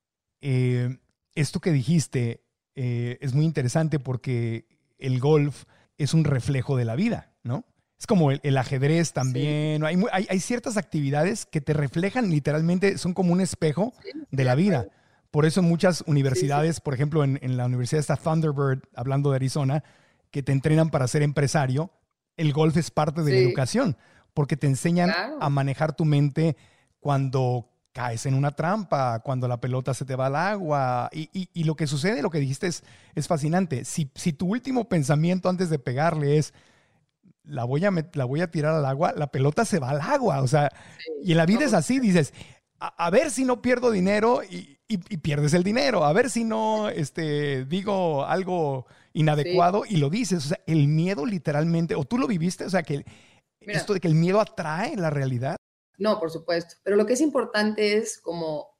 eh, 0.41 0.99
esto 1.35 1.59
que 1.59 1.71
dijiste 1.71 2.42
eh, 2.75 3.17
es 3.21 3.33
muy 3.33 3.45
interesante 3.45 3.99
porque 3.99 4.67
el 4.97 5.19
golf 5.19 5.65
es 5.97 6.13
un 6.13 6.23
reflejo 6.23 6.77
de 6.77 6.85
la 6.85 6.95
vida, 6.95 7.31
¿no? 7.43 7.65
Es 7.99 8.07
como 8.07 8.31
el, 8.31 8.57
ajedrez 8.57 9.13
también. 9.13 9.85
Hay, 9.85 9.97
hay, 10.11 10.39
ciertas 10.41 10.75
actividades 10.75 11.45
que 11.45 11.61
te 11.61 11.71
reflejan 11.71 12.29
literalmente, 12.29 12.97
son 12.97 13.13
como 13.13 13.31
un 13.31 13.39
espejo 13.39 13.93
de 14.29 14.43
la 14.43 14.55
vida. 14.55 14.87
Por 15.31 15.45
eso 15.45 15.61
en 15.61 15.69
muchas 15.69 16.03
universidades, 16.05 16.81
por 16.81 16.93
ejemplo, 16.93 17.23
en, 17.23 17.57
la 17.57 17.65
Universidad 17.65 18.01
está 18.01 18.17
Thunderbird, 18.17 18.83
hablando 18.93 19.29
de 19.29 19.37
Arizona, 19.37 19.83
que 20.31 20.43
te 20.43 20.51
entrenan 20.51 20.89
para 20.89 21.07
ser 21.07 21.23
empresario, 21.23 21.91
el 22.35 22.51
golf 22.51 22.75
es 22.75 22.91
parte 22.91 23.21
de 23.23 23.31
la 23.31 23.37
educación, 23.37 23.95
porque 24.33 24.57
te 24.57 24.67
enseñan 24.67 25.11
a 25.39 25.49
manejar 25.49 25.95
tu 25.95 26.03
mente 26.03 26.57
cuando 26.99 27.69
caes 27.93 28.25
en 28.25 28.33
una 28.33 28.51
trampa, 28.51 29.19
cuando 29.19 29.47
la 29.47 29.61
pelota 29.61 29.93
se 29.93 30.03
te 30.03 30.15
va 30.15 30.25
al 30.25 30.35
agua. 30.35 31.09
Y, 31.13 31.63
lo 31.63 31.75
que 31.75 31.87
sucede, 31.87 32.21
lo 32.21 32.29
que 32.29 32.39
dijiste 32.39 32.67
es, 32.67 32.83
es 33.15 33.27
fascinante. 33.27 33.85
Si, 33.85 34.09
si, 34.15 34.33
tu 34.33 34.47
último 34.47 34.89
pensamiento 34.89 35.47
antes 35.47 35.69
de 35.69 35.79
pegarle 35.79 36.37
es, 36.37 36.53
la 37.43 37.63
voy, 37.65 37.85
a 37.85 37.91
la 38.13 38.25
voy 38.25 38.41
a 38.41 38.51
tirar 38.51 38.73
al 38.73 38.85
agua, 38.85 39.13
la 39.15 39.27
pelota 39.27 39.63
se 39.63 39.79
va 39.79 39.91
al 39.91 40.01
agua. 40.01 40.41
O 40.41 40.47
sea, 40.47 40.69
y 41.23 41.31
en 41.31 41.37
la 41.37 41.45
vida 41.45 41.65
es 41.65 41.73
así, 41.73 41.99
dices, 41.99 42.33
a, 42.79 43.09
ver 43.09 43.31
si 43.31 43.45
no 43.45 43.61
pierdo 43.61 43.91
dinero 43.91 44.41
y, 44.43 44.79
pierdes 45.23 45.55
el 45.55 45.63
dinero, 45.63 46.05
a 46.05 46.13
ver 46.13 46.29
si 46.29 46.43
no 46.43 46.89
este, 46.89 47.65
digo 47.65 48.25
algo 48.25 48.85
inadecuado 49.13 49.83
y 49.87 49.97
lo 49.97 50.09
dices. 50.09 50.45
O 50.45 50.47
sea, 50.49 50.59
el 50.65 50.87
miedo 50.87 51.25
literalmente, 51.25 51.95
o 51.95 52.05
tú 52.05 52.17
lo 52.17 52.27
viviste, 52.27 52.65
o 52.65 52.69
sea, 52.69 52.83
que 52.83 53.05
esto 53.61 53.93
de 53.93 53.99
que 53.99 54.07
el 54.07 54.15
miedo 54.15 54.41
atrae 54.41 54.95
la 54.95 55.09
realidad. 55.09 55.57
No, 56.03 56.19
por 56.19 56.31
supuesto. 56.31 56.75
Pero 56.83 56.97
lo 56.97 57.05
que 57.05 57.13
es 57.13 57.21
importante 57.21 57.95
es 57.95 58.19
como 58.19 58.77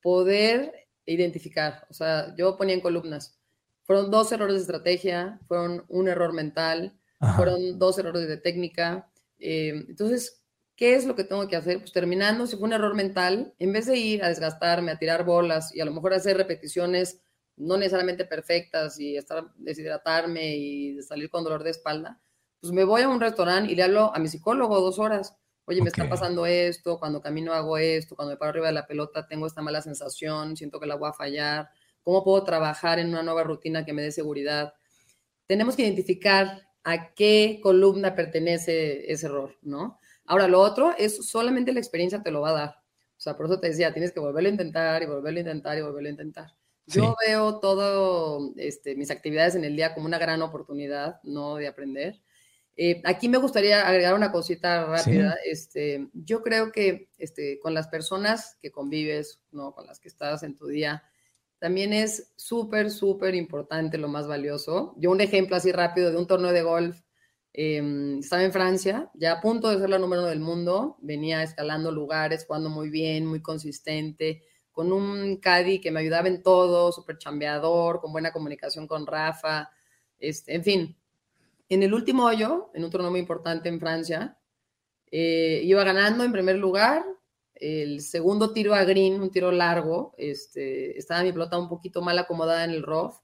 poder 0.00 0.88
identificar. 1.04 1.86
O 1.90 1.92
sea, 1.92 2.34
yo 2.34 2.56
ponía 2.56 2.74
en 2.74 2.80
columnas. 2.80 3.38
Fueron 3.82 4.10
dos 4.10 4.32
errores 4.32 4.54
de 4.54 4.60
estrategia, 4.62 5.38
fueron 5.46 5.84
un 5.88 6.08
error 6.08 6.32
mental, 6.32 6.98
fueron 7.36 7.78
dos 7.78 7.98
errores 7.98 8.26
de 8.26 8.38
técnica. 8.38 9.12
Eh, 9.38 9.84
entonces, 9.86 10.42
¿qué 10.74 10.94
es 10.94 11.04
lo 11.04 11.14
que 11.14 11.24
tengo 11.24 11.46
que 11.46 11.56
hacer? 11.56 11.78
Pues 11.80 11.92
terminando, 11.92 12.46
si 12.46 12.56
fue 12.56 12.68
un 12.68 12.72
error 12.72 12.94
mental, 12.94 13.52
en 13.58 13.70
vez 13.74 13.84
de 13.84 13.98
ir 13.98 14.24
a 14.24 14.30
desgastarme, 14.30 14.92
a 14.92 14.98
tirar 14.98 15.26
bolas 15.26 15.74
y 15.74 15.82
a 15.82 15.84
lo 15.84 15.92
mejor 15.92 16.14
hacer 16.14 16.38
repeticiones 16.38 17.20
no 17.56 17.76
necesariamente 17.76 18.24
perfectas 18.24 18.98
y 18.98 19.18
estar 19.18 19.52
deshidratarme 19.56 20.56
y 20.56 21.02
salir 21.02 21.28
con 21.28 21.44
dolor 21.44 21.64
de 21.64 21.70
espalda, 21.70 22.18
pues 22.60 22.72
me 22.72 22.84
voy 22.84 23.02
a 23.02 23.10
un 23.10 23.20
restaurante 23.20 23.70
y 23.70 23.74
le 23.74 23.82
hablo 23.82 24.10
a 24.14 24.18
mi 24.18 24.28
psicólogo 24.28 24.80
dos 24.80 24.98
horas 24.98 25.36
Oye, 25.64 25.80
me 25.80 25.88
está 25.88 26.08
pasando 26.08 26.44
esto, 26.44 26.98
cuando 26.98 27.20
camino 27.20 27.52
hago 27.52 27.78
esto, 27.78 28.16
cuando 28.16 28.32
me 28.32 28.36
paro 28.36 28.50
arriba 28.50 28.66
de 28.66 28.72
la 28.72 28.86
pelota 28.86 29.26
tengo 29.26 29.46
esta 29.46 29.62
mala 29.62 29.80
sensación, 29.80 30.56
siento 30.56 30.80
que 30.80 30.86
la 30.86 30.96
voy 30.96 31.08
a 31.08 31.12
fallar. 31.12 31.68
¿Cómo 32.02 32.24
puedo 32.24 32.42
trabajar 32.42 32.98
en 32.98 33.08
una 33.08 33.22
nueva 33.22 33.44
rutina 33.44 33.84
que 33.84 33.92
me 33.92 34.02
dé 34.02 34.10
seguridad? 34.10 34.74
Tenemos 35.46 35.76
que 35.76 35.82
identificar 35.82 36.62
a 36.84 37.14
qué 37.14 37.60
columna 37.62 38.14
pertenece 38.14 39.10
ese 39.12 39.26
error, 39.26 39.56
¿no? 39.62 39.98
Ahora, 40.24 40.48
lo 40.48 40.60
otro 40.60 40.94
es 40.98 41.26
solamente 41.28 41.72
la 41.72 41.80
experiencia 41.80 42.22
te 42.22 42.30
lo 42.30 42.40
va 42.40 42.50
a 42.50 42.52
dar. 42.52 42.70
O 43.16 43.20
sea, 43.22 43.36
por 43.36 43.46
eso 43.46 43.60
te 43.60 43.68
decía, 43.68 43.92
tienes 43.92 44.12
que 44.12 44.20
volverlo 44.20 44.48
a 44.48 44.52
intentar 44.52 45.02
y 45.02 45.06
volverlo 45.06 45.38
a 45.38 45.42
intentar 45.42 45.78
y 45.78 45.82
volverlo 45.82 46.08
a 46.08 46.12
intentar. 46.12 46.46
Yo 46.86 47.14
veo 47.24 47.60
todo, 47.60 48.52
este, 48.56 48.96
mis 48.96 49.12
actividades 49.12 49.54
en 49.54 49.64
el 49.64 49.76
día 49.76 49.94
como 49.94 50.06
una 50.06 50.18
gran 50.18 50.42
oportunidad, 50.42 51.20
¿no? 51.22 51.54
De 51.56 51.68
aprender. 51.68 52.20
Eh, 52.76 53.02
aquí 53.04 53.28
me 53.28 53.38
gustaría 53.38 53.86
agregar 53.86 54.14
una 54.14 54.32
cosita 54.32 54.86
rápida. 54.86 55.36
Este, 55.44 56.08
yo 56.14 56.42
creo 56.42 56.72
que 56.72 57.10
este, 57.18 57.58
con 57.60 57.74
las 57.74 57.88
personas 57.88 58.56
que 58.60 58.70
convives, 58.70 59.40
¿no? 59.50 59.74
con 59.74 59.86
las 59.86 60.00
que 60.00 60.08
estás 60.08 60.42
en 60.42 60.56
tu 60.56 60.66
día, 60.66 61.02
también 61.58 61.92
es 61.92 62.32
súper, 62.36 62.90
súper 62.90 63.34
importante, 63.34 63.98
lo 63.98 64.08
más 64.08 64.26
valioso. 64.26 64.94
Yo 64.98 65.10
un 65.10 65.20
ejemplo 65.20 65.56
así 65.56 65.70
rápido 65.70 66.10
de 66.10 66.16
un 66.16 66.26
torneo 66.26 66.52
de 66.52 66.62
golf. 66.62 67.00
Em, 67.52 68.18
estaba 68.18 68.42
en 68.42 68.52
Francia, 68.52 69.10
ya 69.14 69.32
a 69.32 69.40
punto 69.40 69.68
de 69.68 69.78
ser 69.78 69.90
la 69.90 69.98
número 69.98 70.22
uno 70.22 70.30
del 70.30 70.40
mundo, 70.40 70.96
venía 71.02 71.42
escalando 71.42 71.92
lugares, 71.92 72.46
jugando 72.46 72.70
muy 72.70 72.88
bien, 72.88 73.26
muy 73.26 73.42
consistente, 73.42 74.42
con 74.72 74.90
un 74.90 75.36
caddy 75.36 75.78
que 75.78 75.90
me 75.90 76.00
ayudaba 76.00 76.28
en 76.28 76.42
todo, 76.42 76.90
súper 76.92 77.18
chambeador, 77.18 78.00
con 78.00 78.10
buena 78.10 78.32
comunicación 78.32 78.88
con 78.88 79.06
Rafa, 79.06 79.70
este, 80.18 80.54
en 80.54 80.64
fin, 80.64 80.96
en 81.74 81.82
el 81.82 81.94
último 81.94 82.26
hoyo, 82.26 82.70
en 82.74 82.84
un 82.84 82.90
torneo 82.90 83.10
muy 83.10 83.20
importante 83.20 83.70
en 83.70 83.80
Francia, 83.80 84.38
eh, 85.10 85.62
iba 85.64 85.82
ganando 85.84 86.22
en 86.22 86.32
primer 86.32 86.56
lugar. 86.56 87.02
El 87.54 88.02
segundo 88.02 88.52
tiro 88.52 88.74
a 88.74 88.84
green, 88.84 89.22
un 89.22 89.30
tiro 89.30 89.50
largo, 89.52 90.14
este, 90.18 90.98
estaba 90.98 91.22
mi 91.22 91.32
pelota 91.32 91.58
un 91.58 91.70
poquito 91.70 92.02
mal 92.02 92.18
acomodada 92.18 92.64
en 92.64 92.72
el 92.72 92.82
rough. 92.82 93.14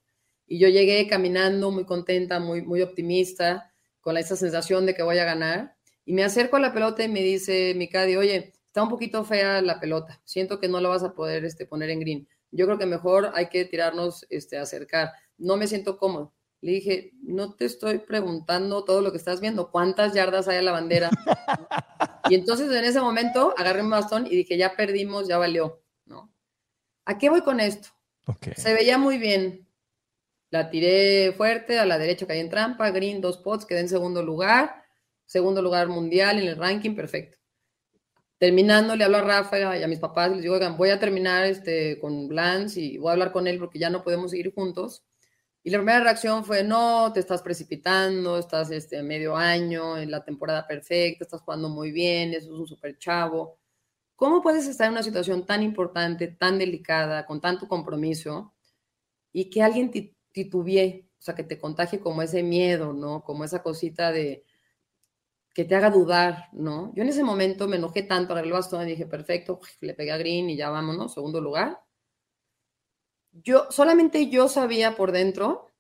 Y 0.46 0.58
yo 0.58 0.68
llegué 0.68 1.06
caminando 1.08 1.70
muy 1.70 1.84
contenta, 1.84 2.40
muy, 2.40 2.80
optimista, 2.80 3.70
con 4.00 4.16
esa 4.16 4.34
sensación 4.34 4.86
de 4.86 4.94
que 4.94 5.02
voy 5.02 5.18
a 5.18 5.24
ganar. 5.24 5.76
Y 6.06 6.14
me 6.14 6.24
acerco 6.24 6.56
a 6.56 6.60
la 6.60 6.72
pelota 6.72 7.04
y 7.04 7.08
me 7.08 7.20
dice 7.22 7.74
mi 7.76 7.90
caddy, 7.90 8.16
oye, 8.16 8.54
está 8.66 8.82
un 8.82 8.88
poquito 8.88 9.24
fea 9.24 9.60
la 9.60 9.78
pelota, 9.78 10.22
siento 10.24 10.58
que 10.58 10.68
no 10.68 10.80
la 10.80 10.88
vas 10.88 11.02
a 11.02 11.12
poder 11.12 11.44
este, 11.44 11.66
poner 11.66 11.90
en 11.90 12.00
green. 12.00 12.28
yo 12.50 12.64
creo 12.64 12.78
que 12.78 12.86
mejor 12.86 13.30
hay 13.34 13.48
que 13.50 13.66
tirarnos 13.66 14.26
este, 14.30 14.56
acercar. 14.56 15.12
No 15.36 15.58
me 15.58 15.66
siento 15.66 15.98
cómodo. 15.98 16.32
Le 16.60 16.72
dije, 16.72 17.12
no 17.22 17.54
te 17.54 17.64
estoy 17.64 17.98
preguntando 17.98 18.84
todo 18.84 19.00
lo 19.00 19.12
que 19.12 19.18
estás 19.18 19.40
viendo, 19.40 19.70
cuántas 19.70 20.12
yardas 20.12 20.48
hay 20.48 20.58
a 20.58 20.62
la 20.62 20.72
bandera. 20.72 21.10
y 22.28 22.34
entonces 22.34 22.70
en 22.70 22.84
ese 22.84 23.00
momento 23.00 23.54
agarré 23.56 23.82
mi 23.82 23.90
bastón 23.90 24.26
y 24.26 24.30
dije, 24.30 24.56
ya 24.56 24.74
perdimos, 24.74 25.28
ya 25.28 25.38
valió, 25.38 25.82
¿no? 26.04 26.32
¿A 27.04 27.16
qué 27.16 27.30
voy 27.30 27.42
con 27.42 27.60
esto? 27.60 27.88
Se 28.56 28.74
veía 28.74 28.98
muy 28.98 29.18
bien. 29.18 29.66
La 30.50 30.70
tiré 30.70 31.32
fuerte, 31.32 31.78
a 31.78 31.86
la 31.86 31.98
derecha 31.98 32.26
caí 32.26 32.40
en 32.40 32.48
trampa, 32.48 32.90
green, 32.90 33.20
dos 33.20 33.38
pots, 33.38 33.66
quedé 33.66 33.80
en 33.80 33.88
segundo 33.88 34.22
lugar, 34.22 34.82
segundo 35.26 35.60
lugar 35.60 35.88
mundial 35.88 36.38
en 36.38 36.48
el 36.48 36.56
ranking, 36.56 36.94
perfecto. 36.94 37.38
Terminando, 38.38 38.96
le 38.96 39.04
hablo 39.04 39.18
a 39.18 39.22
Rafa 39.22 39.76
y 39.76 39.82
a 39.82 39.88
mis 39.88 39.98
papás, 39.98 40.30
les 40.30 40.42
digo, 40.42 40.54
oigan, 40.54 40.76
voy 40.76 40.90
a 40.90 40.98
terminar 40.98 41.44
este, 41.44 41.98
con 41.98 42.34
Lance 42.34 42.80
y 42.80 42.96
voy 42.96 43.10
a 43.10 43.12
hablar 43.12 43.32
con 43.32 43.46
él 43.46 43.58
porque 43.58 43.78
ya 43.78 43.90
no 43.90 44.02
podemos 44.02 44.30
seguir 44.30 44.54
juntos. 44.54 45.04
Y 45.68 45.70
la 45.70 45.80
primera 45.80 46.00
reacción 46.00 46.46
fue, 46.46 46.64
no, 46.64 47.12
te 47.12 47.20
estás 47.20 47.42
precipitando, 47.42 48.38
estás 48.38 48.70
este, 48.70 49.02
medio 49.02 49.36
año 49.36 49.98
en 49.98 50.10
la 50.10 50.24
temporada 50.24 50.66
perfecta, 50.66 51.24
estás 51.24 51.42
jugando 51.42 51.68
muy 51.68 51.92
bien, 51.92 52.32
eso 52.32 52.46
es 52.54 52.58
un 52.58 52.66
súper 52.66 52.96
chavo. 52.96 53.58
¿Cómo 54.16 54.40
puedes 54.40 54.66
estar 54.66 54.86
en 54.86 54.92
una 54.92 55.02
situación 55.02 55.44
tan 55.44 55.62
importante, 55.62 56.26
tan 56.28 56.58
delicada, 56.58 57.26
con 57.26 57.42
tanto 57.42 57.68
compromiso, 57.68 58.54
y 59.30 59.50
que 59.50 59.62
alguien 59.62 59.90
titubee, 60.32 61.06
o 61.18 61.20
sea, 61.20 61.34
que 61.34 61.44
te 61.44 61.58
contagie 61.58 62.00
como 62.00 62.22
ese 62.22 62.42
miedo, 62.42 62.94
¿no? 62.94 63.22
Como 63.22 63.44
esa 63.44 63.62
cosita 63.62 64.10
de 64.10 64.46
que 65.52 65.66
te 65.66 65.74
haga 65.74 65.90
dudar, 65.90 66.48
¿no? 66.52 66.94
Yo 66.94 67.02
en 67.02 67.10
ese 67.10 67.24
momento 67.24 67.68
me 67.68 67.76
enojé 67.76 68.04
tanto, 68.04 68.38
el 68.38 68.50
bastón 68.50 68.86
y 68.86 68.92
dije, 68.92 69.04
perfecto, 69.04 69.60
le 69.82 69.92
pegué 69.92 70.12
a 70.12 70.16
Green 70.16 70.48
y 70.48 70.56
ya 70.56 70.70
vámonos, 70.70 71.12
segundo 71.12 71.42
lugar 71.42 71.78
yo, 73.32 73.66
solamente 73.70 74.28
yo 74.28 74.48
sabía 74.48 74.96
por 74.96 75.12
dentro 75.12 75.70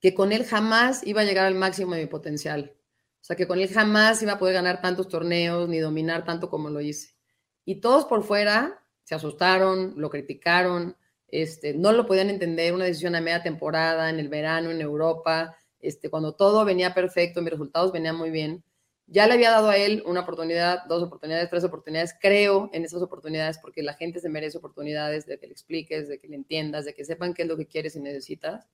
que 0.00 0.14
con 0.14 0.32
él 0.32 0.44
jamás 0.44 1.06
iba 1.06 1.22
a 1.22 1.24
llegar 1.24 1.46
al 1.46 1.54
máximo 1.54 1.94
de 1.94 2.02
mi 2.02 2.06
potencial. 2.06 2.76
O 3.20 3.24
sea, 3.26 3.36
que 3.36 3.46
con 3.46 3.58
él 3.58 3.68
jamás 3.68 4.22
iba 4.22 4.34
a 4.34 4.38
poder 4.38 4.54
ganar 4.54 4.80
tantos 4.80 5.08
torneos 5.08 5.68
ni 5.68 5.78
dominar 5.78 6.24
tanto 6.24 6.48
como 6.48 6.70
lo 6.70 6.80
hice. 6.80 7.16
Y 7.64 7.80
todos 7.80 8.04
por 8.04 8.22
fuera 8.22 8.84
se 9.02 9.14
asustaron, 9.14 9.94
lo 9.96 10.10
criticaron, 10.10 10.96
este, 11.28 11.74
no 11.74 11.92
lo 11.92 12.06
podían 12.06 12.30
entender, 12.30 12.72
una 12.72 12.84
decisión 12.84 13.14
a 13.16 13.20
media 13.20 13.42
temporada, 13.42 14.10
en 14.10 14.20
el 14.20 14.28
verano, 14.28 14.70
en 14.70 14.80
Europa, 14.80 15.56
este, 15.80 16.08
cuando 16.08 16.34
todo 16.34 16.64
venía 16.64 16.94
perfecto, 16.94 17.42
mis 17.42 17.50
resultados 17.50 17.92
venían 17.92 18.16
muy 18.16 18.30
bien. 18.30 18.64
Ya 19.08 19.26
le 19.28 19.34
había 19.34 19.50
dado 19.50 19.68
a 19.68 19.76
él 19.76 20.02
una 20.04 20.20
oportunidad, 20.20 20.84
dos 20.88 21.02
oportunidades, 21.02 21.48
tres 21.48 21.62
oportunidades. 21.62 22.14
Creo 22.20 22.70
en 22.72 22.84
esas 22.84 23.02
oportunidades 23.02 23.58
porque 23.58 23.82
la 23.82 23.94
gente 23.94 24.18
se 24.20 24.28
merece 24.28 24.58
oportunidades 24.58 25.26
de 25.26 25.38
que 25.38 25.46
le 25.46 25.52
expliques, 25.52 26.08
de 26.08 26.18
que 26.18 26.26
le 26.26 26.34
entiendas, 26.34 26.84
de 26.84 26.94
que 26.94 27.04
sepan 27.04 27.32
qué 27.32 27.42
es 27.42 27.48
lo 27.48 27.56
que 27.56 27.66
quieres 27.66 27.94
y 27.94 28.00
necesitas. 28.00 28.66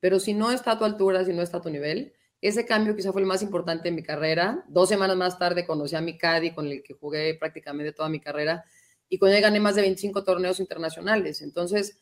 Pero 0.00 0.20
si 0.20 0.34
no 0.34 0.50
está 0.50 0.72
a 0.72 0.78
tu 0.78 0.84
altura, 0.84 1.24
si 1.24 1.32
no 1.32 1.42
está 1.42 1.58
a 1.58 1.62
tu 1.62 1.70
nivel, 1.70 2.12
ese 2.42 2.66
cambio 2.66 2.96
quizá 2.96 3.12
fue 3.12 3.22
el 3.22 3.26
más 3.26 3.42
importante 3.42 3.88
en 3.88 3.94
mi 3.94 4.02
carrera. 4.02 4.64
Dos 4.68 4.88
semanas 4.88 5.16
más 5.16 5.38
tarde 5.38 5.66
conocí 5.66 5.96
a 5.96 6.00
mi 6.00 6.16
Caddy, 6.18 6.52
con 6.52 6.66
el 6.66 6.82
que 6.82 6.94
jugué 6.94 7.34
prácticamente 7.34 7.92
toda 7.92 8.08
mi 8.08 8.20
carrera, 8.20 8.64
y 9.08 9.18
con 9.18 9.30
él 9.30 9.40
gané 9.42 9.60
más 9.60 9.74
de 9.76 9.82
25 9.82 10.24
torneos 10.24 10.60
internacionales. 10.60 11.42
Entonces, 11.42 12.00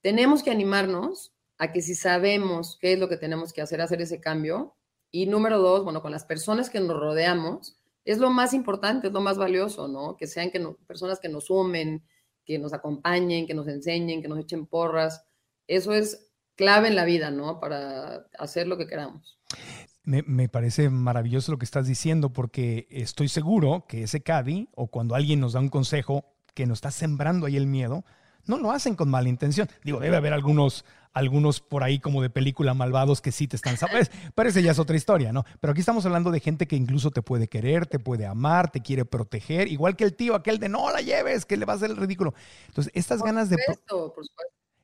tenemos 0.00 0.42
que 0.42 0.50
animarnos 0.50 1.32
a 1.58 1.72
que 1.72 1.82
si 1.82 1.94
sabemos 1.94 2.78
qué 2.80 2.92
es 2.94 2.98
lo 2.98 3.08
que 3.08 3.16
tenemos 3.16 3.52
que 3.52 3.62
hacer, 3.62 3.80
hacer 3.80 4.02
ese 4.02 4.20
cambio, 4.20 4.76
y 5.12 5.26
número 5.26 5.58
dos, 5.58 5.84
bueno, 5.84 6.00
con 6.00 6.10
las 6.10 6.24
personas 6.24 6.70
que 6.70 6.80
nos 6.80 6.98
rodeamos, 6.98 7.76
es 8.04 8.18
lo 8.18 8.30
más 8.30 8.54
importante, 8.54 9.08
es 9.08 9.12
lo 9.12 9.20
más 9.20 9.36
valioso, 9.36 9.86
¿no? 9.86 10.16
Que 10.16 10.26
sean 10.26 10.50
que 10.50 10.58
personas 10.86 11.20
que 11.20 11.28
nos 11.28 11.44
sumen, 11.44 12.02
que 12.44 12.58
nos 12.58 12.72
acompañen, 12.72 13.46
que 13.46 13.54
nos 13.54 13.68
enseñen, 13.68 14.22
que 14.22 14.28
nos 14.28 14.40
echen 14.40 14.66
porras. 14.66 15.24
Eso 15.68 15.92
es 15.92 16.32
clave 16.56 16.88
en 16.88 16.96
la 16.96 17.04
vida, 17.04 17.30
¿no? 17.30 17.60
Para 17.60 18.26
hacer 18.38 18.66
lo 18.66 18.78
que 18.78 18.86
queramos. 18.86 19.38
Me, 20.02 20.22
me, 20.22 20.48
parece 20.48 20.90
maravilloso 20.90 21.52
lo 21.52 21.58
que 21.58 21.64
estás 21.64 21.86
diciendo 21.86 22.32
porque 22.32 22.88
estoy 22.90 23.28
seguro 23.28 23.84
que 23.86 24.02
ese 24.02 24.22
Cadi 24.22 24.68
o 24.74 24.88
cuando 24.88 25.14
alguien 25.14 25.38
nos 25.38 25.52
da 25.52 25.60
un 25.60 25.68
consejo 25.68 26.24
que 26.54 26.66
nos 26.66 26.78
está 26.78 26.90
sembrando 26.90 27.46
ahí 27.46 27.56
el 27.56 27.66
miedo, 27.66 28.04
no 28.46 28.58
lo 28.58 28.72
hacen 28.72 28.94
con 28.94 29.08
mala 29.08 29.28
intención. 29.28 29.68
Digo, 29.84 30.00
debe 30.00 30.16
haber 30.16 30.32
algunos, 30.32 30.84
algunos 31.12 31.60
por 31.60 31.82
ahí 31.82 31.98
como 31.98 32.22
de 32.22 32.30
película 32.30 32.74
malvados 32.74 33.20
que 33.20 33.32
sí 33.32 33.46
te 33.48 33.56
están... 33.56 33.76
¿sabes? 33.76 34.10
Pero 34.34 34.48
esa 34.48 34.60
ya 34.60 34.72
es 34.72 34.78
otra 34.78 34.96
historia, 34.96 35.32
¿no? 35.32 35.44
Pero 35.60 35.72
aquí 35.72 35.80
estamos 35.80 36.04
hablando 36.06 36.30
de 36.30 36.40
gente 36.40 36.66
que 36.66 36.76
incluso 36.76 37.10
te 37.10 37.22
puede 37.22 37.48
querer, 37.48 37.86
te 37.86 37.98
puede 37.98 38.26
amar, 38.26 38.70
te 38.70 38.80
quiere 38.80 39.04
proteger, 39.04 39.68
igual 39.68 39.96
que 39.96 40.04
el 40.04 40.14
tío, 40.14 40.34
aquel 40.34 40.58
de 40.58 40.68
no 40.68 40.90
la 40.90 41.00
lleves, 41.00 41.44
que 41.44 41.56
le 41.56 41.64
va 41.64 41.74
a 41.74 41.76
hacer 41.76 41.90
el 41.90 41.96
ridículo. 41.96 42.34
Entonces, 42.68 42.92
estas 42.94 43.22
ganas 43.22 43.48
de... 43.50 43.56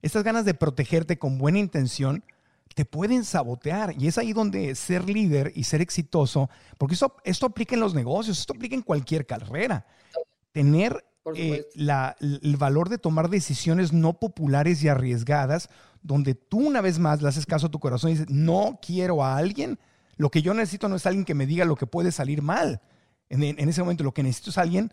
Estas 0.00 0.22
ganas 0.22 0.44
de 0.44 0.54
protegerte 0.54 1.18
con 1.18 1.38
buena 1.38 1.58
intención 1.58 2.22
te 2.74 2.84
pueden 2.84 3.24
sabotear. 3.24 3.94
Y 3.98 4.06
es 4.06 4.18
ahí 4.18 4.32
donde 4.32 4.76
ser 4.76 5.08
líder 5.08 5.52
y 5.56 5.64
ser 5.64 5.80
exitoso, 5.80 6.48
porque 6.78 6.94
eso, 6.94 7.16
esto 7.24 7.46
aplica 7.46 7.74
en 7.74 7.80
los 7.80 7.94
negocios, 7.94 8.38
esto 8.38 8.52
aplica 8.52 8.76
en 8.76 8.82
cualquier 8.82 9.26
carrera. 9.26 9.84
Tener 10.52 11.04
eh, 11.34 11.66
el 11.74 12.56
valor 12.56 12.88
de 12.88 12.98
tomar 12.98 13.28
decisiones 13.28 13.92
no 13.92 14.18
populares 14.18 14.82
y 14.82 14.88
arriesgadas, 14.88 15.68
donde 16.02 16.34
tú 16.34 16.58
una 16.58 16.80
vez 16.80 16.98
más 16.98 17.22
le 17.22 17.28
haces 17.28 17.46
caso 17.46 17.66
a 17.66 17.70
tu 17.70 17.80
corazón 17.80 18.10
y 18.10 18.14
dices, 18.14 18.30
no 18.30 18.78
quiero 18.80 19.24
a 19.24 19.36
alguien, 19.36 19.78
lo 20.16 20.30
que 20.30 20.42
yo 20.42 20.54
necesito 20.54 20.88
no 20.88 20.96
es 20.96 21.06
alguien 21.06 21.24
que 21.24 21.34
me 21.34 21.46
diga 21.46 21.64
lo 21.64 21.76
que 21.76 21.86
puede 21.86 22.12
salir 22.12 22.42
mal. 22.42 22.80
En, 23.28 23.68
ese 23.68 23.82
momento 23.82 24.04
lo 24.04 24.14
que 24.14 24.22
necesito 24.22 24.50
es 24.50 24.58
alguien 24.58 24.92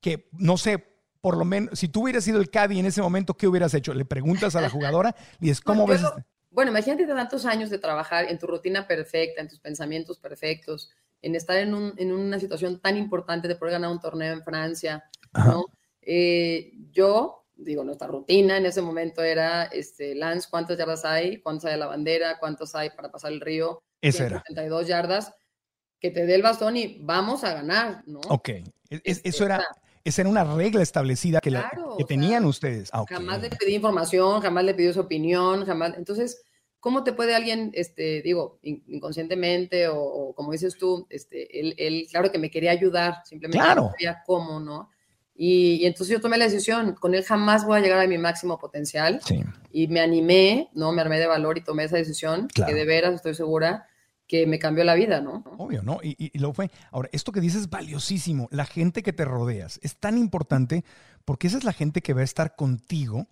que, 0.00 0.28
no 0.32 0.56
sé, 0.56 0.84
por 1.20 1.36
lo 1.36 1.44
menos, 1.44 1.78
si 1.78 1.88
tú 1.88 2.02
hubieras 2.02 2.24
sido 2.24 2.40
el 2.40 2.50
Caddy 2.50 2.78
en 2.78 2.86
ese 2.86 3.00
momento, 3.00 3.34
¿qué 3.34 3.46
hubieras 3.46 3.74
hecho? 3.74 3.94
Le 3.94 4.04
preguntas 4.04 4.56
a 4.56 4.60
la 4.60 4.70
jugadora 4.70 5.14
y 5.40 5.46
dices, 5.46 5.60
¿cómo 5.60 5.86
ves? 5.86 6.02
Este-?". 6.02 6.24
Bueno, 6.50 6.70
imagínate 6.70 7.06
tantos 7.06 7.44
años 7.44 7.70
de 7.70 7.78
trabajar 7.78 8.24
en 8.24 8.38
tu 8.38 8.46
rutina 8.46 8.86
perfecta, 8.86 9.40
en 9.40 9.48
tus 9.48 9.60
pensamientos 9.60 10.18
perfectos, 10.18 10.90
en 11.22 11.34
estar 11.34 11.56
en, 11.56 11.74
una 11.74 12.38
situación 12.38 12.80
tan 12.80 12.96
importante 12.96 13.48
de 13.48 13.56
poder 13.56 13.72
ganar 13.72 13.90
un 13.90 14.00
torneo 14.00 14.32
en 14.32 14.42
Francia, 14.42 15.04
¿no? 15.46 15.66
Eh, 16.02 16.72
yo, 16.90 17.44
digo, 17.56 17.84
nuestra 17.84 18.06
rutina 18.06 18.56
en 18.56 18.66
ese 18.66 18.82
momento 18.82 19.22
era, 19.22 19.64
este, 19.64 20.14
Lance, 20.14 20.48
¿cuántas 20.50 20.78
yardas 20.78 21.04
hay? 21.04 21.40
¿Cuántas 21.40 21.66
hay 21.66 21.74
a 21.74 21.78
la 21.78 21.86
bandera? 21.86 22.38
¿Cuántos 22.38 22.74
hay 22.74 22.90
para 22.90 23.10
pasar 23.10 23.32
el 23.32 23.40
río? 23.40 23.82
Eso 24.00 24.24
era. 24.24 24.42
72 24.46 24.86
yardas, 24.86 25.34
que 26.00 26.10
te 26.10 26.26
dé 26.26 26.34
el 26.34 26.42
bastón 26.42 26.76
y 26.76 26.98
vamos 27.00 27.44
a 27.44 27.54
ganar, 27.54 28.02
¿no? 28.06 28.20
Ok, 28.28 28.50
este, 28.90 29.28
eso 29.28 29.44
era... 29.44 29.64
Esa 30.04 30.22
era 30.22 30.30
una 30.30 30.44
regla 30.44 30.80
establecida 30.80 31.38
que, 31.40 31.50
que 31.50 32.04
tenían 32.04 32.46
ustedes. 32.46 32.88
Ah, 32.94 33.04
jamás 33.06 33.42
le 33.42 33.50
pedí 33.50 33.74
información, 33.74 34.40
jamás 34.40 34.64
le 34.64 34.72
pidió 34.72 34.94
su 34.94 35.00
opinión, 35.00 35.66
jamás. 35.66 35.98
Entonces, 35.98 36.40
¿cómo 36.80 37.04
te 37.04 37.12
puede 37.12 37.34
alguien, 37.34 37.72
este, 37.74 38.22
digo, 38.22 38.58
inconscientemente 38.62 39.88
o, 39.88 40.32
como 40.34 40.52
dices 40.52 40.78
tú, 40.78 41.06
este, 41.10 41.60
él, 41.60 42.06
claro 42.10 42.30
que 42.30 42.38
me 42.38 42.50
quería 42.50 42.70
ayudar, 42.70 43.16
simplemente 43.24 43.66
no 43.74 43.90
sabía 43.90 44.22
cómo, 44.24 44.60
¿no? 44.60 44.88
Y, 45.40 45.86
entonces 45.86 46.12
yo 46.12 46.20
tomé 46.20 46.36
la 46.36 46.46
decisión, 46.46 46.94
con 46.94 47.14
él 47.14 47.24
jamás 47.24 47.64
voy 47.64 47.78
a 47.78 47.80
llegar 47.80 48.00
a 48.00 48.08
mi 48.08 48.18
máximo 48.18 48.58
potencial. 48.58 49.20
Y 49.72 49.86
me 49.86 50.00
animé, 50.00 50.68
¿no? 50.74 50.90
Me 50.92 51.00
armé 51.00 51.18
de 51.18 51.28
valor 51.28 51.56
y 51.56 51.62
tomé 51.62 51.84
esa 51.84 51.96
decisión, 51.96 52.48
que 52.48 52.74
de 52.74 52.84
veras 52.84 53.14
estoy 53.14 53.34
segura 53.34 53.86
que 54.26 54.46
me 54.46 54.58
cambió 54.58 54.84
la 54.84 54.94
vida, 54.94 55.22
¿no? 55.22 55.42
Obvio, 55.56 55.82
¿no? 55.82 56.00
Y, 56.02 56.14
y, 56.18 56.38
lo 56.38 56.52
fue. 56.52 56.70
Ahora, 56.90 57.08
esto 57.12 57.32
que 57.32 57.40
dices 57.40 57.62
es 57.62 57.70
valiosísimo. 57.70 58.48
La 58.50 58.66
gente 58.66 59.02
que 59.02 59.14
te 59.14 59.24
rodeas 59.24 59.80
es 59.82 59.96
tan 59.96 60.18
importante 60.18 60.84
porque 61.24 61.46
esa 61.46 61.56
es 61.56 61.64
la 61.64 61.72
gente 61.72 62.02
que 62.02 62.12
va 62.12 62.20
a 62.20 62.24
estar 62.24 62.54
contigo 62.54 63.26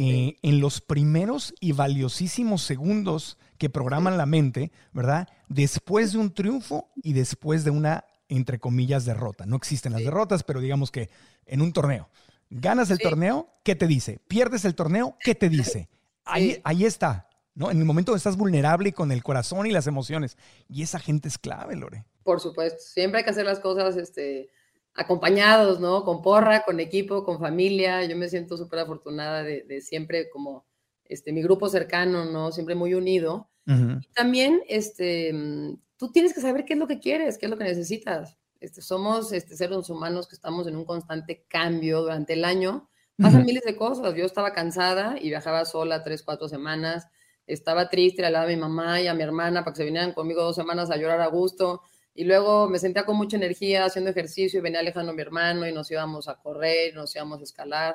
eh, 0.00 0.36
en 0.42 0.60
los 0.60 0.80
primeros 0.80 1.54
y 1.58 1.72
valiosísimos 1.72 2.62
segundos 2.62 3.36
que 3.58 3.68
programan 3.68 4.16
la 4.16 4.26
mente, 4.26 4.70
¿verdad? 4.92 5.28
Después 5.48 6.12
de 6.12 6.18
un 6.18 6.32
triunfo 6.32 6.88
y 7.02 7.14
después 7.14 7.64
de 7.64 7.70
una, 7.70 8.04
entre 8.28 8.58
comillas, 8.58 9.04
derrota. 9.04 9.46
No 9.46 9.56
existen 9.56 9.92
las 9.92 10.02
derrotas, 10.02 10.42
pero 10.42 10.60
digamos 10.60 10.90
que 10.90 11.10
en 11.46 11.62
un 11.62 11.72
torneo. 11.72 12.08
Ganas 12.50 12.90
el 12.90 12.98
torneo, 12.98 13.48
¿qué 13.62 13.74
te 13.74 13.86
dice? 13.86 14.20
Pierdes 14.26 14.64
el 14.64 14.74
torneo, 14.74 15.16
¿qué 15.20 15.34
te 15.34 15.48
dice? 15.48 15.88
Ahí, 16.30 16.60
ahí 16.62 16.84
está, 16.84 17.26
¿no? 17.54 17.70
En 17.70 17.78
el 17.78 17.86
momento 17.86 18.12
donde 18.12 18.18
estás 18.18 18.36
vulnerable 18.36 18.90
y 18.90 18.92
con 18.92 19.12
el 19.12 19.22
corazón 19.22 19.66
y 19.66 19.70
las 19.70 19.86
emociones. 19.86 20.36
Y 20.68 20.82
esa 20.82 20.98
gente 20.98 21.26
es 21.26 21.38
clave, 21.38 21.74
Lore. 21.74 22.04
Por 22.22 22.38
supuesto, 22.38 22.78
siempre 22.82 23.20
hay 23.20 23.24
que 23.24 23.30
hacer 23.30 23.46
las 23.46 23.60
cosas, 23.60 23.96
este, 23.96 24.50
acompañados, 24.98 25.80
¿no? 25.80 26.04
Con 26.04 26.20
porra, 26.20 26.64
con 26.64 26.80
equipo, 26.80 27.24
con 27.24 27.38
familia. 27.38 28.04
Yo 28.04 28.16
me 28.16 28.28
siento 28.28 28.56
súper 28.56 28.80
afortunada 28.80 29.42
de, 29.42 29.80
siempre 29.80 30.28
como 30.28 30.66
este, 31.08 31.32
mi 31.32 31.42
grupo 31.42 31.68
cercano, 31.68 32.24
¿no? 32.24 32.52
Siempre 32.52 32.74
muy 32.74 32.94
unido. 32.94 33.50
Y 33.66 34.08
también, 34.14 34.62
este, 34.66 35.30
tú 35.98 36.10
tienes 36.10 36.32
que 36.32 36.40
saber 36.40 36.64
qué 36.64 36.72
es 36.72 36.78
lo 36.78 36.86
que 36.86 37.00
quieres, 37.00 37.36
qué 37.36 37.44
es 37.44 37.50
lo 37.50 37.58
que 37.58 37.64
necesitas. 37.64 38.38
Este, 38.60 38.80
somos 38.80 39.30
este, 39.32 39.56
seres 39.56 39.90
humanos 39.90 40.26
que 40.26 40.34
estamos 40.34 40.66
en 40.66 40.76
un 40.76 40.86
constante 40.86 41.44
cambio 41.48 42.00
durante 42.00 42.32
el 42.32 42.46
año. 42.46 42.88
Pasan 43.20 43.44
miles 43.44 43.64
de 43.64 43.76
cosas. 43.76 44.14
Yo 44.14 44.24
estaba 44.24 44.52
cansada 44.52 45.16
y 45.20 45.28
viajaba 45.28 45.66
sola 45.66 46.02
tres, 46.02 46.22
cuatro 46.22 46.48
semanas. 46.48 47.08
Estaba 47.46 47.90
triste, 47.90 48.22
le 48.22 48.28
hablaba 48.28 48.46
a 48.46 48.48
mi 48.48 48.56
mamá 48.56 49.02
y 49.02 49.06
a 49.06 49.12
mi 49.12 49.22
hermana 49.22 49.64
para 49.64 49.72
que 49.72 49.78
se 49.78 49.84
vinieran 49.84 50.12
conmigo 50.12 50.42
dos 50.42 50.56
semanas 50.56 50.90
a 50.90 50.96
llorar 50.96 51.20
a 51.20 51.26
gusto 51.26 51.82
y 52.18 52.24
luego 52.24 52.68
me 52.68 52.80
sentía 52.80 53.04
con 53.04 53.16
mucha 53.16 53.36
energía 53.36 53.84
haciendo 53.84 54.10
ejercicio 54.10 54.58
y 54.58 54.60
venía 54.60 54.80
alejando 54.80 55.12
a 55.12 55.14
mi 55.14 55.22
hermano 55.22 55.68
y 55.68 55.72
nos 55.72 55.88
íbamos 55.88 56.26
a 56.26 56.34
correr, 56.34 56.92
nos 56.92 57.14
íbamos 57.14 57.38
a 57.38 57.44
escalar. 57.44 57.94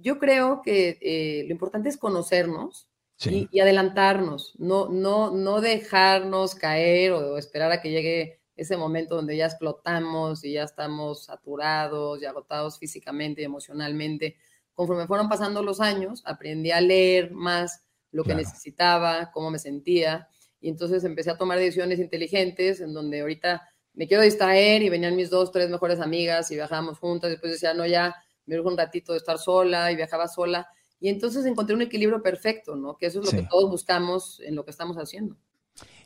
Yo 0.00 0.18
creo 0.18 0.62
que 0.62 0.98
eh, 1.00 1.44
lo 1.46 1.52
importante 1.52 1.88
es 1.88 1.96
conocernos 1.96 2.88
y, 3.24 3.58
adelantarnos, 3.58 4.54
no, 4.58 4.88
no, 4.88 5.32
no 5.32 5.60
dejarnos 5.60 6.54
caer 6.54 7.12
o, 7.12 7.36
esperar 7.36 7.72
a 7.72 7.80
que 7.80 7.90
llegue 7.90 8.40
ese 8.54 8.76
momento 8.76 9.16
donde 9.16 9.36
ya 9.36 9.46
explotamos 9.46 10.44
y 10.44 10.52
ya 10.52 10.62
estamos 10.62 11.24
saturados 11.24 12.22
y 12.22 12.26
agotados 12.26 12.78
físicamente 12.78 13.42
y 13.42 13.44
emocionalmente. 13.44 14.36
Conforme 14.72 15.06
fueron 15.08 15.28
pasando 15.28 15.62
los 15.62 15.80
años, 15.80 16.22
aprendí 16.24 16.70
a 16.70 16.80
leer 16.80 17.32
más 17.32 17.84
lo 18.12 18.22
que 18.22 18.34
necesitaba, 18.34 19.30
cómo 19.32 19.50
me 19.50 19.58
sentía, 19.58 20.28
y 20.60 20.68
entonces 20.68 21.04
empecé 21.04 21.30
a 21.30 21.36
tomar 21.36 21.58
decisiones 21.58 21.98
inteligentes 21.98 22.80
en 22.80 22.92
donde 22.92 23.20
ahorita 23.20 23.68
me 23.94 24.06
quiero 24.06 24.22
distraer 24.22 24.82
y 24.82 24.88
venían 24.88 25.16
mis 25.16 25.30
dos, 25.30 25.50
tres 25.50 25.68
mejores 25.68 26.00
amigas 26.00 26.50
y 26.50 26.54
viajábamos 26.54 26.98
juntas, 26.98 27.30
después 27.30 27.52
decía, 27.52 27.74
no, 27.74 27.84
ya 27.86 28.14
me 28.48 28.58
un 28.60 28.76
ratito 28.76 29.12
de 29.12 29.18
estar 29.18 29.38
sola 29.38 29.92
y 29.92 29.96
viajaba 29.96 30.26
sola. 30.26 30.66
Y 31.00 31.08
entonces 31.08 31.46
encontré 31.46 31.76
un 31.76 31.82
equilibrio 31.82 32.22
perfecto, 32.22 32.74
¿no? 32.74 32.96
Que 32.96 33.06
eso 33.06 33.20
es 33.20 33.26
lo 33.26 33.38
que 33.38 33.46
todos 33.48 33.70
buscamos 33.70 34.40
en 34.40 34.56
lo 34.56 34.64
que 34.64 34.72
estamos 34.72 34.96
haciendo. 34.96 35.36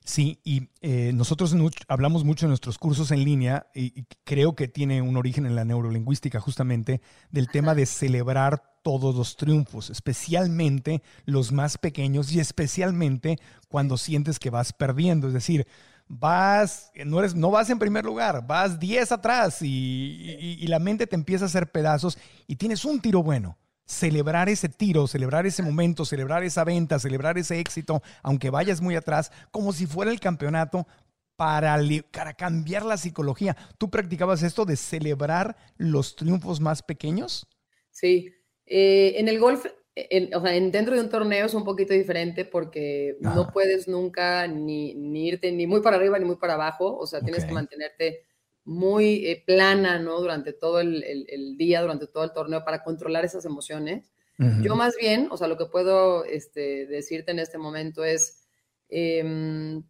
Sí, 0.05 0.41
y 0.43 0.69
eh, 0.81 1.13
nosotros 1.15 1.55
hablamos 1.87 2.25
mucho 2.25 2.47
en 2.47 2.51
nuestros 2.51 2.77
cursos 2.77 3.13
en 3.13 3.25
línea 3.25 3.69
y, 3.73 4.05
creo 4.25 4.57
que 4.57 4.67
tiene 4.67 5.01
un 5.01 5.17
origen 5.17 5.47
en 5.47 5.55
la 5.55 5.65
neurolingüística 5.65 6.41
justamente 6.41 7.01
del 7.31 7.49
tema 7.49 7.75
de 7.75 7.87
celebrar 7.87 8.65
todos 8.83 9.15
los 9.15 9.37
triunfos, 9.37 9.91
especialmente 9.91 11.03
los 11.25 11.53
más 11.53 11.79
pequeños 11.79 12.33
y 12.33 12.41
especialmente 12.41 13.39
cuando 13.69 13.97
sientes 13.97 14.41
que 14.41 14.51
vas 14.51 14.73
perdiendo. 14.73 15.29
Es 15.29 15.35
decir, 15.35 15.69
vas, 16.15 16.93
no, 17.07 17.21
eres, 17.21 17.35
no 17.35 17.51
vas 17.51 17.71
en 17.71 17.79
primer 17.79 18.05
lugar, 18.05 18.47
vas 18.47 18.79
10 18.79 19.13
atrás 19.13 19.63
y, 19.63 20.67
la 20.69 20.79
mente 20.79 21.07
te 21.07 21.17
empieza 21.17 21.47
a 21.47 21.49
hacer 21.49 21.71
pedazos 21.71 22.19
y 22.47 22.57
tienes 22.57 22.85
un 22.85 23.01
tiro 23.01 23.23
bueno. 23.23 23.59
Celebrar 23.85 24.49
ese 24.49 24.69
tiro, 24.69 25.07
celebrar 25.07 25.45
ese 25.45 25.63
momento, 25.63 26.05
celebrar 26.05 26.45
esa 26.45 26.65
venta, 26.65 26.99
celebrar 26.99 27.37
ese 27.37 27.59
éxito, 27.59 28.03
aunque 28.23 28.49
vayas 28.49 28.81
muy 28.81 28.95
atrás, 28.95 29.33
como 29.51 29.73
si 29.73 29.87
fuera 29.87 30.11
el 30.11 30.21
campeonato, 30.21 30.87
para, 31.37 31.77
para, 32.11 32.35
cambiar 32.35 32.85
la 32.85 32.97
psicología. 32.97 33.57
¿Tú 33.79 33.91
practicabas 33.91 34.43
esto 34.43 34.65
de 34.65 34.77
celebrar 34.77 35.57
los 35.77 36.15
triunfos 36.15 36.61
más 36.61 36.83
pequeños? 36.83 37.47
Sí, 37.91 38.33
eh, 38.67 39.15
en 39.17 39.29
el 39.29 39.41
golf 39.41 39.67
o 39.95 40.41
sea, 40.41 40.53
dentro 40.53 40.95
de 40.95 41.01
un 41.01 41.11
torneo 41.11 41.45
es 41.45 41.55
un 41.55 41.65
poquito 41.65 41.93
diferente 41.93 42.47
porque 42.47 43.17
no 43.21 43.51
puedes 43.53 43.89
nunca 43.89 44.47
ni, 44.47 44.93
irte 45.27 45.53
ni 45.53 45.67
muy 45.67 45.83
para 45.83 45.97
arriba 45.97 46.19
ni 46.19 46.25
muy 46.25 46.37
para 46.37 46.55
abajo, 46.55 46.97
o 46.97 47.07
sea, 47.07 47.21
tienes 47.21 47.45
que 47.45 47.53
mantenerte 47.53 48.25
muy 48.65 49.27
eh, 49.27 49.43
plana, 49.45 49.99
¿no? 49.99 50.21
Durante 50.21 50.53
todo 50.53 50.81
el, 50.81 51.57
día, 51.59 51.83
durante 51.83 52.07
todo 52.07 52.25
el 52.25 52.33
torneo 52.33 52.65
para 52.65 52.83
controlar 52.83 53.25
esas 53.25 53.45
emociones. 53.45 54.13
Yo 54.61 54.75
más 54.75 54.97
bien, 54.97 55.29
o 55.31 55.37
sea, 55.37 55.47
lo 55.47 55.57
que 55.57 55.67
puedo 55.67 56.25
este, 56.25 56.87
decirte 56.87 57.31
en 57.31 57.39
este 57.39 57.59
momento 57.59 58.03
es, 58.03 58.45
em, 58.89 59.85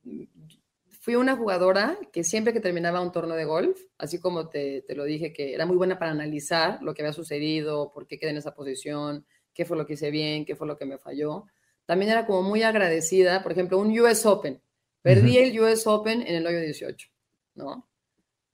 fui 1.01 1.15
una 1.15 1.37
jugadora 1.37 1.99
que 2.13 2.23
siempre 2.23 2.53
que 2.53 2.61
terminaba 2.61 3.01
un 3.01 3.13
torneo 3.13 3.37
de 3.37 3.47
golf, 3.47 3.81
así 3.97 4.21
como 4.21 4.51
te, 4.51 4.83
te, 4.83 4.95
lo 4.95 5.05
dije, 5.05 5.33
que 5.33 5.55
era 5.55 5.65
muy 5.65 5.77
buena 5.77 5.99
para 5.99 6.11
analizar 6.11 6.83
lo 6.83 6.93
que 6.93 7.01
había 7.01 7.15
sucedido, 7.15 7.93
por 7.95 8.07
qué 8.07 8.19
quedé 8.19 8.31
en 8.31 8.37
esa 8.37 8.55
posición, 8.55 9.25
qué 9.55 9.65
fue 9.65 9.77
lo 9.77 9.87
que 9.87 9.95
hice 9.95 10.11
bien, 10.11 10.45
qué 10.45 10.57
fue 10.57 10.67
lo 10.67 10.79
que 10.79 10.85
me 10.85 10.99
falló. 10.99 11.47
También 11.87 12.11
era 12.11 12.27
como 12.27 12.43
muy 12.43 12.63
agradecida, 12.63 13.43
por 13.43 13.53
ejemplo, 13.53 13.79
un 13.79 13.99
US 13.99 14.25
Open. 14.27 14.63
Perdí 15.03 15.39
el 15.39 15.59
US 15.61 15.87
Open 15.87 16.23
en 16.23 16.37
el 16.37 16.47
hoyo 16.47 16.61
18, 16.61 17.09
¿no? 17.55 17.89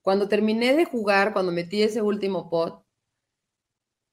Cuando 0.00 0.28
terminé 0.28 0.74
de 0.74 0.86
jugar, 0.86 1.32
cuando 1.32 1.52
metí 1.52 1.82
ese 1.82 2.00
último 2.00 2.48
pot, 2.48 2.82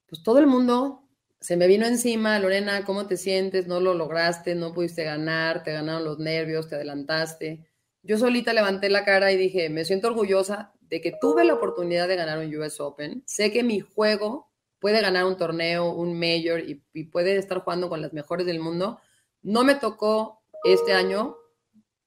pues 0.07 0.21
todo 0.21 0.39
el 0.39 0.47
mundo 0.47 1.05
se 1.39 1.57
me 1.57 1.67
vino 1.67 1.85
encima, 1.85 2.39
Lorena, 2.39 2.83
¿cómo 2.85 3.07
te 3.07 3.17
sientes? 3.17 3.67
No 3.67 3.79
lo 3.79 3.93
lograste, 3.93 4.55
no 4.55 4.73
pudiste 4.73 5.03
ganar, 5.03 5.63
te 5.63 5.71
ganaron 5.71 6.03
los 6.03 6.19
nervios, 6.19 6.67
te 6.67 6.75
adelantaste. 6.75 7.65
Yo 8.01 8.17
solita 8.17 8.53
levanté 8.53 8.89
la 8.89 9.05
cara 9.05 9.31
y 9.31 9.37
dije, 9.37 9.69
me 9.69 9.85
siento 9.85 10.07
orgullosa 10.07 10.73
de 10.81 11.01
que 11.01 11.13
tuve 11.19 11.45
la 11.45 11.53
oportunidad 11.53 12.07
de 12.07 12.15
ganar 12.15 12.39
un 12.39 12.55
US 12.55 12.79
Open. 12.79 13.23
Sé 13.25 13.51
que 13.51 13.63
mi 13.63 13.79
juego 13.79 14.51
puede 14.79 15.01
ganar 15.01 15.25
un 15.25 15.37
torneo, 15.37 15.91
un 15.91 16.17
mayor 16.17 16.61
y, 16.61 16.75
puede 17.05 17.37
estar 17.37 17.59
jugando 17.59 17.89
con 17.89 18.01
las 18.01 18.13
mejores 18.13 18.45
del 18.45 18.59
mundo. 18.59 18.99
No 19.41 19.63
me 19.63 19.75
tocó 19.75 20.43
este 20.63 20.93
año, 20.93 21.37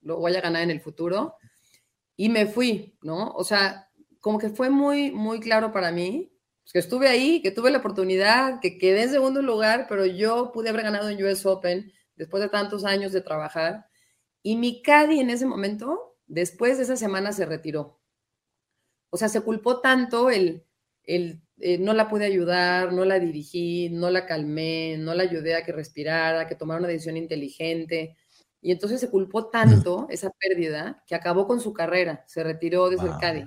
lo 0.01 0.19
voy 0.19 0.35
a 0.37 0.41
ganar 0.41 0.63
en 0.63 0.71
el 0.71 0.81
futuro. 0.81 1.37
Y 2.17 2.29
me 2.29 2.47
fui, 2.47 2.97
¿no? 3.03 3.31
O 3.33 3.45
sea, 3.45 3.91
como 4.21 4.39
que 4.39 4.51
fue 4.51 4.71
muy, 4.71 5.11
muy 5.13 5.41
claro 5.41 5.73
para 5.73 5.93
mí, 5.93 6.33
pues, 6.63 6.73
que 6.73 6.79
estuve 6.81 7.09
ahí, 7.09 7.41
que 7.41 7.51
tuve 7.51 7.71
la 7.71 7.79
oportunidad, 7.79 8.61
que 8.61 8.77
quedé 8.77 9.05
en 9.05 9.11
segundo 9.11 9.41
lugar, 9.41 9.87
pero 9.89 10.05
yo 10.05 10.53
pude 10.53 10.69
haber 10.69 10.83
ganado 10.83 11.09
en 11.09 11.25
US 11.25 11.47
Open 11.47 11.93
después 12.17 12.43
de 12.43 12.51
tantos 12.51 12.85
años 12.85 13.13
de 13.13 13.23
trabajar. 13.23 13.87
Y 14.43 14.57
mi 14.57 14.83
Caddy 14.83 15.21
en 15.21 15.31
ese 15.31 15.47
momento, 15.47 16.19
después 16.27 16.77
de 16.77 16.85
esa 16.85 16.97
semana, 16.97 17.33
se 17.33 17.47
retiró. 17.47 18.01
O 19.11 19.17
sea, 19.17 19.29
se 19.29 19.41
culpó 19.41 19.81
tanto 19.81 20.29
el, 20.29 20.68
el 21.09 21.41
eh, 21.61 21.79
no 21.79 21.93
la 21.93 22.09
pude 22.09 22.25
ayudar, 22.25 22.93
no 22.93 23.05
la 23.05 23.19
dirigí, 23.19 23.89
no 23.91 24.11
la 24.11 24.27
calmé, 24.27 24.97
no 24.99 25.15
la 25.15 25.25
ayudé 25.25 25.57
a 25.57 25.65
que 25.65 25.73
respirara, 25.73 26.43
a 26.43 26.47
que 26.47 26.55
tomara 26.55 26.79
una 26.79 26.89
decisión 26.89 27.17
inteligente. 27.17 28.17
Y 28.61 28.71
entonces 28.71 29.01
se 29.01 29.11
culpó 29.11 29.49
tanto 29.49 30.07
esa 30.11 30.31
pérdida 30.31 31.03
que 31.07 31.15
acabó 31.15 31.47
con 31.47 31.61
su 31.61 31.73
carrera, 31.73 32.25
se 32.27 32.45
retiró 32.45 32.91
desde 32.91 33.07
el 33.07 33.17
CADI. 33.19 33.47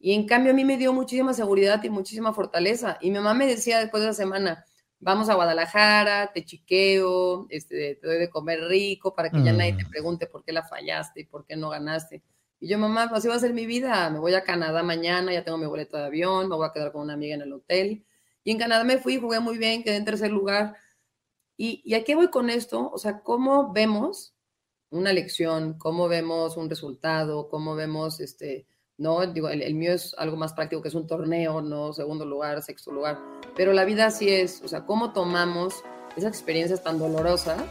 Y 0.00 0.14
en 0.14 0.26
cambio 0.26 0.52
a 0.52 0.54
mí 0.54 0.64
me 0.64 0.76
dio 0.76 0.92
muchísima 0.92 1.34
seguridad 1.34 1.82
y 1.82 1.90
muchísima 1.90 2.32
fortaleza. 2.32 2.98
Y 3.00 3.10
mi 3.10 3.16
mamá 3.18 3.34
me 3.34 3.46
decía 3.46 3.80
después 3.80 4.02
de 4.02 4.10
esa 4.10 4.22
semana, 4.22 4.64
vamos 5.00 5.28
a 5.28 5.34
Guadalajara, 5.34 6.30
te 6.32 6.44
chiqueo, 6.44 7.46
este, 7.50 7.96
te 7.96 8.06
doy 8.06 8.18
de 8.18 8.30
comer 8.30 8.60
rico 8.68 9.14
para 9.14 9.30
que 9.30 9.42
ya 9.42 9.52
nadie 9.52 9.74
te 9.74 9.84
mm. 9.84 9.90
pregunte 9.90 10.26
por 10.28 10.44
qué 10.44 10.52
la 10.52 10.62
fallaste 10.62 11.22
y 11.22 11.24
por 11.24 11.44
qué 11.44 11.56
no 11.56 11.70
ganaste. 11.70 12.22
Y 12.60 12.68
yo, 12.68 12.78
mamá, 12.78 13.08
pues, 13.08 13.20
así 13.20 13.28
va 13.28 13.36
a 13.36 13.38
ser 13.38 13.54
mi 13.54 13.66
vida. 13.66 14.10
Me 14.10 14.18
voy 14.18 14.34
a 14.34 14.42
Canadá 14.42 14.82
mañana, 14.82 15.32
ya 15.32 15.44
tengo 15.44 15.58
mi 15.58 15.66
boleto 15.66 15.96
de 15.96 16.04
avión, 16.04 16.48
me 16.48 16.56
voy 16.56 16.66
a 16.66 16.72
quedar 16.72 16.92
con 16.92 17.02
una 17.02 17.14
amiga 17.14 17.34
en 17.34 17.42
el 17.42 17.52
hotel. 17.52 18.04
Y 18.44 18.50
en 18.50 18.58
Canadá 18.58 18.84
me 18.84 18.98
fui, 18.98 19.18
jugué 19.18 19.40
muy 19.40 19.58
bien, 19.58 19.82
quedé 19.82 19.96
en 19.96 20.04
tercer 20.04 20.30
lugar. 20.30 20.76
¿Y, 21.56 21.82
y 21.84 21.94
a 21.94 22.04
qué 22.04 22.14
voy 22.14 22.28
con 22.30 22.50
esto? 22.50 22.90
O 22.90 22.98
sea, 22.98 23.20
¿cómo 23.20 23.72
vemos 23.72 24.34
una 24.90 25.12
lección? 25.12 25.78
¿Cómo 25.78 26.08
vemos 26.08 26.56
un 26.56 26.68
resultado? 26.68 27.48
¿Cómo 27.48 27.74
vemos, 27.74 28.20
este, 28.20 28.66
no, 28.96 29.24
digo, 29.26 29.48
el, 29.48 29.62
el, 29.62 29.74
mío 29.74 29.92
es 29.92 30.14
algo 30.18 30.36
más 30.36 30.52
práctico, 30.54 30.82
que 30.82 30.88
es 30.88 30.94
un 30.94 31.06
torneo, 31.06 31.60
no 31.60 31.92
segundo 31.92 32.24
lugar, 32.24 32.62
sexto 32.62 32.90
lugar. 32.90 33.20
Pero 33.54 33.72
la 33.72 33.84
vida 33.84 34.06
así 34.06 34.30
es, 34.30 34.62
o 34.62 34.68
sea, 34.68 34.86
¿cómo 34.86 35.12
tomamos 35.12 35.84
esas 36.16 36.30
experiencias 36.32 36.82
tan 36.82 36.98
dolorosas 36.98 37.62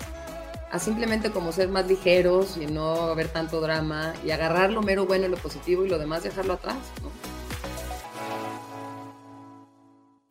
a 0.72 0.80
simplemente 0.80 1.32
como 1.32 1.52
ser 1.52 1.70
más 1.70 1.88
ligeros 1.88 2.58
y 2.58 2.68
no 2.68 3.04
haber 3.04 3.30
tanto 3.30 3.62
drama 3.62 4.14
y 4.26 4.32
agarrar 4.32 4.72
lo 4.72 4.82
mero 4.82 5.06
bueno 5.06 5.26
y 5.26 5.30
lo 5.30 5.38
positivo 5.38 5.86
y 5.86 5.90
lo 5.90 5.98
demás 5.98 6.24
dejarlo 6.24 6.54
atrás. 6.54 6.78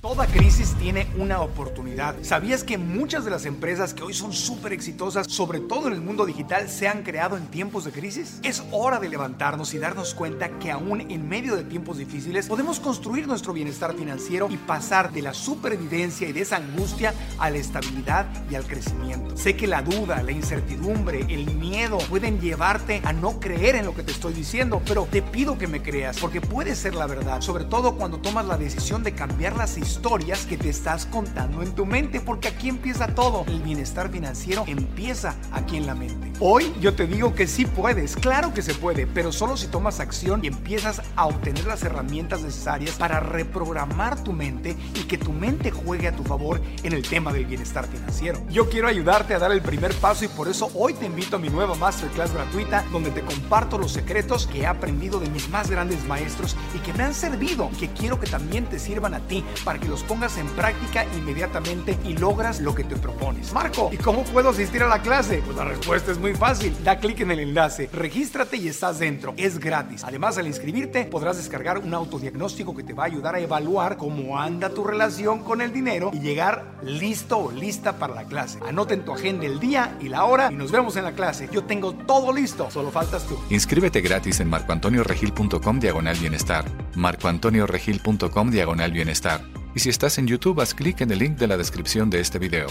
Toda 0.07 0.29
crisis 0.29 0.77
tiene 0.79 1.09
una 1.19 1.41
oportunidad. 1.41 2.15
¿Sabías 2.23 2.63
que 2.63 2.79
muchas 2.79 3.25
de 3.25 3.33
las 3.33 3.45
empresas 3.45 3.93
que 3.93 4.05
hoy 4.05 4.15
son 4.15 4.33
súper 4.33 4.73
exitosas, 4.73 5.27
sobre 5.29 5.59
todo 5.59 5.89
en 5.89 5.95
el 5.95 6.01
mundo 6.01 6.25
digital, 6.25 6.69
se 6.69 6.87
han 6.87 7.03
creado 7.03 7.37
en 7.37 7.49
tiempos 7.49 7.85
de 7.85 7.91
crisis? 7.91 8.39
Es 8.45 8.63
hora 8.71 9.01
de 9.01 9.09
levantarnos 9.09 9.75
y 9.75 9.79
darnos 9.79 10.15
cuenta 10.15 10.61
que 10.61 10.71
aún 10.71 11.01
en 11.01 11.29
medio 11.29 11.57
de 11.57 11.65
tiempos 11.65 11.99
difíciles 11.99 12.47
podemos 12.47 12.79
construir 12.79 13.27
nuestro 13.27 13.53
bienestar 13.53 13.97
financiero 13.97 14.47
y 14.49 14.57
pasar 14.57 15.11
de 15.11 15.23
la 15.23 15.35
supervivencia 15.35 16.29
y 16.29 16.33
de 16.33 16.43
esa 16.43 16.59
angustia 16.59 17.13
a 17.39 17.51
la 17.51 17.57
estabilidad 17.57 18.27
y 18.49 18.55
al 18.55 18.65
crecimiento. 18.65 19.37
Sé 19.37 19.57
que 19.57 19.67
la 19.67 19.83
duda, 19.83 20.23
la 20.23 20.31
incertidumbre, 20.31 21.27
el 21.29 21.53
miedo 21.57 21.99
pueden 22.09 22.41
llevarte 22.41 23.03
a 23.05 23.13
no 23.13 23.41
creer 23.41 23.75
en 23.75 23.85
lo 23.85 23.93
que 23.93 24.05
te 24.05 24.13
estoy 24.13 24.35
diciendo, 24.35 24.81
pero 24.87 25.09
te 25.11 25.21
pido 25.21 25.59
que 25.59 25.67
me 25.67 25.83
creas 25.83 26.19
porque 26.19 26.41
puede 26.41 26.77
ser 26.77 26.95
la 26.95 27.09
verdad, 27.09 27.41
sobre 27.41 27.65
todo 27.65 27.97
cuando 27.97 28.19
tomas 28.19 28.47
la 28.47 28.57
decisión 28.57 29.03
de 29.03 29.13
cambiar 29.13 29.57
las 29.57 29.77
historias 29.77 29.96
historias 29.97 30.45
que 30.45 30.59
te 30.59 30.69
estás 30.69 31.07
contando 31.07 31.63
en 31.63 31.75
tu 31.75 31.87
mente, 31.87 32.21
porque 32.21 32.49
aquí 32.49 32.69
empieza 32.69 33.15
todo. 33.15 33.45
El 33.49 33.63
bienestar 33.63 34.11
financiero 34.11 34.65
empieza 34.67 35.35
aquí 35.53 35.79
en 35.79 35.87
la 35.87 35.95
mente. 35.95 36.26
Hoy 36.39 36.71
yo 36.83 36.93
te 36.93 37.07
digo 37.07 37.35
que 37.35 37.47
sí 37.47 37.65
puedes, 37.65 38.15
claro 38.15 38.53
que 38.53 38.61
se 38.61 38.75
puede, 38.75 39.07
pero 39.07 39.33
solo 39.33 39.57
si 39.57 39.69
tomas 39.69 40.01
acción 40.01 40.45
y 40.45 40.49
empiezas 40.49 41.01
a 41.17 41.25
obtener 41.25 41.65
las 41.65 41.83
herramientas 41.83 42.43
necesarias 42.43 42.97
para 42.97 43.21
reprogramar 43.21 44.23
tu 44.23 44.35
mente 44.35 44.77
y 44.95 45.05
que 45.05 45.17
tu 45.17 45.33
mente 45.33 45.71
juegue 45.71 46.09
a 46.09 46.15
tu 46.15 46.25
favor 46.25 46.61
en 46.83 46.93
el 46.93 47.09
tema 47.09 47.33
del 47.33 47.47
bienestar 47.47 47.87
financiero. 47.87 48.39
Yo 48.51 48.69
quiero 48.69 48.87
ayudarte 48.87 49.33
a 49.33 49.39
dar 49.39 49.51
el 49.51 49.63
primer 49.63 49.95
paso 49.95 50.27
y 50.27 50.29
por 50.29 50.47
eso 50.49 50.71
hoy 50.75 50.93
te 50.93 51.07
invito 51.07 51.37
a 51.37 51.39
mi 51.39 51.49
nueva 51.49 51.75
masterclass 51.75 52.35
gratuita 52.35 52.85
donde 52.93 53.11
te 53.13 53.23
comparto 53.23 53.79
los 53.79 53.93
secretos 53.93 54.47
que 54.47 54.61
he 54.61 54.67
aprendido 54.67 55.19
de 55.19 55.31
mis 55.31 55.49
más 55.49 55.71
grandes 55.71 56.05
maestros 56.05 56.55
y 56.75 56.81
que 56.81 56.93
me 56.93 57.05
han 57.05 57.15
servido 57.15 57.71
que 57.81 57.89
quiero 57.89 58.21
que 58.21 58.27
también 58.27 58.67
te 58.67 58.79
sirvan 58.79 59.15
a 59.15 59.21
ti 59.21 59.43
para 59.65 59.79
que 59.79 59.89
los 59.89 60.03
pongas 60.03 60.37
en 60.37 60.49
práctica 60.49 61.07
inmediatamente 61.17 61.97
y 62.05 62.15
logras 62.15 62.61
lo 62.61 62.75
que 62.75 62.85
te 62.85 62.97
propones. 62.97 63.55
Marco, 63.55 63.89
¿y 63.91 63.97
cómo 63.97 64.23
puedo 64.25 64.51
asistir 64.51 64.83
a 64.83 64.89
la 64.89 65.01
clase? 65.01 65.43
Pues 65.43 65.57
la 65.57 65.65
respuesta 65.65 66.13
es 66.13 66.19
muy 66.19 66.26
muy 66.27 66.35
fácil. 66.35 66.75
Da 66.83 66.99
clic 66.99 67.21
en 67.21 67.31
el 67.31 67.39
enlace, 67.39 67.89
regístrate 67.93 68.57
y 68.57 68.67
estás 68.67 68.99
dentro. 68.99 69.33
Es 69.37 69.61
gratis. 69.61 70.03
Además, 70.03 70.37
al 70.39 70.49
inscribirte, 70.49 71.05
podrás 71.05 71.37
descargar 71.37 71.79
un 71.79 71.95
autodiagnóstico 71.95 72.75
que 72.75 72.83
te 72.83 72.95
va 72.95 73.05
a 73.05 73.07
ayudar 73.07 73.37
a 73.37 73.39
evaluar 73.39 73.97
cómo 73.97 74.37
anda 74.37 74.71
tu 74.71 74.83
relación 74.83 75.45
con 75.45 75.61
el 75.61 75.73
dinero 75.73 76.11
y 76.13 76.19
llegar 76.19 76.65
listo 76.83 77.39
o 77.39 77.53
lista 77.53 77.99
para 77.99 78.13
la 78.13 78.25
clase. 78.25 78.59
Anota 78.67 78.95
en 78.95 79.05
tu 79.05 79.13
agenda 79.13 79.47
el 79.47 79.61
día 79.61 79.97
y 80.01 80.09
la 80.09 80.25
hora 80.25 80.51
y 80.51 80.57
nos 80.57 80.73
vemos 80.73 80.97
en 80.97 81.05
la 81.05 81.13
clase. 81.13 81.49
Yo 81.53 81.63
tengo 81.63 81.93
todo 81.93 82.33
listo, 82.33 82.73
solo 82.73 82.91
faltas 82.91 83.25
tú. 83.29 83.39
Inscríbete 83.51 84.01
gratis 84.01 84.41
en 84.41 84.49
marcoantonioregil.com 84.49 85.79
diagonal 85.79 86.17
bienestar. 86.19 86.65
marcoantonioregil.com 86.97 88.51
diagonal 88.51 88.91
bienestar. 88.91 89.43
Y 89.77 89.79
si 89.79 89.91
estás 89.91 90.19
en 90.19 90.27
YouTube, 90.27 90.61
haz 90.61 90.75
clic 90.75 91.03
en 91.03 91.13
el 91.13 91.21
link 91.21 91.39
de 91.39 91.47
la 91.47 91.57
descripción 91.57 92.11
de 92.11 92.19
este 92.19 92.41
video. 92.41 92.67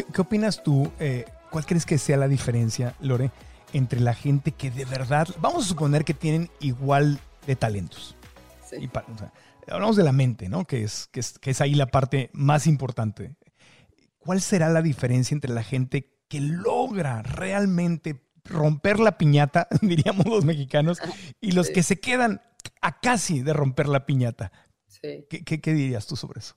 ¿Qué, 0.00 0.12
qué 0.12 0.20
opinas 0.22 0.62
tú? 0.62 0.90
eh, 0.98 1.24
¿Cuál 1.50 1.66
crees 1.66 1.84
que 1.84 1.98
sea 1.98 2.16
la 2.16 2.28
diferencia, 2.28 2.94
Lore, 3.00 3.30
entre 3.72 4.00
la 4.00 4.14
gente 4.14 4.52
que 4.52 4.70
de 4.70 4.84
verdad, 4.84 5.28
vamos 5.40 5.64
a 5.64 5.68
suponer 5.68 6.04
que 6.04 6.14
tienen 6.14 6.48
igual 6.60 7.20
de 7.46 7.56
talentos? 7.56 8.16
Sí. 8.64 8.76
Y 8.80 8.88
pa- 8.88 9.04
o 9.12 9.18
sea, 9.18 9.32
hablamos 9.68 9.96
de 9.96 10.04
la 10.04 10.12
mente, 10.12 10.48
¿no? 10.48 10.64
Que 10.64 10.84
es, 10.84 11.08
que, 11.12 11.20
es, 11.20 11.38
que 11.38 11.50
es 11.50 11.60
ahí 11.60 11.74
la 11.74 11.86
parte 11.86 12.30
más 12.32 12.66
importante. 12.66 13.34
¿Cuál 14.18 14.40
será 14.40 14.68
la 14.70 14.80
diferencia 14.82 15.34
entre 15.34 15.52
la 15.52 15.62
gente 15.64 16.16
que 16.28 16.40
logra 16.40 17.22
realmente 17.22 18.22
romper 18.44 19.00
la 19.00 19.18
piñata, 19.18 19.66
diríamos 19.82 20.24
los 20.26 20.44
mexicanos, 20.44 20.98
y 21.40 21.52
los 21.52 21.66
Sí. 21.66 21.72
que 21.74 21.82
se 21.82 22.00
quedan 22.00 22.40
a 22.80 23.00
casi 23.00 23.42
de 23.42 23.52
romper 23.52 23.88
la 23.88 24.06
piñata? 24.06 24.52
Sí. 24.86 25.26
¿Qué, 25.28 25.44
qué- 25.44 25.60
qué 25.60 25.74
dirías 25.74 26.06
tú 26.06 26.16
sobre 26.16 26.38
eso? 26.40 26.54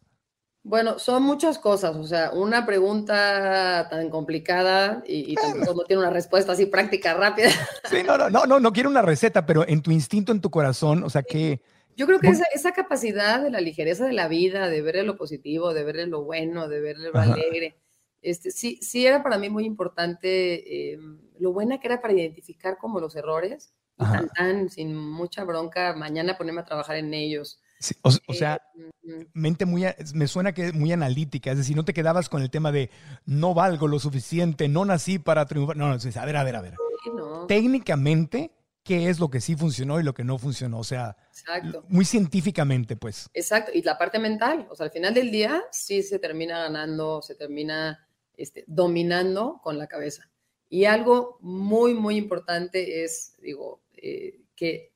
Bueno, 0.66 0.98
son 0.98 1.24
muchas 1.24 1.60
cosas, 1.60 1.94
o 1.98 2.06
sea, 2.06 2.32
una 2.32 2.66
pregunta 2.66 3.86
tan 3.90 4.10
complicada 4.10 5.04
y, 5.06 5.34
y 5.34 5.36
tampoco 5.36 5.82
no 5.82 5.84
tiene 5.84 6.04
una 6.04 6.10
respuesta 6.10 6.54
así 6.54 6.68
práctica, 6.68 7.14
rápida. 7.14 7.50
Sí, 7.90 8.02
no, 8.02 8.18
no, 8.18 8.30
no, 8.30 8.46
no, 8.46 8.62
no 8.62 8.72
quiero 8.72 8.90
una 8.90 9.02
receta, 9.02 9.46
pero 9.46 9.68
en 9.68 9.82
tu 9.82 9.92
instinto, 9.92 10.32
en 10.32 10.40
tu 10.40 10.50
corazón, 10.50 11.04
o 11.04 11.10
sea, 11.10 11.22
que 11.22 11.62
Yo 11.98 12.06
creo 12.06 12.20
que 12.20 12.30
esa, 12.30 12.46
esa 12.54 12.72
capacidad 12.72 13.42
de 13.42 13.52
la 13.52 13.60
ligereza 13.60 14.06
de 14.06 14.14
la 14.14 14.30
vida, 14.30 14.70
de 14.70 14.82
ver 14.82 15.04
lo 15.04 15.18
positivo, 15.18 15.74
de 15.74 15.84
ver 15.84 16.08
lo 16.08 16.24
bueno, 16.24 16.70
de 16.70 16.80
ver 16.80 16.98
lo 16.98 17.20
alegre, 17.20 17.78
este, 18.22 18.52
sí, 18.52 18.80
sí 18.82 19.06
era 19.06 19.22
para 19.22 19.38
mí 19.38 19.50
muy 19.50 19.66
importante 19.66 20.94
eh, 20.94 20.98
lo 21.40 21.52
buena 21.52 21.82
que 21.82 21.88
era 21.88 22.02
para 22.02 22.14
identificar 22.14 22.78
como 22.78 23.02
los 23.02 23.18
errores, 23.18 23.74
y 24.00 24.06
tan, 24.06 24.30
tan, 24.30 24.70
sin 24.70 24.96
mucha 24.96 25.44
bronca, 25.44 25.94
mañana 25.94 26.38
ponerme 26.38 26.62
a 26.62 26.66
trabajar 26.66 26.96
en 26.96 27.14
ellos. 27.14 27.60
Sí, 27.84 27.96
o, 28.02 28.10
o 28.28 28.34
sea, 28.34 28.62
Eh, 29.06 29.28
mente 29.34 29.66
muy, 29.66 29.84
me 30.14 30.28
suena 30.28 30.54
que 30.54 30.68
es 30.68 30.74
muy 30.74 30.94
analítica, 30.94 31.52
es 31.52 31.58
decir, 31.58 31.76
no 31.76 31.84
te 31.84 31.94
quedabas 31.94 32.30
con 32.30 32.42
el 32.42 32.50
tema 32.50 32.72
de 32.72 32.90
no 33.26 33.54
valgo 33.54 33.88
lo 33.88 34.00
suficiente, 34.00 34.70
no 34.70 34.86
nací 34.86 35.20
para 35.20 35.46
triunfar. 35.46 35.76
No, 35.76 35.90
no, 35.90 35.94
a 35.96 36.26
ver, 36.26 36.38
a 36.38 36.44
ver, 36.44 36.56
a 36.56 36.62
ver. 36.62 36.76
no, 37.14 37.46
Técnicamente, 37.46 38.52
¿qué 38.84 39.10
es 39.10 39.20
lo 39.20 39.30
que 39.30 39.42
sí 39.42 39.58
funcionó 39.58 40.00
y 40.00 40.04
lo 40.04 40.14
que 40.14 40.24
no 40.24 40.38
funcionó? 40.38 40.80
O 40.80 40.84
sea, 40.86 41.18
exacto. 41.28 41.84
muy 41.90 42.06
científicamente, 42.06 42.96
pues. 42.96 43.30
Exacto, 43.34 43.72
y 43.74 43.82
la 43.82 43.98
parte 43.98 44.20
mental, 44.20 44.68
o 44.70 44.76
sea, 44.76 44.86
al 44.86 44.92
final 44.94 45.14
del 45.14 45.30
día 45.30 45.62
sí 45.72 46.02
se 46.02 46.20
termina 46.20 46.60
ganando, 46.60 47.22
se 47.22 47.36
termina 47.36 48.08
este, 48.38 48.64
dominando 48.68 49.60
con 49.62 49.78
la 49.78 49.88
cabeza. 49.88 50.30
Y 50.70 50.86
algo 50.86 51.38
muy, 51.42 51.94
muy 51.94 52.16
importante 52.16 53.04
es, 53.04 53.36
digo, 53.42 53.82
eh, 53.98 54.40
que 54.56 54.93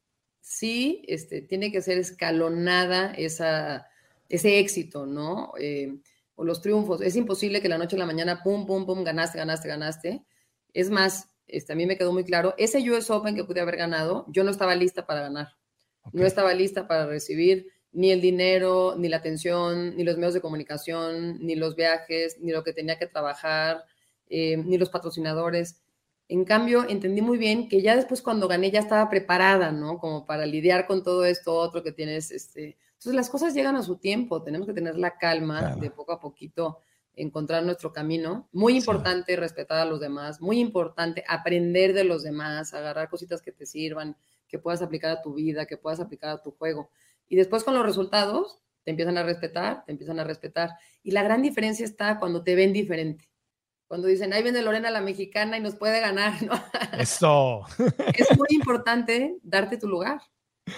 sí 0.48 1.04
este, 1.08 1.42
tiene 1.42 1.72
que 1.72 1.82
ser 1.82 1.98
escalonada 1.98 3.14
esa, 3.14 3.88
ese 4.30 4.60
éxito, 4.60 5.06
¿no? 5.06 5.54
Eh, 5.60 6.00
o 6.36 6.44
los 6.44 6.62
triunfos. 6.62 7.02
Es 7.02 7.16
imposible 7.16 7.62
que 7.62 7.70
la 7.70 7.78
noche 7.78 7.96
a 7.96 8.00
la 8.00 8.06
mañana, 8.06 8.44
pum, 8.44 8.66
pum, 8.66 8.86
pum, 8.86 9.04
ganaste, 9.04 9.38
ganaste, 9.38 9.68
ganaste. 9.68 10.26
Es 10.74 10.90
más, 10.90 11.30
este, 11.48 11.74
a 11.74 11.76
mí 11.76 11.86
me 11.86 11.98
quedó 11.98 12.14
muy 12.14 12.24
claro, 12.24 12.54
ese 12.58 12.80
US 12.90 13.10
Open 13.10 13.36
que 13.36 13.44
pude 13.44 13.62
haber 13.62 13.78
ganado, 13.78 14.26
yo 14.30 14.44
no 14.44 14.52
estaba 14.52 14.76
lista 14.76 15.06
para 15.06 15.22
ganar 15.22 15.58
no 16.14 16.26
estaba 16.26 16.54
lista 16.54 16.88
para 16.88 17.06
recibir 17.06 17.68
ni 17.92 18.12
el 18.12 18.22
dinero, 18.22 18.96
ni 18.98 19.08
la 19.10 19.18
atención, 19.18 19.96
ni 19.96 20.04
los 20.04 20.18
medios 20.18 20.34
de 20.34 20.42
comunicación, 20.42 21.40
ni 21.40 21.56
los 21.56 21.76
viajes, 21.76 22.38
ni 22.40 22.52
lo 22.52 22.64
que 22.64 22.74
tenía 22.74 23.00
que 23.00 23.08
trabajar, 23.08 23.86
eh, 24.30 24.58
ni 24.58 24.78
los 24.78 24.90
patrocinadores. 24.90 25.82
En 26.30 26.44
cambio, 26.44 26.86
entendí 26.90 27.22
muy 27.22 27.38
bien 27.38 27.70
que 27.70 27.82
ya 27.82 27.96
después 27.96 28.22
cuando 28.22 28.48
gané 28.50 28.70
ya 28.70 28.80
estaba 28.82 29.10
preparada, 29.10 29.72
¿no? 29.72 29.98
Como 29.98 30.26
para 30.26 30.46
lidiar 30.46 30.86
con 30.86 31.04
todo 31.04 31.26
esto 31.26 31.54
otro 31.56 31.84
que 31.84 31.92
tienes, 31.92 32.32
este... 32.32 32.78
Entonces 32.94 33.14
las 33.16 33.30
cosas 33.30 33.54
llegan 33.54 33.76
a 33.76 33.84
su 33.84 33.98
tiempo, 33.98 34.42
tenemos 34.44 34.68
que 34.68 34.74
tener 34.74 34.98
la 34.98 35.18
calma 35.18 35.60
Claro. 35.60 35.76
de 35.80 35.92
poco 35.92 36.12
a 36.14 36.20
poquito 36.20 36.80
encontrar 37.16 37.64
nuestro 37.64 37.94
camino. 37.94 38.50
Muy 38.52 38.74
Sí. 38.74 38.80
importante 38.80 39.36
respetar 39.36 39.80
a 39.80 39.86
los 39.86 40.00
demás, 40.00 40.42
muy 40.42 40.60
importante 40.60 41.24
aprender 41.28 41.94
de 41.94 42.04
los 42.04 42.24
demás, 42.24 42.74
agarrar 42.74 43.10
cositas 43.10 43.42
que 43.42 43.52
te 43.52 43.66
sirvan, 43.66 44.18
que 44.48 44.60
puedas 44.60 44.82
aplicar 44.82 45.12
a 45.12 45.22
tu 45.22 45.34
vida, 45.36 45.66
que 45.66 45.78
puedas 45.78 46.00
aplicar 46.00 46.30
a 46.32 46.42
tu 46.42 46.52
juego. 46.52 46.90
Y 47.30 47.36
después 47.36 47.64
con 47.64 47.74
los 47.76 47.86
resultados, 47.86 48.60
te 48.84 48.92
empiezan 48.92 49.18
a 49.18 49.24
respetar, 49.24 49.84
te 49.86 49.92
empiezan 49.92 50.20
a 50.20 50.24
respetar. 50.24 50.72
Y 51.04 51.12
la 51.12 51.22
gran 51.24 51.42
diferencia 51.42 51.86
está 51.86 52.18
cuando 52.20 52.44
te 52.44 52.56
ven 52.56 52.74
diferente. 52.74 53.27
Cuando 53.88 54.08
dicen, 54.08 54.34
ahí 54.34 54.44
viene 54.44 54.62
Lorena 54.62 54.92
la 54.92 55.02
mexicana 55.02 55.58
y 55.58 55.62
nos 55.62 55.76
puede 55.76 56.00
ganar, 56.02 56.42
¿no? 56.44 56.54
Eso. 57.00 57.66
es 58.14 58.38
muy 58.38 58.48
importante 58.52 59.38
darte 59.44 59.78
tu 59.78 59.88
lugar, 59.88 60.22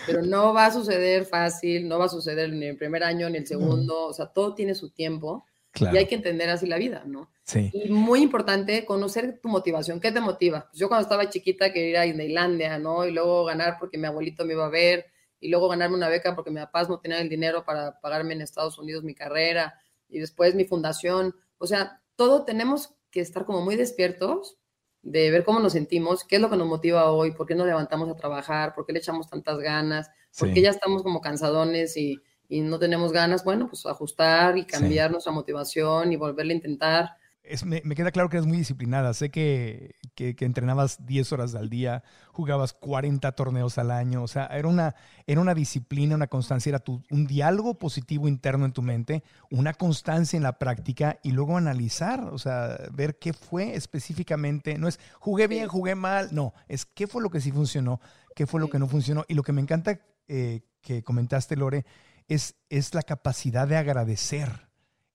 pero 0.05 0.21
no 0.21 0.53
va 0.53 0.67
a 0.67 0.71
suceder 0.71 1.25
fácil, 1.25 1.87
no 1.87 1.97
va 1.97 2.05
a 2.05 2.09
suceder 2.09 2.51
ni 2.53 2.67
el 2.67 2.77
primer 2.77 3.03
año 3.03 3.29
ni 3.29 3.37
el 3.37 3.47
segundo, 3.47 4.07
o 4.07 4.13
sea, 4.13 4.27
todo 4.27 4.53
tiene 4.53 4.75
su 4.75 4.91
tiempo 4.91 5.45
Claro. 5.71 5.95
y 5.95 5.99
hay 5.99 6.07
que 6.07 6.15
entender 6.15 6.49
así 6.49 6.65
la 6.65 6.77
vida, 6.79 7.03
¿no? 7.05 7.31
Sí. 7.43 7.69
Y 7.73 7.89
muy 7.89 8.21
importante 8.23 8.85
conocer 8.85 9.39
tu 9.39 9.49
motivación. 9.49 9.99
¿Qué 9.99 10.11
te 10.11 10.19
motiva? 10.19 10.67
Pues 10.67 10.79
yo 10.79 10.87
cuando 10.87 11.03
estaba 11.03 11.29
chiquita 11.29 11.71
quería 11.71 11.89
ir 11.89 11.97
a 11.97 12.01
Disneylandia, 12.01 12.79
¿no? 12.79 13.05
Y 13.05 13.11
luego 13.11 13.45
ganar 13.45 13.77
porque 13.79 13.99
mi 13.99 14.07
abuelito 14.07 14.45
me 14.45 14.53
iba 14.53 14.65
a 14.65 14.69
ver, 14.69 15.05
y 15.39 15.49
luego 15.49 15.69
ganarme 15.69 15.95
una 15.95 16.09
beca 16.09 16.35
porque 16.35 16.49
mis 16.49 16.63
papás 16.63 16.89
no 16.89 16.99
tenían 16.99 17.21
el 17.21 17.29
dinero 17.29 17.63
para 17.65 17.99
pagarme 17.99 18.33
en 18.33 18.41
Estados 18.41 18.77
Unidos 18.79 19.03
mi 19.03 19.13
carrera, 19.13 19.79
y 20.09 20.19
después 20.19 20.55
mi 20.55 20.65
fundación. 20.65 21.35
O 21.59 21.67
sea, 21.67 22.01
todo 22.15 22.45
tenemos 22.45 22.95
que 23.11 23.21
estar 23.21 23.45
como 23.45 23.61
muy 23.61 23.75
despiertos 23.75 24.57
de 25.01 25.31
ver 25.31 25.43
cómo 25.45 25.59
nos 25.59 25.73
sentimos, 25.73 26.23
qué 26.25 26.35
es 26.37 26.41
lo 26.41 26.49
que 26.49 26.57
nos 26.57 26.67
motiva 26.67 27.11
hoy, 27.11 27.31
por 27.31 27.47
qué 27.47 27.55
nos 27.55 27.67
levantamos 27.67 28.09
a 28.09 28.15
trabajar, 28.15 28.73
por 28.75 28.85
qué 28.85 28.93
le 28.93 28.99
echamos 28.99 29.29
tantas 29.29 29.59
ganas, 29.59 30.09
por 30.35 30.49
Sí. 30.49 30.53
qué 30.53 30.61
ya 30.61 30.69
estamos 30.71 31.03
como 31.03 31.21
cansadones 31.21 31.95
y, 31.97 32.21
y 32.49 32.61
no 32.61 32.79
tenemos 32.79 33.11
ganas. 33.13 33.43
Bueno, 33.43 33.67
pues 33.69 33.85
ajustar 33.85 34.57
y 34.57 34.65
cambiar 34.65 35.11
nuestra 35.11 35.31
motivación 35.31 36.11
y 36.13 36.17
volverle 36.17 36.53
a 36.53 36.55
intentar. 36.57 37.09
Es- 37.43 37.65
me, 37.65 37.81
me 37.83 37.95
queda 37.95 38.11
claro 38.11 38.29
que 38.29 38.37
eres 38.37 38.45
muy 38.47 38.57
disciplinada. 38.57 39.13
Sé 39.13 39.31
que, 39.31 39.95
que- 40.13 40.35
que 40.35 40.45
entrenabas 40.45 41.05
10 41.05 41.31
horas 41.31 41.55
al 41.55 41.69
día, 41.69 42.03
jugabas 42.31 42.73
40 42.73 43.31
torneos 43.31 43.77
al 43.77 43.89
año. 43.91 44.21
O 44.23 44.27
sea, 44.27 44.45
era 44.47 44.67
una, 44.67 44.95
era 45.25 45.41
una 45.41 45.55
disciplina, 45.55 46.15
una 46.15 46.27
constancia, 46.27 46.69
era 46.69 46.79
tu- 46.79 47.01
un 47.09 47.25
diálogo 47.25 47.79
positivo 47.79 48.27
interno 48.27 48.65
en 48.65 48.71
tu 48.73 48.81
mente, 48.83 49.23
una 49.49 49.73
constancia 49.73 50.37
en 50.37 50.43
la 50.43 50.59
práctica 50.59 51.19
y 51.23 51.31
luego 51.31 51.57
analizar, 51.57 52.21
o 52.31 52.37
sea, 52.37 52.77
ver 52.93 53.17
qué 53.17 53.33
fue 53.33 53.73
específicamente. 53.75 54.77
No 54.77 54.87
es 54.87 54.99
jugué 55.19 55.47
bien, 55.47 55.67
jugué 55.67 55.95
mal, 55.95 56.29
no, 56.31 56.53
es 56.67 56.85
qué 56.85 57.07
fue 57.07 57.21
lo 57.23 57.29
que 57.31 57.41
sí 57.41 57.51
funcionó, 57.51 57.99
qué 58.35 58.45
fue 58.45 58.59
lo 58.59 58.69
que 58.69 58.79
no 58.79 58.87
funcionó. 58.87 59.25
Y 59.27 59.33
lo 59.33 59.43
que 59.43 59.53
me 59.53 59.61
encanta 59.61 59.99
eh, 60.27 60.61
que 60.81 61.03
comentaste, 61.03 61.55
Lore, 61.55 61.85
es, 62.27 62.55
es 62.69 62.93
la 62.93 63.01
capacidad 63.01 63.67
de 63.67 63.77
agradecer 63.77 64.68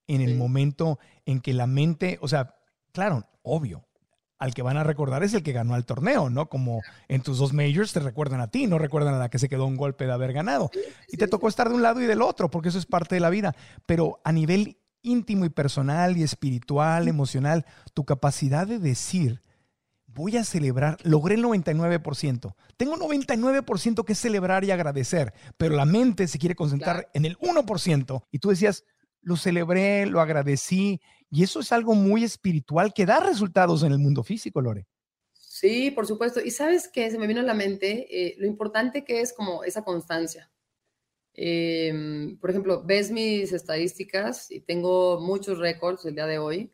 en 0.07 0.21
el 0.21 0.33
Sí. 0.33 0.37
momento 0.37 0.99
en 1.27 1.41
que 1.41 1.53
la 1.55 1.67
mente, 1.67 2.19
o 2.21 2.29
sea, 2.29 2.57
claro, 2.93 3.25
obvio, 3.43 3.85
al 4.39 4.53
que 4.53 4.63
van 4.63 4.77
a 4.77 4.85
recordar 4.85 5.23
es 5.23 5.33
el 5.33 5.43
que 5.43 5.53
ganó 5.53 5.77
el 5.77 5.87
torneo, 5.87 6.29
¿no? 6.29 6.49
Como 6.49 6.83
en 7.09 7.23
tus 7.23 7.39
dos 7.39 7.53
majors 7.53 7.93
te 7.93 8.01
recuerdan 8.01 8.41
a 8.41 8.49
ti, 8.51 8.67
no 8.67 8.79
recuerdan 8.79 9.15
a 9.15 9.19
la 9.19 9.31
que 9.31 9.39
se 9.39 9.49
quedó 9.49 9.65
un 9.67 9.77
golpe 9.77 10.05
de 10.07 10.13
haber 10.13 10.33
ganado. 10.33 10.71
Y 11.09 11.17
te 11.17 11.29
tocó 11.29 11.49
estar 11.49 11.69
de 11.69 11.75
un 11.75 11.83
lado 11.83 12.01
y 12.03 12.07
del 12.07 12.21
otro, 12.21 12.51
porque 12.51 12.69
eso 12.69 12.79
es 12.79 12.85
parte 12.87 13.15
de 13.15 13.21
la 13.21 13.31
vida. 13.31 13.55
Pero 13.87 14.21
a 14.25 14.33
nivel 14.33 14.77
íntimo 15.03 15.45
y 15.45 15.51
personal 15.51 16.17
y 16.17 16.23
espiritual, 16.23 17.09
emocional, 17.09 17.65
tu 17.95 18.05
capacidad 18.05 18.67
de 18.67 18.79
decir, 18.79 19.41
voy 20.07 20.37
a 20.37 20.45
celebrar, 20.45 20.99
logré 21.05 21.37
el 21.37 21.43
99%. 21.43 22.55
Tengo 22.77 22.97
99% 22.97 24.05
que 24.05 24.15
celebrar 24.15 24.65
y 24.65 24.71
agradecer, 24.71 25.33
pero 25.57 25.75
la 25.77 25.85
mente 25.85 26.27
se 26.29 26.39
quiere 26.39 26.55
concentrar 26.55 26.97
Claro. 26.97 27.09
en 27.15 27.25
el 27.25 27.37
1%. 27.39 28.25
Y 28.31 28.39
tú 28.39 28.51
decías, 28.51 28.85
lo 29.25 29.37
celebré, 29.37 30.07
lo 30.07 30.21
agradecí, 30.21 31.01
y 31.31 31.43
eso 31.43 31.61
es 31.61 31.73
algo 31.73 31.95
muy 31.95 32.23
espiritual 32.23 32.95
que 32.95 33.07
da 33.07 33.21
resultados 33.21 33.83
en 33.83 33.93
el 33.93 33.99
mundo 33.99 34.23
físico, 34.23 34.61
Lore. 34.61 34.87
Sí, 35.33 35.91
por 35.91 36.07
supuesto. 36.07 36.41
Y 36.41 36.51
sabes 36.51 36.89
que 36.89 37.11
se 37.11 37.19
me 37.19 37.27
vino 37.27 37.41
a 37.41 37.45
la 37.45 37.55
mente 37.55 38.07
eh, 38.11 38.35
lo 38.39 38.47
importante 38.47 39.05
que 39.05 39.21
es 39.21 39.33
como 39.33 39.65
esa 39.65 39.83
constancia. 39.83 40.51
Em, 41.33 42.39
por 42.39 42.51
ejemplo, 42.51 42.85
ves 42.85 43.11
mis 43.11 43.53
estadísticas 43.53 44.51
y 44.51 44.61
tengo 44.61 45.21
muchos 45.21 45.59
récords 45.59 46.05
el 46.05 46.15
día 46.15 46.27
de 46.27 46.39
hoy, 46.39 46.73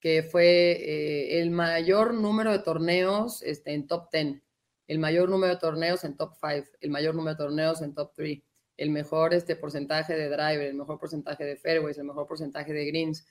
que 0.00 0.22
fue 0.22 0.72
eh, 0.72 1.40
el 1.40 1.50
mayor 1.50 2.12
número 2.12 2.52
de 2.52 2.58
torneos 2.58 3.42
este, 3.42 3.72
en 3.72 3.86
top 3.86 4.10
10, 4.12 4.42
el 4.88 4.98
mayor 4.98 5.30
número 5.30 5.54
de 5.54 5.60
torneos 5.60 6.04
en 6.04 6.16
top 6.16 6.34
5, 6.34 6.76
el 6.80 6.90
mayor 6.90 7.14
número 7.14 7.34
de 7.34 7.44
torneos 7.44 7.80
en 7.80 7.94
top 7.94 8.12
3, 8.14 8.42
el 8.82 8.90
mejor 8.90 9.32
este, 9.32 9.54
porcentaje 9.54 10.14
de 10.14 10.28
driver, 10.28 10.62
el 10.62 10.74
mejor 10.74 10.98
porcentaje 10.98 11.44
de 11.44 11.56
fairways, 11.56 11.98
el 11.98 12.04
mejor 12.04 12.26
porcentaje 12.26 12.72
de 12.72 12.84
greens. 12.84 13.24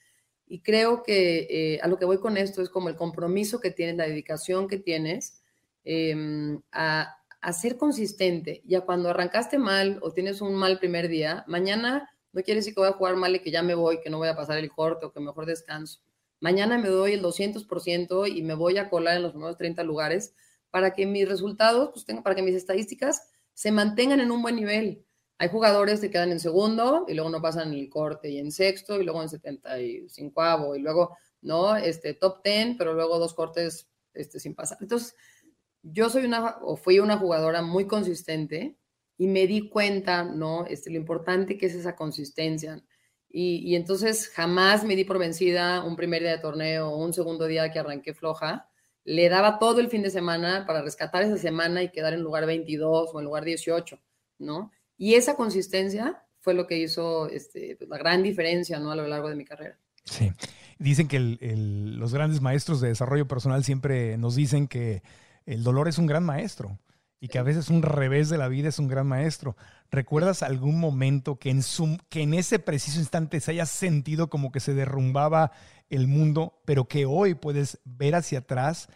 Y 0.47 0.61
creo 0.61 1.03
que 1.03 1.47
eh, 1.49 1.79
a 1.81 1.87
lo 1.89 1.97
que 1.97 2.05
voy 2.05 2.19
con 2.19 2.37
esto 2.37 2.61
es 2.61 2.69
como 2.69 2.87
el 2.87 2.95
compromiso 2.95 3.59
que 3.59 3.69
tienes, 3.69 3.97
la 3.97 4.07
dedicación 4.07 4.69
que 4.69 4.77
tienes 4.77 5.43
em, 5.83 6.61
a, 6.71 7.17
a, 7.41 7.53
ser 7.53 7.75
consistente. 7.75 8.61
Ya 8.65 8.81
cuando 8.81 9.09
arrancaste 9.09 9.57
mal 9.59 9.99
o 10.01 10.13
tienes 10.13 10.39
un 10.39 10.55
mal 10.55 10.79
primer 10.79 11.09
día, 11.09 11.43
mañana 11.47 12.09
no 12.31 12.41
quiere 12.43 12.61
decir 12.61 12.73
que 12.73 12.79
voy 12.79 12.89
a 12.89 12.93
jugar 12.93 13.17
mal 13.17 13.35
y 13.35 13.39
que 13.39 13.51
ya 13.51 13.61
me 13.61 13.75
voy, 13.75 13.99
que 13.99 14.09
no 14.09 14.19
voy 14.19 14.29
a 14.29 14.35
pasar 14.37 14.57
el 14.57 14.71
corte 14.71 15.05
o 15.05 15.11
que 15.11 15.19
mejor 15.19 15.45
descanso. 15.45 15.99
Mañana 16.39 16.77
me 16.77 16.87
doy 16.87 17.11
el 17.11 17.21
200% 17.21 18.33
y 18.33 18.41
me 18.41 18.53
voy 18.53 18.77
a 18.77 18.89
colar 18.89 19.17
en 19.17 19.23
los 19.23 19.33
primeros 19.33 19.57
30 19.57 19.83
lugares 19.83 20.33
para 20.69 20.93
que 20.93 21.05
mis 21.05 21.27
resultados, 21.27 21.89
pues 21.91 22.05
tengo, 22.05 22.23
para 22.23 22.35
que 22.35 22.41
mis 22.41 22.55
estadísticas 22.55 23.29
se 23.53 23.71
mantengan 23.71 24.21
en 24.21 24.31
un 24.31 24.41
buen 24.41 24.55
nivel. 24.55 25.05
Hay 25.41 25.49
jugadores 25.49 25.99
que 25.99 26.11
quedan 26.11 26.31
en 26.31 26.39
segundo 26.39 27.05
y 27.07 27.15
luego 27.15 27.31
no 27.31 27.41
pasan 27.41 27.73
el 27.73 27.89
corte 27.89 28.29
y 28.29 28.37
en 28.37 28.51
sexto 28.51 29.01
y 29.01 29.03
luego 29.03 29.23
en 29.23 29.29
75 29.29 30.75
y 30.75 30.81
luego, 30.81 31.17
¿no? 31.41 31.75
Este, 31.75 32.13
top 32.13 32.43
10, 32.43 32.75
pero 32.77 32.93
luego 32.93 33.17
dos 33.17 33.33
cortes 33.33 33.89
este, 34.13 34.39
sin 34.39 34.53
pasar. 34.53 34.77
Entonces, 34.81 35.15
yo 35.81 36.11
soy 36.11 36.25
una, 36.25 36.57
o 36.61 36.75
fui 36.75 36.99
una 36.99 37.17
jugadora 37.17 37.63
muy 37.63 37.87
consistente 37.87 38.77
y 39.17 39.25
me 39.25 39.47
di 39.47 39.67
cuenta, 39.67 40.23
¿no? 40.23 40.67
Este, 40.67 40.91
lo 40.91 40.97
importante 40.97 41.57
que 41.57 41.65
es 41.65 41.73
esa 41.73 41.95
consistencia. 41.95 42.79
Y, 43.27 43.67
y, 43.67 43.75
entonces 43.75 44.29
jamás 44.29 44.83
me 44.83 44.95
di 44.95 45.05
por 45.05 45.17
vencida 45.17 45.83
un 45.83 45.95
primer 45.95 46.21
día 46.21 46.33
de 46.33 46.37
torneo 46.37 46.95
un 46.95 47.13
segundo 47.13 47.47
día 47.47 47.71
que 47.71 47.79
arranqué 47.79 48.13
floja. 48.13 48.69
Le 49.05 49.27
daba 49.27 49.57
todo 49.57 49.79
el 49.79 49.89
fin 49.89 50.03
de 50.03 50.11
semana 50.11 50.67
para 50.67 50.83
rescatar 50.83 51.23
esa 51.23 51.39
semana 51.39 51.81
y 51.81 51.89
quedar 51.89 52.13
en 52.13 52.21
lugar 52.21 52.45
22 52.45 53.09
o 53.11 53.19
en 53.19 53.25
lugar 53.25 53.43
18, 53.43 53.99
¿no? 54.37 54.71
Y 55.01 55.15
esa 55.15 55.33
consistencia 55.33 56.21
fue 56.41 56.53
lo 56.53 56.67
que 56.67 56.77
hizo 56.77 57.27
este, 57.27 57.75
pues, 57.75 57.89
la 57.89 57.97
gran 57.97 58.21
diferencia, 58.21 58.79
¿no? 58.79 58.91
A 58.91 58.95
lo 58.95 59.07
largo 59.07 59.29
de 59.29 59.35
mi 59.35 59.45
carrera. 59.45 59.75
Sí. 60.05 60.31
Dicen 60.77 61.07
que 61.07 61.17
el, 61.17 61.39
el, 61.41 61.95
los 61.97 62.13
grandes 62.13 62.39
maestros 62.39 62.81
de 62.81 62.89
desarrollo 62.89 63.27
personal 63.27 63.63
siempre 63.63 64.15
nos 64.19 64.35
dicen 64.35 64.67
que 64.67 65.01
el 65.47 65.63
dolor 65.63 65.87
es 65.87 65.97
un 65.97 66.05
gran 66.05 66.23
maestro 66.23 66.77
y 67.19 67.29
que 67.29 67.39
a 67.39 67.43
veces 67.43 67.71
un 67.71 67.81
revés 67.81 68.29
de 68.29 68.37
la 68.37 68.47
vida 68.47 68.69
es 68.69 68.77
un 68.77 68.87
gran 68.87 69.07
maestro. 69.07 69.57
¿Recuerdas 69.89 70.43
algún 70.43 70.79
momento 70.79 71.39
que 71.39 71.49
en, 71.49 71.63
su, 71.63 71.97
que 72.09 72.21
en 72.21 72.35
ese 72.35 72.59
preciso 72.59 72.99
instante 72.99 73.39
se 73.39 73.49
haya 73.49 73.65
sentido 73.65 74.29
como 74.29 74.51
que 74.51 74.59
se 74.59 74.75
derrumbaba 74.75 75.51
el 75.89 76.07
mundo, 76.07 76.61
pero 76.63 76.87
que 76.87 77.07
hoy 77.07 77.33
puedes 77.33 77.79
ver 77.85 78.13
hacia 78.13 78.39
atrás 78.39 78.87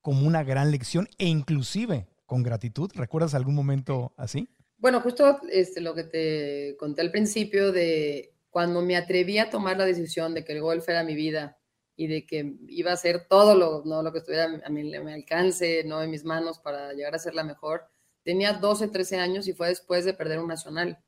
como 0.00 0.26
una 0.26 0.42
gran 0.42 0.72
lección 0.72 1.08
e 1.16 1.26
inclusive 1.26 2.08
con 2.26 2.42
gratitud? 2.42 2.90
¿Recuerdas 2.96 3.34
algún 3.34 3.54
momento 3.54 4.14
así? 4.16 4.48
Bueno, 4.84 5.00
justo 5.00 5.40
este, 5.50 5.80
lo 5.80 5.94
que 5.94 6.04
te 6.04 6.76
conté 6.78 7.00
al 7.00 7.10
principio 7.10 7.72
de 7.72 8.34
cuando 8.50 8.82
me 8.82 8.98
atreví 8.98 9.38
a 9.38 9.48
tomar 9.48 9.78
la 9.78 9.86
decisión 9.86 10.34
de 10.34 10.44
que 10.44 10.52
el 10.52 10.60
golf 10.60 10.86
era 10.86 11.02
mi 11.02 11.14
vida 11.14 11.58
y 11.96 12.06
de 12.06 12.26
que 12.26 12.56
iba 12.68 12.90
a 12.90 12.92
hacer 12.92 13.26
todo 13.26 13.54
lo, 13.54 13.82
¿no? 13.86 14.02
lo 14.02 14.12
que 14.12 14.18
estuviera 14.18 14.44
a 14.44 14.68
mi, 14.68 14.94
alcance, 15.10 15.84
¿no? 15.84 16.02
en 16.02 16.10
mis 16.10 16.26
manos 16.26 16.58
para 16.58 16.92
llegar 16.92 17.14
a 17.14 17.18
ser 17.18 17.34
la 17.34 17.44
mejor. 17.44 17.88
Tenía 18.24 18.52
12, 18.52 18.88
13 18.88 19.20
años 19.20 19.48
y 19.48 19.54
fue 19.54 19.68
después 19.68 20.04
de 20.04 20.12
perder 20.12 20.38
un 20.38 20.48
nacional. 20.48 20.98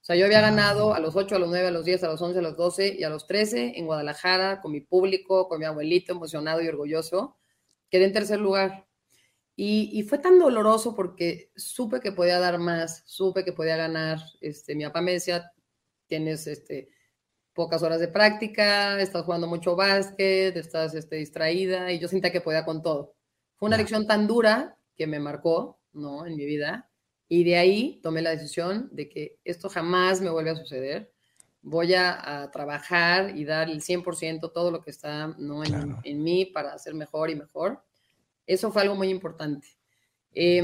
O 0.00 0.04
sea, 0.04 0.16
yo 0.16 0.26
había 0.26 0.40
ganado 0.40 0.92
a 0.92 0.98
los 0.98 1.14
8, 1.14 1.36
a 1.36 1.38
los 1.38 1.48
9, 1.48 1.68
a 1.68 1.70
los 1.70 1.84
10, 1.84 2.02
a 2.02 2.08
los 2.08 2.20
11, 2.20 2.40
a 2.40 2.42
los 2.42 2.56
12 2.56 2.96
y 2.98 3.04
a 3.04 3.08
los 3.08 3.28
13 3.28 3.74
en 3.76 3.86
Guadalajara 3.86 4.60
con 4.60 4.72
mi 4.72 4.80
público, 4.80 5.46
con 5.46 5.60
mi 5.60 5.64
abuelito 5.64 6.10
emocionado 6.10 6.60
y 6.60 6.66
orgulloso. 6.66 7.36
Quedé 7.88 8.06
en 8.06 8.12
tercer 8.14 8.40
lugar. 8.40 8.88
Y, 9.54 9.90
y, 9.92 10.02
fue 10.04 10.18
tan 10.18 10.38
doloroso 10.38 10.94
porque 10.94 11.50
supe 11.56 12.00
que 12.00 12.12
podía 12.12 12.38
dar 12.38 12.58
más, 12.58 13.02
supe 13.06 13.44
que 13.44 13.52
podía 13.52 13.76
ganar. 13.76 14.18
Este, 14.40 14.74
mi 14.74 14.84
papá 14.84 15.02
me 15.02 15.12
decía, 15.12 15.52
tienes 16.06 16.46
este, 16.46 16.88
pocas 17.52 17.82
horas 17.82 18.00
de 18.00 18.08
práctica, 18.08 19.00
estás 19.00 19.24
jugando 19.24 19.46
mucho 19.46 19.76
básquet, 19.76 20.56
estás 20.56 20.94
este, 20.94 21.16
distraída 21.16 21.92
y 21.92 21.98
yo 21.98 22.08
sentía 22.08 22.32
que 22.32 22.40
podía 22.40 22.64
con 22.64 22.82
todo. 22.82 23.14
Fue 23.56 23.68
una 23.68 23.76
lección 23.76 24.06
tan 24.06 24.26
dura 24.26 24.76
que 24.96 25.06
me 25.06 25.20
marcó, 25.20 25.80
¿no? 25.92 26.26
En 26.26 26.36
mi 26.36 26.44
vida. 26.44 26.90
Y 27.28 27.44
de 27.44 27.56
ahí 27.56 28.00
tomé 28.02 28.22
la 28.22 28.30
decisión 28.30 28.88
de 28.92 29.08
que 29.08 29.38
esto 29.44 29.68
jamás 29.68 30.20
me 30.20 30.30
vuelve 30.30 30.50
a 30.50 30.56
suceder. 30.56 31.12
Voy 31.62 31.94
a, 31.94 32.42
a 32.42 32.50
trabajar 32.50 33.36
y 33.36 33.44
dar 33.44 33.70
el 33.70 33.80
100% 33.80 34.52
todo 34.52 34.70
lo 34.70 34.82
que 34.82 34.90
está 34.90 35.28
¿no? 35.38 35.64
en, 35.64 35.96
en, 36.02 36.22
mí 36.22 36.44
para 36.44 36.76
ser 36.78 36.94
mejor 36.94 37.30
y 37.30 37.36
mejor. 37.36 37.82
Eso 38.52 38.72
fue 38.72 38.82
algo 38.82 38.94
muy 38.94 39.08
importante. 39.08 39.68
Eh, 40.34 40.60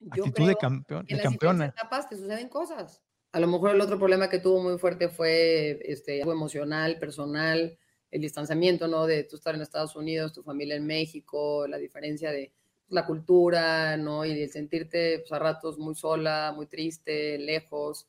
yo 0.00 0.24
Actitud 0.24 0.48
de, 0.48 0.56
campeón, 0.56 1.06
de 1.06 1.14
en 1.14 1.20
campeona. 1.20 1.66
Las 1.66 1.74
etapas 1.74 2.08
te 2.08 2.16
suceden 2.16 2.48
cosas 2.48 3.02
a 3.32 3.40
lo 3.40 3.46
mejor 3.46 3.70
el 3.74 3.80
otro 3.80 3.98
problema 3.98 4.28
que 4.28 4.38
tuvo 4.38 4.62
muy 4.62 4.78
fuerte 4.78 5.08
fue 5.08 5.80
este, 5.84 6.20
algo 6.20 6.32
emocional, 6.32 6.98
personal, 6.98 7.78
el 8.10 8.20
distanciamiento, 8.20 8.88
¿no? 8.88 9.06
De 9.06 9.24
tú 9.24 9.36
estar 9.36 9.54
en 9.54 9.62
Estados 9.62 9.96
Unidos, 9.96 10.34
tu 10.34 10.42
familia 10.42 10.76
en 10.76 10.86
México, 10.86 11.66
la 11.66 11.78
diferencia 11.78 12.30
de 12.30 12.52
la 12.88 13.06
cultura, 13.06 13.96
¿no? 13.96 14.26
Y 14.26 14.34
de 14.34 14.48
sentirte 14.48 15.20
pues, 15.20 15.32
a 15.32 15.38
ratos 15.38 15.78
muy 15.78 15.94
sola, 15.94 16.52
muy 16.54 16.66
triste, 16.66 17.38
lejos. 17.38 18.06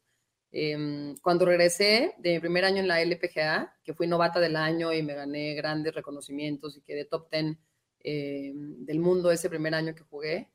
Eh, 0.51 1.15
cuando 1.21 1.45
regresé 1.45 2.15
de 2.17 2.33
mi 2.33 2.39
primer 2.41 2.65
año 2.65 2.79
en 2.79 2.89
la 2.89 3.01
LPGA, 3.01 3.73
que 3.81 3.93
fui 3.93 4.07
novata 4.07 4.41
del 4.41 4.57
año 4.57 4.91
y 4.91 5.03
me 5.03 5.13
gané 5.13 5.53
grandes 5.55 5.95
reconocimientos 5.95 6.75
y 6.75 6.81
quedé 6.81 7.05
top 7.05 7.31
10 7.31 7.57
eh, 8.03 8.51
del 8.53 8.99
mundo 8.99 9.31
ese 9.31 9.49
primer 9.49 9.73
año 9.73 9.95
que 9.95 10.03
jugué, 10.03 10.49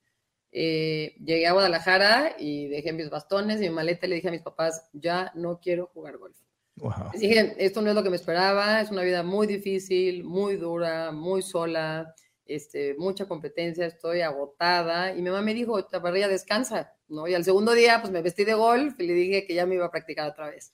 eh, 0.51 1.15
llegué 1.25 1.47
a 1.47 1.53
Guadalajara 1.53 2.37
y 2.39 2.69
dejé 2.69 2.93
mis 2.93 3.11
bastones 3.11 3.59
y 3.59 3.69
mi 3.69 3.71
maleta 3.71 4.07
y 4.07 4.11
le 4.11 4.17
dije 4.17 4.29
a 4.29 4.33
mis 4.33 4.43
papás, 4.43 4.89
ya 4.93 5.31
no 5.35 5.61
quiero 5.61 5.87
jugar 5.87 6.17
golf. 6.17 6.37
Wow. 6.77 7.11
Les 7.13 7.21
dije, 7.21 7.55
esto 7.59 7.83
no 7.83 7.91
es 7.91 7.95
lo 7.95 8.03
que 8.03 8.11
me 8.11 8.17
esperaba, 8.17 8.81
es 8.81 8.91
una 8.91 9.03
vida 9.03 9.23
muy 9.23 9.47
difícil, 9.47 10.25
muy 10.25 10.57
dura, 10.57 11.11
muy 11.11 11.43
sola, 11.43 12.15
este, 12.47 12.95
mucha 12.97 13.27
competencia, 13.27 13.87
estoy 13.87 14.23
agotada. 14.23 15.13
Y 15.13 15.23
mi 15.23 15.31
mamá 15.31 15.43
me 15.43 15.55
dijo, 15.55 15.81
Chaparrilla, 15.83 16.29
descansa, 16.29 16.95
¿no? 17.09 17.29
Y 17.29 17.35
al 17.35 17.45
segundo 17.45 17.75
día, 17.75 18.01
pues 18.01 18.13
me 18.13 18.23
vestí 18.23 18.45
de 18.45 18.55
golf 18.55 18.99
y 18.99 19.07
le 19.07 19.15
dije 19.15 19.47
que 19.47 19.55
ya 19.55 19.67
me 19.67 19.75
iba 19.75 19.87
a 19.87 19.91
practicar 19.91 20.31
otra 20.31 20.51
vez. 20.51 20.73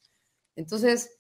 Entonces, 0.57 1.18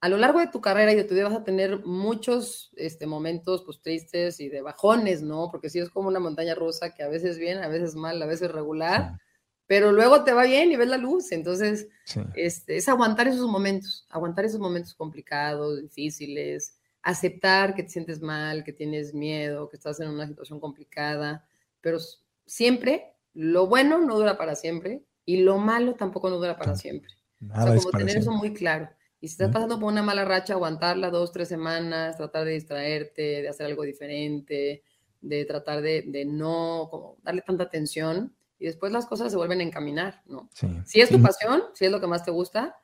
a 0.00 0.08
lo 0.08 0.16
largo 0.16 0.38
de 0.38 0.46
tu 0.46 0.60
carrera 0.60 0.92
y 0.92 0.96
de 0.96 1.04
tu 1.04 1.14
vida 1.14 1.28
vas 1.28 1.38
a 1.38 1.44
tener 1.44 1.84
muchos 1.84 2.70
este, 2.76 3.06
momentos 3.06 3.64
pues, 3.64 3.80
tristes 3.80 4.38
y 4.40 4.48
de 4.48 4.62
bajones, 4.62 5.22
¿no? 5.22 5.50
Porque 5.50 5.70
sí 5.70 5.80
es 5.80 5.90
como 5.90 6.08
una 6.08 6.20
montaña 6.20 6.54
rusa 6.54 6.94
que 6.94 7.02
a 7.02 7.08
veces 7.08 7.38
bien, 7.38 7.58
a 7.58 7.68
veces 7.68 7.96
mal, 7.96 8.22
a 8.22 8.26
veces 8.26 8.50
regular, 8.52 9.12
sí. 9.12 9.24
pero 9.66 9.90
luego 9.90 10.22
te 10.22 10.32
va 10.32 10.44
bien 10.44 10.70
y 10.70 10.76
ves 10.76 10.88
la 10.88 10.98
luz. 10.98 11.32
Entonces, 11.32 11.88
sí. 12.04 12.20
este, 12.36 12.76
es 12.76 12.88
aguantar 12.88 13.26
esos 13.26 13.48
momentos, 13.48 14.06
aguantar 14.10 14.44
esos 14.44 14.60
momentos 14.60 14.94
complicados, 14.94 15.82
difíciles, 15.82 16.78
aceptar 17.02 17.74
que 17.74 17.82
te 17.82 17.90
sientes 17.90 18.20
mal, 18.20 18.62
que 18.62 18.72
tienes 18.72 19.14
miedo, 19.14 19.68
que 19.68 19.76
estás 19.76 19.98
en 20.00 20.10
una 20.10 20.28
situación 20.28 20.60
complicada, 20.60 21.44
pero 21.80 21.98
siempre 22.46 23.14
lo 23.34 23.66
bueno 23.66 23.98
no 23.98 24.16
dura 24.16 24.36
para 24.38 24.54
siempre 24.54 25.02
y 25.24 25.38
lo 25.38 25.58
malo 25.58 25.94
tampoco 25.94 26.30
no 26.30 26.36
dura 26.36 26.56
para 26.56 26.76
siempre. 26.76 27.10
Nada 27.40 27.64
o 27.64 27.66
sea, 27.66 27.76
como 27.76 27.90
tener 27.90 28.10
siempre. 28.10 28.20
eso 28.20 28.32
muy 28.32 28.52
claro. 28.52 28.88
Y 29.20 29.28
si 29.28 29.32
estás 29.32 29.50
pasando 29.50 29.80
por 29.80 29.90
una 29.92 30.02
mala 30.02 30.24
racha, 30.24 30.52
aguantarla 30.54 31.10
dos, 31.10 31.32
tres 31.32 31.48
semanas, 31.48 32.16
tratar 32.16 32.44
de 32.44 32.52
distraerte, 32.52 33.42
de 33.42 33.48
hacer 33.48 33.66
algo 33.66 33.82
diferente, 33.82 34.82
de 35.20 35.44
tratar 35.44 35.82
de, 35.82 36.02
de 36.06 36.24
no 36.24 36.88
como 36.90 37.16
darle 37.22 37.42
tanta 37.42 37.64
atención 37.64 38.32
y 38.60 38.66
después 38.66 38.92
las 38.92 39.06
cosas 39.06 39.30
se 39.32 39.36
vuelven 39.36 39.60
a 39.60 39.64
encaminar, 39.64 40.22
¿no? 40.26 40.48
Sí. 40.54 40.68
Si 40.84 41.00
es 41.00 41.08
tu 41.08 41.16
Sí. 41.16 41.22
pasión, 41.22 41.62
si 41.74 41.84
es 41.86 41.90
lo 41.90 42.00
que 42.00 42.06
más 42.06 42.24
te 42.24 42.30
gusta, 42.30 42.76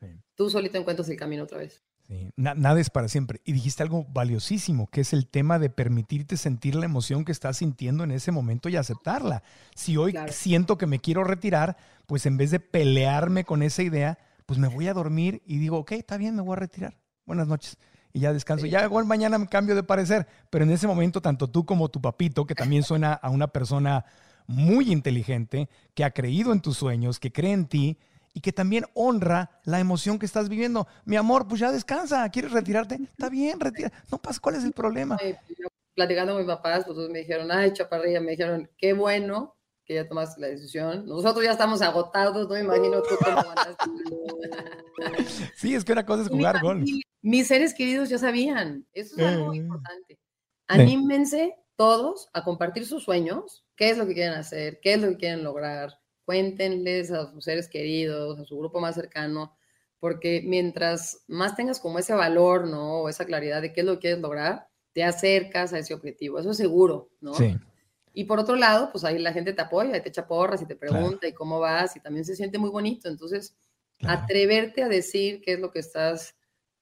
Sí. 0.00 0.06
tú 0.36 0.48
solito 0.48 0.78
encuentras 0.78 1.08
el 1.08 1.16
camino 1.16 1.42
otra 1.44 1.58
vez. 1.58 1.82
Sí, 2.06 2.32
na- 2.36 2.54
nada 2.54 2.80
es 2.80 2.90
para 2.90 3.06
siempre. 3.08 3.40
Y 3.44 3.52
dijiste 3.52 3.82
algo 3.82 4.04
valiosísimo, 4.08 4.88
que 4.90 5.00
es 5.02 5.12
el 5.12 5.26
tema 5.28 5.58
de 5.58 5.70
permitirte 5.70 6.36
sentir 6.36 6.74
la 6.76 6.84
emoción 6.86 7.24
que 7.24 7.32
estás 7.32 7.58
sintiendo 7.58 8.02
en 8.04 8.10
ese 8.12 8.32
momento 8.32 8.68
y 8.68 8.76
aceptarla. 8.76 9.42
Si 9.76 9.96
hoy 9.96 10.12
Claro. 10.12 10.32
siento 10.32 10.78
que 10.78 10.86
me 10.86 11.00
quiero 11.00 11.22
retirar, 11.24 11.76
pues 12.06 12.26
en 12.26 12.36
vez 12.36 12.50
de 12.50 12.58
pelearme 12.60 13.44
con 13.44 13.62
esa 13.62 13.82
idea, 13.82 14.18
pues 14.50 14.58
me 14.58 14.66
voy 14.66 14.88
a 14.88 14.94
dormir 14.94 15.42
y 15.46 15.58
digo, 15.58 15.78
ok, 15.78 15.92
está 15.92 16.16
bien, 16.16 16.34
me 16.34 16.42
voy 16.42 16.54
a 16.54 16.56
retirar. 16.56 16.98
Buenas 17.24 17.46
noches. 17.46 17.78
Y 18.12 18.18
ya 18.18 18.32
descanso. 18.32 18.66
Ya 18.66 18.84
igual 18.84 19.04
mañana 19.04 19.38
me 19.38 19.46
cambio 19.46 19.76
de 19.76 19.84
parecer. 19.84 20.26
Pero 20.50 20.64
en 20.64 20.72
ese 20.72 20.88
momento, 20.88 21.22
tanto 21.22 21.48
tú 21.48 21.64
como 21.64 21.88
tu 21.88 22.00
papito, 22.00 22.44
que 22.44 22.56
también 22.56 22.82
suena 22.82 23.12
a 23.12 23.30
una 23.30 23.46
persona 23.46 24.04
muy 24.48 24.90
inteligente, 24.90 25.68
que 25.94 26.02
ha 26.02 26.10
creído 26.10 26.52
en 26.52 26.60
tus 26.60 26.76
sueños, 26.78 27.20
que 27.20 27.30
cree 27.30 27.52
en 27.52 27.66
ti 27.66 27.96
y 28.34 28.40
que 28.40 28.52
también 28.52 28.86
honra 28.94 29.52
la 29.62 29.78
emoción 29.78 30.18
que 30.18 30.26
estás 30.26 30.48
viviendo. 30.48 30.88
Mi 31.04 31.14
amor, 31.14 31.46
pues 31.46 31.60
ya 31.60 31.70
descansa, 31.70 32.28
¿quieres 32.30 32.50
retirarte? 32.50 32.96
Está 32.96 33.28
bien, 33.28 33.60
retira. 33.60 33.92
No 34.10 34.18
pasa, 34.18 34.40
¿cuál 34.42 34.56
es 34.56 34.64
el 34.64 34.72
problema? 34.72 35.16
Platicando 35.94 36.32
con 36.32 36.42
mis 36.42 36.52
papás, 36.52 36.82
pues 36.84 37.08
me 37.08 37.20
dijeron, 37.20 37.52
ay, 37.52 37.72
chaparrilla, 37.72 38.20
me 38.20 38.32
dijeron, 38.32 38.68
qué 38.76 38.94
bueno 38.94 39.54
que 39.90 39.96
ya 39.96 40.08
tomaste 40.08 40.40
la 40.40 40.46
decisión. 40.46 41.04
Nosotros 41.04 41.44
ya 41.44 41.50
estamos 41.50 41.82
agotados, 41.82 42.46
no 42.48 42.54
me 42.54 42.60
imagino 42.60 43.02
tú 43.02 43.16
cómo. 43.24 43.42
Sí, 45.56 45.74
es 45.74 45.84
que 45.84 45.92
una 45.92 46.06
cosa 46.06 46.22
es 46.22 46.30
Mi 46.30 46.36
jugar 46.38 46.62
golf. 46.62 46.78
familia, 46.80 47.02
Mis 47.22 47.48
seres 47.48 47.74
queridos 47.74 48.08
ya 48.08 48.18
sabían. 48.18 48.86
Eso 48.92 49.16
es 49.18 49.26
algo 49.26 49.52
Eh. 49.52 49.56
importante. 49.56 50.18
Anímense 50.68 51.56
todos 51.74 52.28
a 52.34 52.44
compartir 52.44 52.86
sus 52.86 53.02
sueños, 53.02 53.64
qué 53.74 53.90
es 53.90 53.98
lo 53.98 54.06
que 54.06 54.14
quieren 54.14 54.34
hacer, 54.34 54.78
qué 54.80 54.92
es 54.94 55.00
lo 55.02 55.08
que 55.08 55.16
quieren 55.16 55.42
lograr. 55.42 55.98
Cuéntenles 56.24 57.10
a 57.10 57.28
sus 57.32 57.42
seres 57.44 57.68
queridos, 57.68 58.38
a 58.38 58.44
su 58.44 58.56
grupo 58.58 58.78
más 58.80 58.94
cercano, 58.94 59.56
porque 59.98 60.40
mientras 60.44 61.24
más 61.26 61.56
tengas 61.56 61.80
como 61.80 61.98
ese 61.98 62.14
valor, 62.14 62.68
¿no? 62.68 63.00
O 63.02 63.08
esa 63.08 63.24
claridad 63.24 63.60
de 63.60 63.72
qué 63.72 63.80
es 63.80 63.86
lo 63.86 63.94
que 63.94 64.00
quieres 64.00 64.20
lograr, 64.20 64.68
te 64.92 65.02
acercas 65.02 65.72
a 65.72 65.78
ese 65.80 65.94
objetivo, 65.94 66.38
eso 66.38 66.52
es 66.52 66.56
seguro, 66.58 67.10
¿no? 67.20 67.34
Sí. 67.34 67.56
Y 68.12 68.24
por 68.24 68.40
otro 68.40 68.56
lado, 68.56 68.90
pues 68.90 69.04
ahí 69.04 69.18
la 69.18 69.32
gente 69.32 69.52
te 69.52 69.62
apoya, 69.62 70.02
te 70.02 70.08
echa 70.08 70.26
porras 70.26 70.62
y 70.62 70.66
te 70.66 70.76
pregunta 70.76 71.28
y 71.28 71.32
cómo 71.32 71.60
vas 71.60 71.96
y 71.96 72.00
también 72.00 72.24
se 72.24 72.36
siente 72.36 72.58
muy 72.58 72.70
bonito. 72.70 73.08
Entonces, 73.08 73.54
atreverte 74.02 74.82
a 74.82 74.88
decir 74.88 75.40
qué 75.42 75.54
es 75.54 75.60
lo 75.60 75.70
que 75.70 75.78
estás 75.78 76.34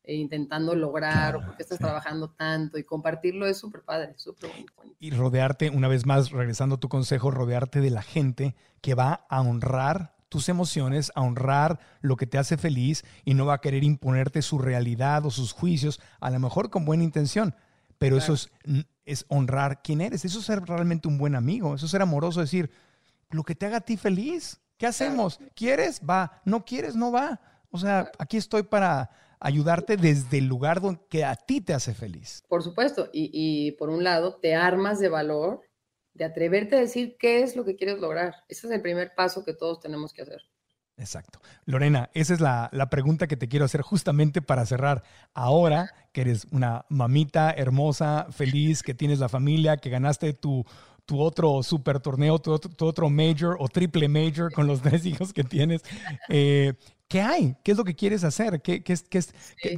eh, 0.05 0.15
intentando 0.15 0.75
lograr 0.75 1.37
o 1.37 1.45
por 1.45 1.57
qué 1.57 1.63
estás 1.63 1.79
trabajando 1.79 2.31
tanto 2.31 2.79
y 2.79 2.85
compartirlo 2.85 3.47
es 3.47 3.59
súper 3.59 3.83
padre, 3.83 4.15
súper 4.17 4.51
bonito. 4.51 4.73
Y 4.99 5.11
rodearte, 5.11 5.69
una 5.71 5.89
vez 5.89 6.07
más, 6.07 6.31
regresando 6.31 6.77
a 6.77 6.81
tu 6.81 6.89
consejo, 6.89 7.31
rodearte 7.31 7.81
de 7.81 7.91
la 7.91 8.03
gente 8.03 8.57
que 8.81 8.95
va 8.95 9.27
a 9.29 9.41
honrar 9.43 10.17
tus 10.29 10.49
emociones, 10.49 11.13
a 11.15 11.23
honrar 11.23 11.79
lo 12.01 12.17
que 12.17 12.27
te 12.27 12.39
hace 12.39 12.57
feliz 12.57 13.05
y 13.25 13.35
no 13.35 13.47
va 13.47 13.55
a 13.55 13.61
querer 13.61 13.85
imponerte 13.85 14.43
su 14.43 14.59
realidad 14.59 15.27
o 15.27 15.31
sus 15.31 15.53
juicios, 15.53 16.01
a 16.21 16.31
lo 16.31 16.39
mejor 16.39 16.71
con 16.71 16.85
buena 16.85 17.05
intención, 17.05 17.55
pero 17.99 18.17
eso 18.17 18.33
es, 18.33 18.51
es 19.05 19.25
honrar 19.29 19.83
quién 19.83 20.01
eres, 20.01 20.25
eso 20.25 20.39
es 20.39 20.45
ser 20.45 20.63
realmente 20.63 21.09
un 21.09 21.19
buen 21.19 21.35
amigo, 21.35 21.75
eso 21.75 21.87
es 21.87 21.91
ser 21.91 22.03
amoroso, 22.03 22.41
decir, 22.41 22.71
lo 23.31 23.43
que 23.43 23.55
te 23.55 23.67
haga 23.67 23.79
a 23.79 23.83
ti 23.83 23.97
feliz, 23.97 24.61
¿qué 24.77 24.87
hacemos? 24.87 25.41
¿Quieres? 25.55 26.01
Va, 26.09 26.41
no 26.45 26.65
quieres, 26.65 26.97
no 26.97 27.13
va. 27.13 27.41
O 27.71 27.79
sea, 27.79 28.11
aquí 28.19 28.37
estoy 28.37 28.63
para 28.63 29.11
ayudarte 29.41 29.97
desde 29.97 30.39
el 30.39 30.47
lugar 30.47 30.81
donde 30.81 31.01
que 31.09 31.25
a 31.25 31.37
ti 31.37 31.61
te 31.61 31.75
hace 31.75 31.95
feliz. 31.95 32.43
Por 32.49 32.63
supuesto, 32.63 33.11
y, 33.13 33.31
y 33.33 33.73
por 33.73 33.91
un 33.91 34.03
lado, 34.05 34.37
te 34.37 34.55
armas 34.55 34.99
de 34.99 35.09
valor 35.09 35.61
de 36.15 36.25
atreverte 36.25 36.77
a 36.77 36.81
decir 36.81 37.17
qué 37.19 37.43
es 37.43 37.55
lo 37.57 37.65
que 37.65 37.77
quieres 37.77 38.01
lograr. 38.01 38.35
Ese 38.49 38.67
es 38.67 38.73
el 38.73 38.83
primer 38.83 39.15
paso 39.15 39.45
que 39.45 39.55
todos 39.55 39.81
tenemos 39.81 40.13
que 40.13 40.23
hacer. 40.23 40.43
Exacto. 40.99 41.41
Lorena, 41.65 42.11
esa 42.13 42.35
es 42.35 42.41
la, 42.41 42.71
pregunta 42.91 43.29
que 43.29 43.37
te 43.37 43.49
quiero 43.49 43.65
hacer 43.65 43.83
justamente 43.83 44.43
para 44.43 44.67
cerrar. 44.67 45.05
Ahora 45.33 45.93
que 46.13 46.23
eres 46.23 46.47
una 46.51 46.85
mamita 46.89 47.53
hermosa, 47.53 48.27
feliz, 48.31 48.83
que 48.83 48.95
tienes 48.95 49.21
la 49.21 49.29
familia, 49.29 49.77
que 49.77 49.91
ganaste 49.91 50.33
tu, 50.33 50.65
tu 51.07 51.21
otro 51.21 51.63
super 51.63 52.01
torneo, 52.01 52.41
tu, 52.41 52.53
otro 52.53 53.11
major 53.11 53.57
o 53.61 53.69
triple 53.69 54.09
major 54.09 54.53
con 54.53 54.67
los 54.67 54.83
tres 54.83 55.07
hijos 55.07 55.33
que 55.33 55.45
tienes, 55.45 55.83
eh, 56.29 56.75
¿Qué 57.09 57.23
hay? 57.23 57.57
¿Qué 57.65 57.73
es 57.73 57.79
lo 57.79 57.85
que 57.85 57.97
quieres 57.97 58.23
hacer? 58.23 58.61
¿Qué, 58.61 58.83
qué, 58.83 58.95
qué, 59.09 59.23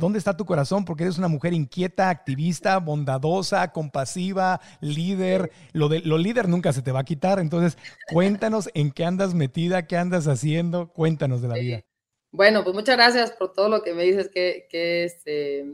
¿Dónde 0.01 0.19
está 0.19 0.37
tu 0.37 0.45
corazón? 0.45 0.85
Porque 0.85 1.05
eres 1.05 1.17
una 1.17 1.29
mujer 1.29 1.53
inquieta, 1.53 2.11
activista, 2.11 2.79
bondadosa, 2.79 3.71
compasiva, 3.71 4.61
líder. 4.81 5.53
Lo, 5.73 5.89
de, 5.89 6.01
lo 6.01 6.19
líder 6.19 6.49
nunca 6.49 6.73
se 6.73 6.83
te 6.83 6.91
va 6.91 7.01
a 7.01 7.05
quitar. 7.05 7.39
Entonces, 7.39 7.79
cuéntanos 8.13 8.69
en 8.75 8.91
qué 8.91 9.05
andas 9.05 9.35
metida, 9.35 9.87
qué 9.87 9.97
andas 9.97 10.27
haciendo. 10.27 10.93
Cuéntanos 10.93 11.41
de 11.41 11.49
la 11.49 11.55
vida. 11.55 11.85
Bueno, 12.33 12.65
pues 12.65 12.75
muchas 12.75 12.97
gracias 12.97 13.31
por 13.31 13.53
todo 13.53 13.69
lo 13.69 13.85
que 13.85 13.95
me 13.95 14.03
dices, 14.03 14.29
que, 14.29 14.67
que 14.69 15.05
este, 15.05 15.67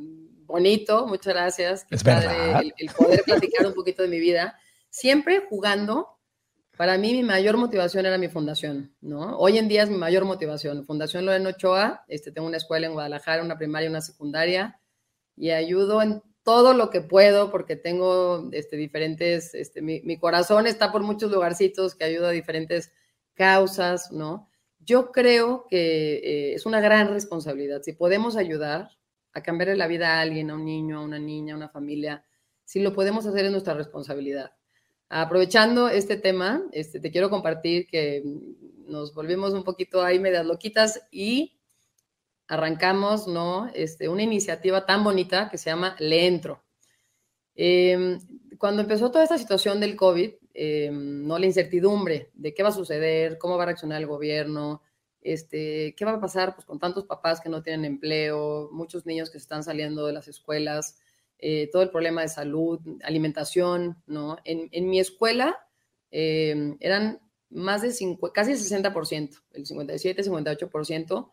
bonito. 0.44 1.06
Muchas 1.06 1.32
gracias. 1.32 1.86
Es 1.90 2.04
verdad. 2.04 2.60
el 2.76 2.90
poder 2.90 3.22
platicar 3.24 3.66
un 3.66 3.72
poquito 3.72 4.02
de 4.02 4.08
mi 4.08 4.20
vida. 4.20 4.58
Siempre 4.90 5.42
jugando 5.48 6.15
para 6.76 6.98
mí 6.98 7.12
mi 7.12 7.22
mayor 7.22 7.56
motivación 7.56 8.06
era 8.06 8.18
mi 8.18 8.28
fundación, 8.28 8.94
¿no? 9.00 9.38
Hoy 9.38 9.58
en 9.58 9.68
día 9.68 9.82
es 9.82 9.90
mi 9.90 9.96
mayor 9.96 10.24
motivación. 10.24 10.84
Fundación 10.84 11.24
Lorena 11.24 11.50
Ochoa, 11.50 12.04
este, 12.08 12.32
tengo 12.32 12.46
una 12.46 12.58
escuela 12.58 12.86
en 12.86 12.92
Guadalajara, 12.92 13.42
una 13.42 13.56
primaria 13.56 13.88
una 13.88 14.02
secundaria, 14.02 14.78
y 15.36 15.50
ayudo 15.50 16.02
en 16.02 16.22
todo 16.42 16.74
lo 16.74 16.90
que 16.90 17.00
puedo 17.00 17.50
porque 17.50 17.76
tengo 17.76 18.48
este, 18.52 18.76
diferentes, 18.76 19.54
este, 19.54 19.82
mi, 19.82 20.18
corazón 20.18 20.66
está 20.66 20.92
por 20.92 21.02
muchos 21.02 21.30
lugarcitos 21.32 21.94
que 21.94 22.04
ayudo 22.04 22.28
a 22.28 22.30
diferentes 22.30 22.92
causas, 23.34 24.12
¿no? 24.12 24.48
Yo 24.78 25.10
creo 25.12 25.66
que 25.68 26.16
eh, 26.18 26.54
es 26.54 26.66
una 26.66 26.80
gran 26.80 27.08
responsabilidad. 27.08 27.82
Si 27.82 27.94
podemos 27.94 28.36
ayudar 28.36 28.90
a 29.32 29.42
cambiarle 29.42 29.76
la 29.76 29.88
vida 29.88 30.14
a 30.14 30.20
alguien, 30.20 30.50
a 30.50 30.54
un 30.54 30.64
niño, 30.64 30.98
a 30.98 31.04
una 31.04 31.18
niña, 31.18 31.54
a 31.54 31.56
una 31.56 31.68
familia, 31.68 32.24
si 32.64 32.80
lo 32.80 32.92
podemos 32.92 33.26
hacer 33.26 33.44
es 33.46 33.50
nuestra 33.50 33.74
responsabilidad. 33.74 34.55
Aprovechando 35.08 35.88
este 35.88 36.16
tema, 36.16 36.62
este, 36.72 36.98
te 36.98 37.12
quiero 37.12 37.30
compartir 37.30 37.86
que 37.86 38.24
nos 38.86 39.14
volvimos 39.14 39.52
un 39.52 39.62
poquito 39.62 40.02
ahí 40.02 40.18
medias 40.18 40.44
loquitas 40.44 41.00
y 41.10 41.56
arrancamos, 42.48 43.28
¿no? 43.28 43.70
Este, 43.74 44.08
una 44.08 44.22
iniciativa 44.22 44.84
tan 44.84 45.04
bonita 45.04 45.48
que 45.48 45.58
se 45.58 45.70
llama 45.70 45.96
Le 45.98 46.26
Entro. 46.26 46.62
Em, 47.54 48.18
cuando 48.58 48.82
empezó 48.82 49.10
toda 49.10 49.24
esta 49.24 49.38
situación 49.38 49.80
del 49.80 49.96
COVID, 49.96 50.30
em, 50.54 51.26
¿no? 51.26 51.38
La 51.38 51.46
incertidumbre 51.46 52.30
de 52.34 52.54
qué 52.54 52.62
va 52.62 52.70
a 52.70 52.72
suceder, 52.72 53.38
cómo 53.38 53.56
va 53.56 53.64
a 53.64 53.66
reaccionar 53.66 54.00
el 54.00 54.06
gobierno, 54.06 54.82
este, 55.20 55.94
qué 55.96 56.04
va 56.04 56.12
a 56.12 56.20
pasar 56.20 56.54
pues, 56.54 56.66
con 56.66 56.78
tantos 56.78 57.04
papás 57.04 57.40
que 57.40 57.48
no 57.48 57.62
tienen 57.62 57.84
empleo, 57.84 58.70
muchos 58.72 59.06
niños 59.06 59.30
que 59.30 59.38
se 59.38 59.44
están 59.44 59.64
saliendo 59.64 60.06
de 60.06 60.12
las 60.12 60.28
escuelas, 60.28 60.98
eh, 61.38 61.68
todo 61.70 61.82
el 61.82 61.90
problema 61.90 62.22
de 62.22 62.28
salud, 62.28 62.80
alimentación, 63.02 64.02
¿no? 64.06 64.38
En, 64.44 64.68
en 64.72 64.88
mi 64.88 65.00
escuela 65.00 65.58
eh, 66.10 66.76
eran 66.80 67.20
más 67.50 67.82
de 67.82 67.92
cinco, 67.92 68.32
casi 68.32 68.52
el 68.52 68.58
60%, 68.58 69.42
el 69.52 69.66
57, 69.66 70.22
58%, 70.22 71.32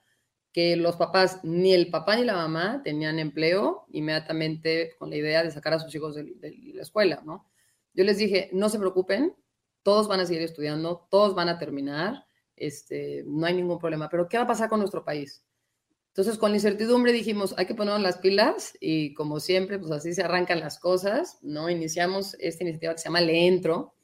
que 0.52 0.76
los 0.76 0.96
papás, 0.98 1.40
ni 1.44 1.74
el 1.74 1.90
papá 1.90 2.16
ni 2.16 2.24
la 2.24 2.36
mamá 2.36 2.82
tenían 2.84 3.18
empleo 3.18 3.86
inmediatamente 3.92 4.96
con 5.00 5.10
la 5.10 5.16
idea 5.16 5.44
de 5.44 5.52
sacar 5.52 5.74
a 5.74 5.80
sus 5.80 5.94
hijos 5.96 6.16
de, 6.16 6.36
la 6.74 6.82
escuela, 6.82 7.22
¿no? 7.26 7.50
Yo 7.94 8.04
les 8.04 8.18
dije, 8.18 8.50
no 8.54 8.70
se 8.70 8.80
preocupen, 8.80 9.36
todos 9.82 10.08
van 10.08 10.20
a 10.20 10.26
seguir 10.26 10.44
estudiando, 10.44 11.08
todos 11.10 11.34
van 11.34 11.50
a 11.50 11.58
terminar, 11.58 12.26
este, 12.56 13.24
no 13.26 13.46
hay 13.46 13.56
ningún 13.56 13.80
problema, 13.80 14.10
pero 14.10 14.28
¿qué 14.28 14.38
va 14.38 14.44
a 14.44 14.48
pasar 14.48 14.70
con 14.70 14.80
nuestro 14.80 15.04
país? 15.04 15.44
Entonces, 16.14 16.38
con 16.38 16.52
la 16.52 16.58
incertidumbre 16.58 17.12
dijimos, 17.12 17.56
hay 17.58 17.66
que 17.66 17.74
ponernos 17.74 18.04
las 18.04 18.20
pilas 18.20 18.78
y 18.80 19.16
como 19.16 19.40
siempre, 19.40 19.80
pues 19.80 19.92
así 19.92 20.14
se 20.14 20.22
arrancan 20.22 20.60
las 20.60 20.78
cosas, 20.78 21.40
¿no? 21.42 21.72
Iniciamos 21.72 22.36
esta 22.40 22.64
iniciativa 22.64 22.94
que 22.94 23.00
se 23.00 23.06
llama 23.06 23.22
Le 23.22 23.48
Entro. 23.48 23.96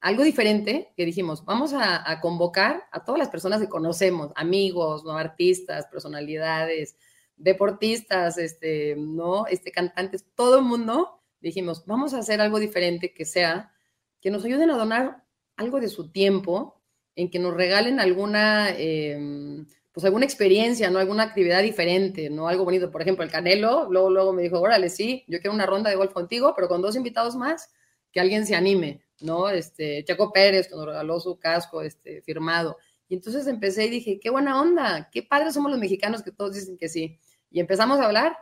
Algo 0.00 0.24
diferente 0.24 0.92
que 0.96 1.06
dijimos, 1.06 1.44
vamos 1.44 1.72
a, 1.72 2.20
convocar 2.20 2.82
a 2.90 3.04
todas 3.04 3.20
las 3.20 3.28
personas 3.28 3.60
que 3.60 3.68
conocemos, 3.68 4.32
amigos, 4.34 5.04
¿no? 5.04 5.12
Artistas, 5.16 5.86
personalidades, 5.86 6.96
deportistas, 7.36 8.36
este, 8.36 8.96
¿no? 8.98 9.46
Este, 9.46 9.70
cantantes, 9.70 10.24
todo 10.34 10.58
el 10.58 10.64
mundo. 10.64 11.22
Dijimos, 11.40 11.86
vamos 11.86 12.14
a 12.14 12.18
hacer 12.18 12.40
algo 12.40 12.58
diferente 12.58 13.14
que 13.14 13.24
sea, 13.24 13.72
que 14.20 14.32
nos 14.32 14.44
ayuden 14.44 14.70
a 14.72 14.76
donar 14.76 15.24
algo 15.54 15.78
de 15.78 15.88
su 15.88 16.10
tiempo, 16.10 16.82
en 17.14 17.30
que 17.30 17.38
nos 17.38 17.54
regalen 17.54 18.00
alguna... 18.00 18.70
Em, 18.76 19.68
pues 19.94 20.04
alguna 20.04 20.24
experiencia, 20.24 20.90
¿no? 20.90 20.98
Alguna 20.98 21.22
actividad 21.22 21.62
diferente, 21.62 22.28
¿no? 22.28 22.48
Algo 22.48 22.64
bonito. 22.64 22.90
Por 22.90 23.00
ejemplo, 23.00 23.22
el 23.22 23.30
Canelo, 23.30 23.86
luego, 23.88 24.10
luego 24.10 24.32
me 24.32 24.42
dijo, 24.42 24.60
órale, 24.60 24.90
sí, 24.90 25.24
yo 25.28 25.40
quiero 25.40 25.54
una 25.54 25.66
ronda 25.66 25.88
de 25.88 25.94
golf 25.94 26.12
contigo, 26.12 26.52
pero 26.56 26.66
con 26.66 26.82
dos 26.82 26.96
invitados 26.96 27.36
más, 27.36 27.70
que 28.10 28.18
alguien 28.18 28.44
se 28.44 28.56
anime, 28.56 29.02
¿no? 29.20 29.48
Este, 29.48 30.02
Checo 30.04 30.32
Pérez, 30.32 30.68
nos 30.72 30.84
regaló 30.84 31.20
su 31.20 31.38
casco 31.38 31.80
este, 31.80 32.22
firmado. 32.22 32.76
Y 33.08 33.14
entonces 33.14 33.46
empecé 33.46 33.86
y 33.86 33.90
dije, 33.90 34.18
qué 34.18 34.30
buena 34.30 34.60
onda, 34.60 35.10
qué 35.12 35.22
padres 35.22 35.54
somos 35.54 35.70
los 35.70 35.78
mexicanos 35.78 36.24
que 36.24 36.32
todos 36.32 36.54
dicen 36.54 36.76
que 36.76 36.88
sí. 36.88 37.20
Y 37.52 37.60
empezamos 37.60 38.00
a 38.00 38.06
hablar, 38.06 38.36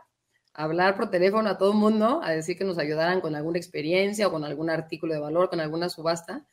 a 0.55 0.63
hablar 0.63 0.95
por 0.95 1.11
teléfono 1.11 1.51
a 1.51 1.59
todo 1.59 1.73
el 1.73 1.77
mundo, 1.77 2.19
a 2.23 2.31
decir 2.31 2.57
que 2.57 2.63
nos 2.63 2.79
ayudaran 2.79 3.21
con 3.21 3.35
alguna 3.35 3.59
experiencia 3.59 4.27
o 4.27 4.31
con 4.31 4.43
algún 4.43 4.71
artículo 4.71 5.13
de 5.13 5.19
valor, 5.19 5.51
con 5.51 5.59
alguna 5.59 5.87
subasta. 5.87 6.47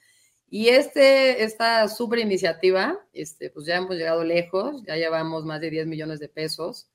Y 0.53 0.69
este, 0.69 1.45
esta 1.45 1.87
super 1.89 2.19
iniciativa, 2.19 2.99
este, 3.13 3.51
pues 3.51 3.67
ya 3.67 3.77
hemos 3.77 3.95
llegado 3.95 4.25
lejos, 4.25 4.83
ya 4.85 4.97
llevamos 4.97 5.45
más 5.45 5.61
de 5.61 5.71
10 5.71 5.87
millones 5.87 6.19
de 6.19 6.29
pesos, 6.29 6.91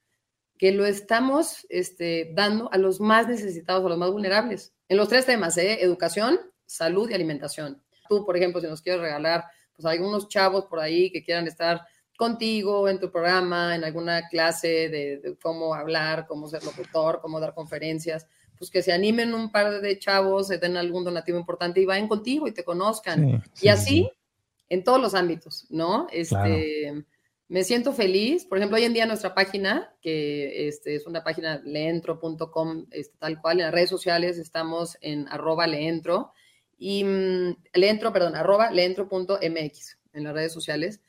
que 0.57 0.73
lo 0.73 0.85
estamos 0.85 1.65
este, 1.69 2.31
dando 2.33 2.69
a 2.73 2.77
los 2.77 2.99
más 2.99 3.29
necesitados, 3.29 3.85
a 3.85 3.89
los 3.89 3.97
más 3.97 4.11
vulnerables, 4.11 4.73
en 4.89 4.97
los 4.97 5.07
tres 5.07 5.25
temas, 5.25 5.57
¿eh? 5.57 5.81
educación, 5.81 6.37
salud 6.65 7.09
y 7.09 7.13
alimentación. 7.13 7.81
Tú, 8.09 8.25
por 8.25 8.35
ejemplo, 8.35 8.59
si 8.59 8.67
nos 8.67 8.81
quieres 8.81 9.01
regalar, 9.01 9.45
pues 9.73 9.85
algunos 9.85 10.27
chavos 10.27 10.65
por 10.65 10.81
ahí 10.81 11.09
que 11.09 11.23
quieran 11.23 11.47
estar 11.47 11.81
contigo 12.17 12.89
en 12.89 12.99
tu 12.99 13.09
programa, 13.09 13.73
en 13.73 13.85
alguna 13.85 14.27
clase 14.27 14.89
de, 14.89 15.19
de 15.19 15.37
cómo 15.41 15.73
hablar, 15.73 16.25
cómo 16.27 16.49
ser 16.49 16.61
locutor, 16.65 17.21
cómo 17.21 17.39
dar 17.39 17.53
conferencias, 17.53 18.27
pues 18.57 18.71
que 18.71 18.81
se 18.81 18.91
animen 18.91 19.33
un 19.33 19.51
par 19.51 19.81
de 19.81 19.99
chavos, 19.99 20.47
se 20.47 20.57
den 20.57 20.77
algún 20.77 21.03
donativo 21.03 21.37
importante 21.37 21.81
y 21.81 21.85
vayan 21.85 22.07
contigo 22.07 22.47
y 22.47 22.53
te 22.53 22.63
conozcan. 22.63 23.43
y 23.61 23.67
así 23.67 24.09
en 24.69 24.83
todos 24.83 25.01
los 25.01 25.13
ámbitos, 25.13 25.67
¿no? 25.69 26.07
Este, 26.11 27.05
Me 27.47 27.63
siento 27.63 27.93
feliz. 27.93 28.45
Por 28.45 28.57
ejemplo, 28.57 28.77
hoy 28.77 28.85
en 28.85 28.93
día 28.93 29.05
nuestra 29.05 29.35
página, 29.35 29.93
que 30.01 30.67
este, 30.67 30.95
es 30.95 31.05
una 31.05 31.23
página 31.23 31.61
leentro.com, 31.63 32.87
este, 32.89 33.15
tal 33.19 33.39
cual, 33.39 33.59
en 33.59 33.65
las 33.65 33.73
redes 33.73 33.89
sociales 33.89 34.39
estamos 34.39 34.97
en 35.01 35.27
arroba 35.27 35.67
leentro 35.67 36.31
y 36.77 37.03
mm, 37.03 37.57
leentro, 37.73 38.11
perdón, 38.11 38.35
arroba 38.35 38.71
leentro.mx 38.71 39.99
en 40.13 40.23
las 40.23 40.33
redes 40.33 40.53
sociales. 40.53 41.01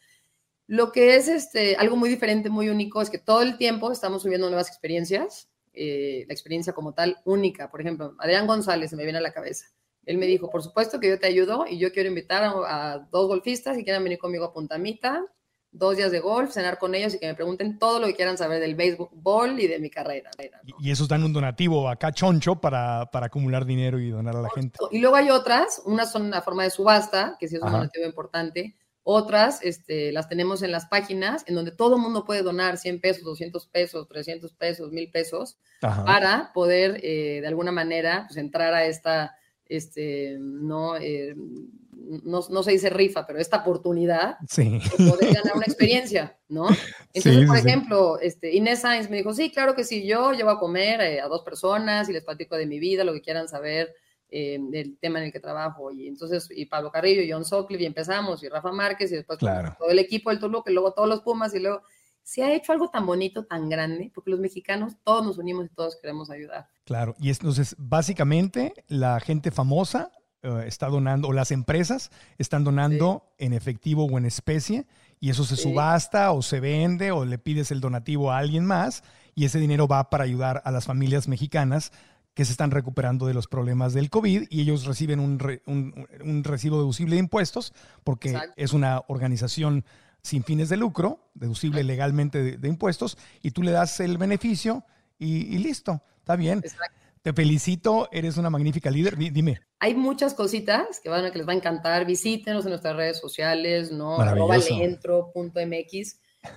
Lo 0.67 0.93
que 0.93 1.17
es 1.17 1.29
este, 1.29 1.77
algo 1.77 1.97
muy 1.97 2.11
diferente, 2.11 2.51
muy 2.51 2.69
único, 2.69 3.01
es 3.01 3.09
que 3.09 3.19
todo 3.19 3.41
el 3.41 3.57
tiempo 3.57 3.91
estamos 3.91 4.23
subiendo 4.23 4.49
nuevas 4.49 4.69
experiencias 4.69 5.49
eh, 5.77 6.25
la 6.27 6.33
experiencia 6.33 6.73
como 6.73 6.95
tal 6.95 7.19
única. 7.25 7.71
Por 7.71 7.81
ejemplo, 7.81 8.15
Adrián 8.19 8.47
González 8.47 8.91
se 8.91 8.97
me 8.97 9.05
viene 9.05 9.19
a 9.19 9.23
la 9.23 9.33
cabeza. 9.33 9.67
Él 10.05 10.19
me 10.19 10.27
dijo, 10.27 10.51
por 10.51 10.63
supuesto 10.63 10.99
que 11.01 11.09
yo 11.09 11.19
te 11.19 11.27
ayudo 11.27 11.67
y 11.69 11.79
yo 11.79 11.93
quiero 11.93 12.09
invitar 12.09 12.43
a, 12.45 13.09
dos 13.11 13.27
golfistas 13.29 13.77
que 13.77 13.85
quieran 13.85 14.03
venir 14.03 14.19
conmigo 14.19 14.45
a 14.45 14.53
Puntamita 14.53 15.25
dos 15.73 15.97
días 15.97 16.11
de 16.11 16.21
golf, 16.21 16.53
cenar 16.53 16.79
con 16.79 16.95
ellos 16.95 17.15
y 17.15 17.19
que 17.19 17.27
me 17.27 17.35
pregunten 17.35 17.79
todo 17.79 18.01
lo 18.01 18.07
que 18.07 18.15
quieran 18.15 18.39
saber 18.39 18.61
del 18.61 18.75
béisbol 18.75 19.61
y 19.61 19.67
de 19.67 19.79
mi 19.79 19.91
carrera. 19.91 20.31
Y, 20.81 20.91
eso 20.91 21.07
dan 21.07 21.23
un 21.23 21.33
donativo 21.33 21.89
acá 21.89 22.13
choncho 22.13 22.57
para, 22.57 23.11
para, 23.13 23.27
acumular 23.27 23.67
dinero 23.67 23.99
y 23.99 24.11
donar 24.11 24.37
a 24.37 24.41
la 24.41 24.49
gente. 24.51 24.79
Y 24.91 25.01
luego 25.01 25.17
hay 25.17 25.31
otras, 25.31 25.83
unas 25.85 26.11
son 26.11 26.31
la 26.31 26.41
forma 26.41 26.63
de 26.63 26.71
subasta, 26.71 27.37
que 27.39 27.47
sí 27.47 27.57
es 27.57 27.63
un 27.63 27.71
donativo 27.71 28.07
importante. 28.07 28.75
Otras 29.09 29.61
este, 29.63 30.11
las 30.11 30.29
tenemos 30.29 30.63
en 30.63 30.73
las 30.73 30.87
páginas 30.87 31.45
en 31.47 31.55
donde 31.55 31.71
todo 31.71 31.95
el 31.95 32.03
mundo 32.03 32.25
puede 32.25 32.43
donar 32.43 32.77
100 32.77 33.01
pesos, 33.01 33.23
200 33.23 33.65
pesos, 33.69 34.09
300 34.09 34.53
pesos, 34.55 34.91
1000 34.91 35.11
pesos 35.13 35.59
para 35.81 36.51
poder 36.53 36.99
eh, 37.05 37.39
de 37.41 37.47
alguna 37.47 37.71
manera 37.71 38.25
pues, 38.27 38.37
entrar 38.37 38.75
a 38.75 38.85
esta, 38.85 39.37
este, 39.67 40.39
no, 40.41 40.97
eh, 40.97 41.37
no, 42.25 42.41
no, 42.51 42.63
se 42.65 42.73
dice 42.73 42.91
rifa, 42.91 43.25
pero 43.29 43.39
esta 43.39 43.59
oportunidad 43.59 44.39
de 44.41 44.81
poder 44.97 45.35
ganar 45.35 45.55
una 45.55 45.67
experiencia, 45.67 46.37
¿no? 46.49 46.67
Entonces, 47.15 47.47
por 47.47 47.59
ejemplo, 47.59 48.19
este, 48.19 48.57
Inés 48.57 48.81
Sainz 48.81 49.09
me 49.09 49.19
dijo, 49.19 49.33
sí, 49.35 49.53
claro 49.53 49.77
que 49.77 49.85
sí, 49.85 50.05
yo 50.05 50.33
llevo 50.33 50.51
a 50.51 50.59
comer 50.59 51.01
eh, 51.01 51.21
a 51.21 51.29
dos 51.29 51.43
personas 51.43 52.09
y 52.09 52.13
les 52.13 52.25
platico 52.25 52.57
de 52.57 52.67
mi 52.67 52.81
vida, 52.81 53.05
lo 53.05 53.13
que 53.13 53.23
quieran 53.23 53.47
saber 53.47 53.95
eh, 54.29 54.59
del 54.61 54.99
tema 54.99 55.19
en 55.21 55.27
el 55.27 55.33
que 55.33 55.41
trabajo. 55.41 55.91
Y 55.93 56.09
entonces, 56.09 56.49
y 56.51 56.67
Pablo 56.67 56.91
Carrillo, 56.91 57.23
y 57.23 57.31
John 57.31 57.45
Sockley, 57.45 57.83
y 57.83 57.87
empezamos, 57.87 58.43
y 58.43 58.49
Rafa 58.49 58.73
Márquez, 58.73 59.13
y 59.13 59.17
después 59.17 59.39
todo 59.39 59.89
el 59.89 59.99
equipo 59.99 60.31
del 60.31 60.41
Toluca, 60.41 60.71
y 60.71 60.75
luego 60.75 60.93
todos 60.93 61.09
los 61.09 61.21
Pumas, 61.21 61.55
y 61.55 61.61
luego 61.61 61.83
se 62.23 62.43
ha 62.43 62.53
hecho 62.53 62.73
algo 62.73 62.91
tan 62.91 63.07
bonito, 63.07 63.45
tan 63.45 63.69
grande, 63.69 64.11
porque 64.13 64.33
los 64.33 64.41
mexicanos 64.41 64.95
todos 65.05 65.25
nos 65.25 65.39
unimos 65.39 65.67
y 65.67 65.69
todos 65.69 65.97
queremos 66.03 66.29
ayudar. 66.29 66.67
Claro, 66.85 67.15
y 67.21 67.31
entonces, 67.31 67.77
básicamente, 67.79 68.75
la 68.89 69.21
gente 69.21 69.53
famosa 69.53 70.11
eh, 70.43 70.65
está 70.67 70.89
donando, 70.89 71.29
o 71.29 71.33
las 71.33 71.53
empresas 71.53 72.11
están 72.37 72.65
donando 72.65 73.33
en 73.39 73.53
efectivo 73.53 74.07
o 74.07 74.19
en 74.19 74.27
especie, 74.27 74.87
y 75.21 75.31
eso 75.31 75.45
se 75.45 75.57
subasta 75.57 76.33
o 76.33 76.43
se 76.43 76.59
vende 76.61 77.11
o 77.13 77.25
le 77.25 77.39
pides 77.39 77.71
el 77.71 77.81
donativo 77.81 78.33
a 78.33 78.39
alguien 78.39 78.67
más, 78.67 79.05
y 79.37 79.45
ese 79.45 79.61
dinero 79.61 79.87
va 79.87 80.11
para 80.11 80.25
ayudar 80.25 80.63
a 80.65 80.73
las 80.73 80.85
familias 80.85 81.29
mexicanas 81.29 81.93
que 82.37 82.45
se 82.45 82.53
están 82.53 82.71
recuperando 82.71 83.27
de 83.27 83.33
los 83.33 83.49
problemas 83.49 83.95
del 83.95 84.11
COVID 84.11 84.49
y 84.51 84.61
ellos 84.61 84.85
reciben 84.85 85.21
un, 85.21 85.41
un, 85.65 86.45
recibo 86.45 86.77
deducible 86.77 87.17
de 87.17 87.21
impuestos 87.21 87.73
porque 88.05 88.39
es 88.57 88.75
una 88.75 89.03
organización 89.09 89.87
sin 90.21 90.45
fines 90.45 90.69
de 90.69 90.77
lucro, 90.77 91.31
deducible 91.33 91.83
legalmente 91.83 92.59
de, 92.59 92.69
impuestos, 92.69 93.17
y 93.43 93.53
tú 93.53 93.63
le 93.63 93.71
das 93.71 94.01
el 94.01 94.19
beneficio 94.19 94.85
y, 95.19 95.57
listo, 95.57 96.03
está 96.19 96.37
bien. 96.37 96.63
Te 97.23 97.33
felicito, 97.33 98.11
eres 98.13 98.37
una 98.37 98.51
magnífica 98.51 98.91
líder. 98.91 99.17
Dime. 99.17 99.63
Hay 99.79 99.95
muchas 99.95 100.35
cositas 100.35 101.01
que, 101.01 101.09
van, 101.09 101.33
que 101.33 101.39
les 101.39 101.49
va 101.49 101.53
a 101.53 101.57
encantar. 101.57 102.05
Visítenos 102.05 102.67
en 102.67 102.71
nuestras 102.71 102.97
redes 102.97 103.19
sociales, 103.19 103.91
¿no? 103.91 104.19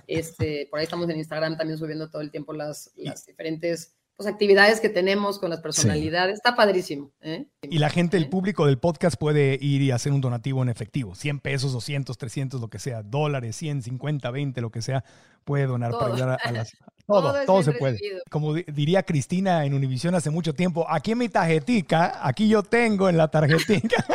Este, 0.06 0.68
por 0.70 0.78
ahí 0.78 0.84
estamos 0.84 1.08
en 1.08 1.16
Instagram 1.16 1.56
también 1.56 1.78
subiendo 1.78 2.10
todo 2.10 2.20
el 2.20 2.30
tiempo 2.30 2.52
las, 2.52 2.92
las 2.96 3.24
diferentes 3.24 3.96
actividades 4.26 4.80
que 4.80 4.88
tenemos 4.88 5.38
con 5.38 5.50
las 5.50 5.60
personalidades. 5.60 6.34
Está 6.34 6.56
padrísimo. 6.56 7.10
¿eh? 7.20 7.46
Y 7.62 7.78
la 7.78 7.90
gente, 7.90 8.16
el 8.16 8.28
público 8.28 8.66
del 8.66 8.78
podcast 8.78 9.16
puede 9.16 9.58
ir 9.60 9.82
y 9.82 9.90
hacer 9.90 10.12
un 10.12 10.20
donativo 10.20 10.62
en 10.62 10.68
efectivo. 10.68 11.14
100 11.14 11.40
pesos, 11.40 11.72
200, 11.72 12.16
300, 12.16 12.60
lo 12.60 12.68
que 12.68 12.78
sea. 12.78 13.02
Dólares, 13.02 13.56
100, 13.56 13.82
50, 13.82 14.30
20, 14.30 14.60
lo 14.60 14.70
que 14.70 14.82
sea. 14.82 15.04
Puede 15.44 15.66
donar 15.66 15.92
para 15.92 16.14
ayudar 16.14 16.38
a 16.42 16.52
las... 16.52 16.72
Todo, 17.06 17.34
todo, 17.44 17.60
se 17.64 17.72
puede. 17.72 17.98
Como 18.30 18.54
diría 18.54 19.02
Cristina 19.02 19.64
en 19.64 19.74
Univisión 19.74 20.14
hace 20.14 20.30
mucho 20.30 20.54
tiempo, 20.54 20.86
aquí 20.88 21.10
en 21.10 21.18
mi 21.18 21.28
tarjetica, 21.28 22.20
aquí 22.24 22.46
yo 22.46 22.62
tengo 22.62 23.08
en 23.08 23.16
la 23.16 23.26
tarjetica. 23.26 24.06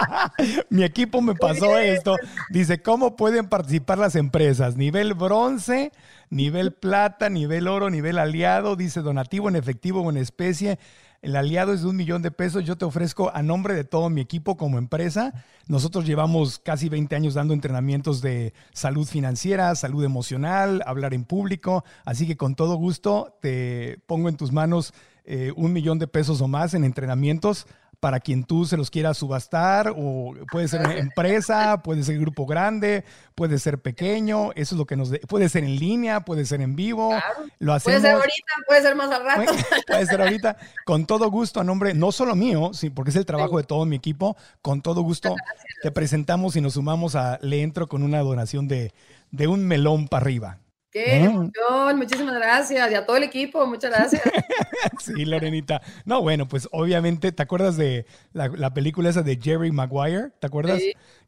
mi 0.70 0.82
equipo 0.82 1.20
me 1.20 1.34
pasó 1.34 1.78
esto. 1.78 2.16
Dice, 2.48 2.80
¿cómo 2.80 3.14
pueden 3.14 3.46
participar 3.46 3.98
las 3.98 4.16
empresas? 4.16 4.74
Nivel 4.76 5.12
bronce, 5.12 5.92
nivel 6.30 6.72
plata, 6.72 7.28
nivel 7.28 7.68
oro, 7.68 7.90
nivel 7.90 8.18
aliado, 8.18 8.76
dice 8.76 9.02
donativo 9.02 9.48
en 9.48 9.56
efectivo 9.56 10.00
o 10.00 10.10
en 10.10 10.16
especie. 10.16 10.78
El 11.22 11.36
aliado 11.36 11.74
es 11.74 11.82
de 11.82 11.88
un 11.88 11.96
millón 11.96 12.22
de 12.22 12.30
pesos. 12.30 12.64
Yo 12.64 12.78
te 12.78 12.86
ofrezco 12.86 13.30
a 13.34 13.42
nombre 13.42 13.74
de 13.74 13.84
todo 13.84 14.08
mi 14.08 14.22
equipo 14.22 14.56
como 14.56 14.78
empresa. 14.78 15.34
Nosotros 15.66 16.06
llevamos 16.06 16.58
casi 16.58 16.88
20 16.88 17.14
años 17.14 17.34
dando 17.34 17.52
entrenamientos 17.52 18.22
de 18.22 18.54
salud 18.72 19.06
financiera, 19.06 19.74
salud 19.74 20.02
emocional, 20.02 20.82
hablar 20.86 21.12
en 21.12 21.24
público. 21.24 21.84
Así 22.06 22.26
que 22.26 22.38
con 22.38 22.54
todo 22.54 22.76
gusto 22.76 23.36
te 23.42 24.00
pongo 24.06 24.30
en 24.30 24.38
tus 24.38 24.50
manos 24.50 24.94
eh, 25.24 25.52
un 25.56 25.74
millón 25.74 25.98
de 25.98 26.06
pesos 26.06 26.40
o 26.40 26.48
más 26.48 26.72
en 26.72 26.84
entrenamientos 26.84 27.66
para 28.00 28.18
quien 28.18 28.44
tú 28.44 28.64
se 28.64 28.76
los 28.78 28.90
quieras 28.90 29.18
subastar, 29.18 29.92
o 29.94 30.34
puede 30.50 30.68
ser 30.68 30.80
empresa, 30.98 31.82
puede 31.82 32.02
ser 32.02 32.18
grupo 32.18 32.46
grande, 32.46 33.04
puede 33.34 33.58
ser 33.58 33.80
pequeño, 33.80 34.52
eso 34.52 34.74
es 34.74 34.78
lo 34.78 34.86
que 34.86 34.96
nos... 34.96 35.10
puede 35.28 35.48
ser 35.50 35.64
en 35.64 35.76
línea, 35.76 36.24
puede 36.24 36.46
ser 36.46 36.62
en 36.62 36.74
vivo, 36.74 37.14
lo 37.58 37.74
hacemos... 37.74 38.00
Puede 38.00 38.12
ser 38.12 38.16
ahorita, 38.16 38.52
puede 38.66 38.82
ser 38.82 38.96
más 38.96 39.10
al 39.10 39.24
rato. 39.24 39.52
Puede, 39.86 40.06
ser 40.06 40.22
ahorita, 40.22 40.56
con 40.86 41.06
todo 41.06 41.30
gusto, 41.30 41.60
a 41.60 41.64
nombre, 41.64 41.92
no 41.92 42.10
solo 42.10 42.34
mío, 42.34 42.70
sí, 42.72 42.88
porque 42.88 43.10
es 43.10 43.16
el 43.16 43.26
trabajo 43.26 43.58
de 43.58 43.64
todo 43.64 43.84
mi 43.84 43.96
equipo, 43.96 44.36
con 44.62 44.80
todo 44.80 45.02
gusto 45.02 45.36
te 45.82 45.90
presentamos 45.90 46.56
y 46.56 46.60
nos 46.60 46.74
sumamos 46.74 47.14
a 47.14 47.38
Le 47.42 47.62
Entro 47.62 47.88
con 47.88 48.02
una 48.02 48.20
donación 48.20 48.66
de, 48.66 48.92
de 49.30 49.46
un 49.46 49.66
melón 49.66 50.08
para 50.08 50.22
arriba. 50.22 50.58
Qué 50.90 51.20
mm. 51.20 51.24
emoción, 51.24 51.96
muchísimas 51.98 52.34
gracias. 52.34 52.90
Y 52.90 52.94
a 52.94 53.06
todo 53.06 53.16
el 53.16 53.22
equipo, 53.22 53.64
muchas 53.66 53.90
gracias. 53.92 54.22
sí, 54.98 55.24
Lorenita. 55.24 55.80
No, 56.04 56.20
bueno, 56.20 56.48
pues 56.48 56.68
obviamente, 56.72 57.30
¿te 57.30 57.42
acuerdas 57.42 57.76
de 57.76 58.06
la, 58.32 58.74
película 58.74 59.08
esa 59.08 59.22
de 59.22 59.38
Jerry 59.40 59.70
Maguire? 59.70 60.30
¿Te 60.40 60.48
acuerdas? 60.48 60.80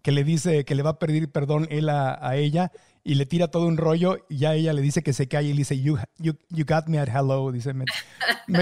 Que 0.02 0.10
le 0.10 0.24
dice 0.24 0.64
que 0.64 0.74
le 0.74 0.82
va 0.82 0.90
a 0.90 0.98
pedir 0.98 1.30
perdón 1.30 1.68
él 1.70 1.88
a, 1.88 2.34
ella 2.34 2.72
y 3.04 3.14
le 3.16 3.26
tira 3.26 3.48
todo 3.48 3.66
un 3.66 3.76
rollo 3.76 4.18
y 4.28 4.38
ya 4.38 4.54
ella 4.54 4.72
le 4.72 4.80
dice 4.80 5.02
que 5.02 5.12
se 5.12 5.26
cae 5.26 5.44
y 5.44 5.52
le 5.52 5.58
dice, 5.58 5.80
you, 5.80 5.98
you, 6.18 6.34
you 6.50 6.64
got 6.64 6.86
me 6.86 6.98
at 6.98 7.08
hello. 7.08 7.50
Dice, 7.50 7.74
me, 7.74 7.84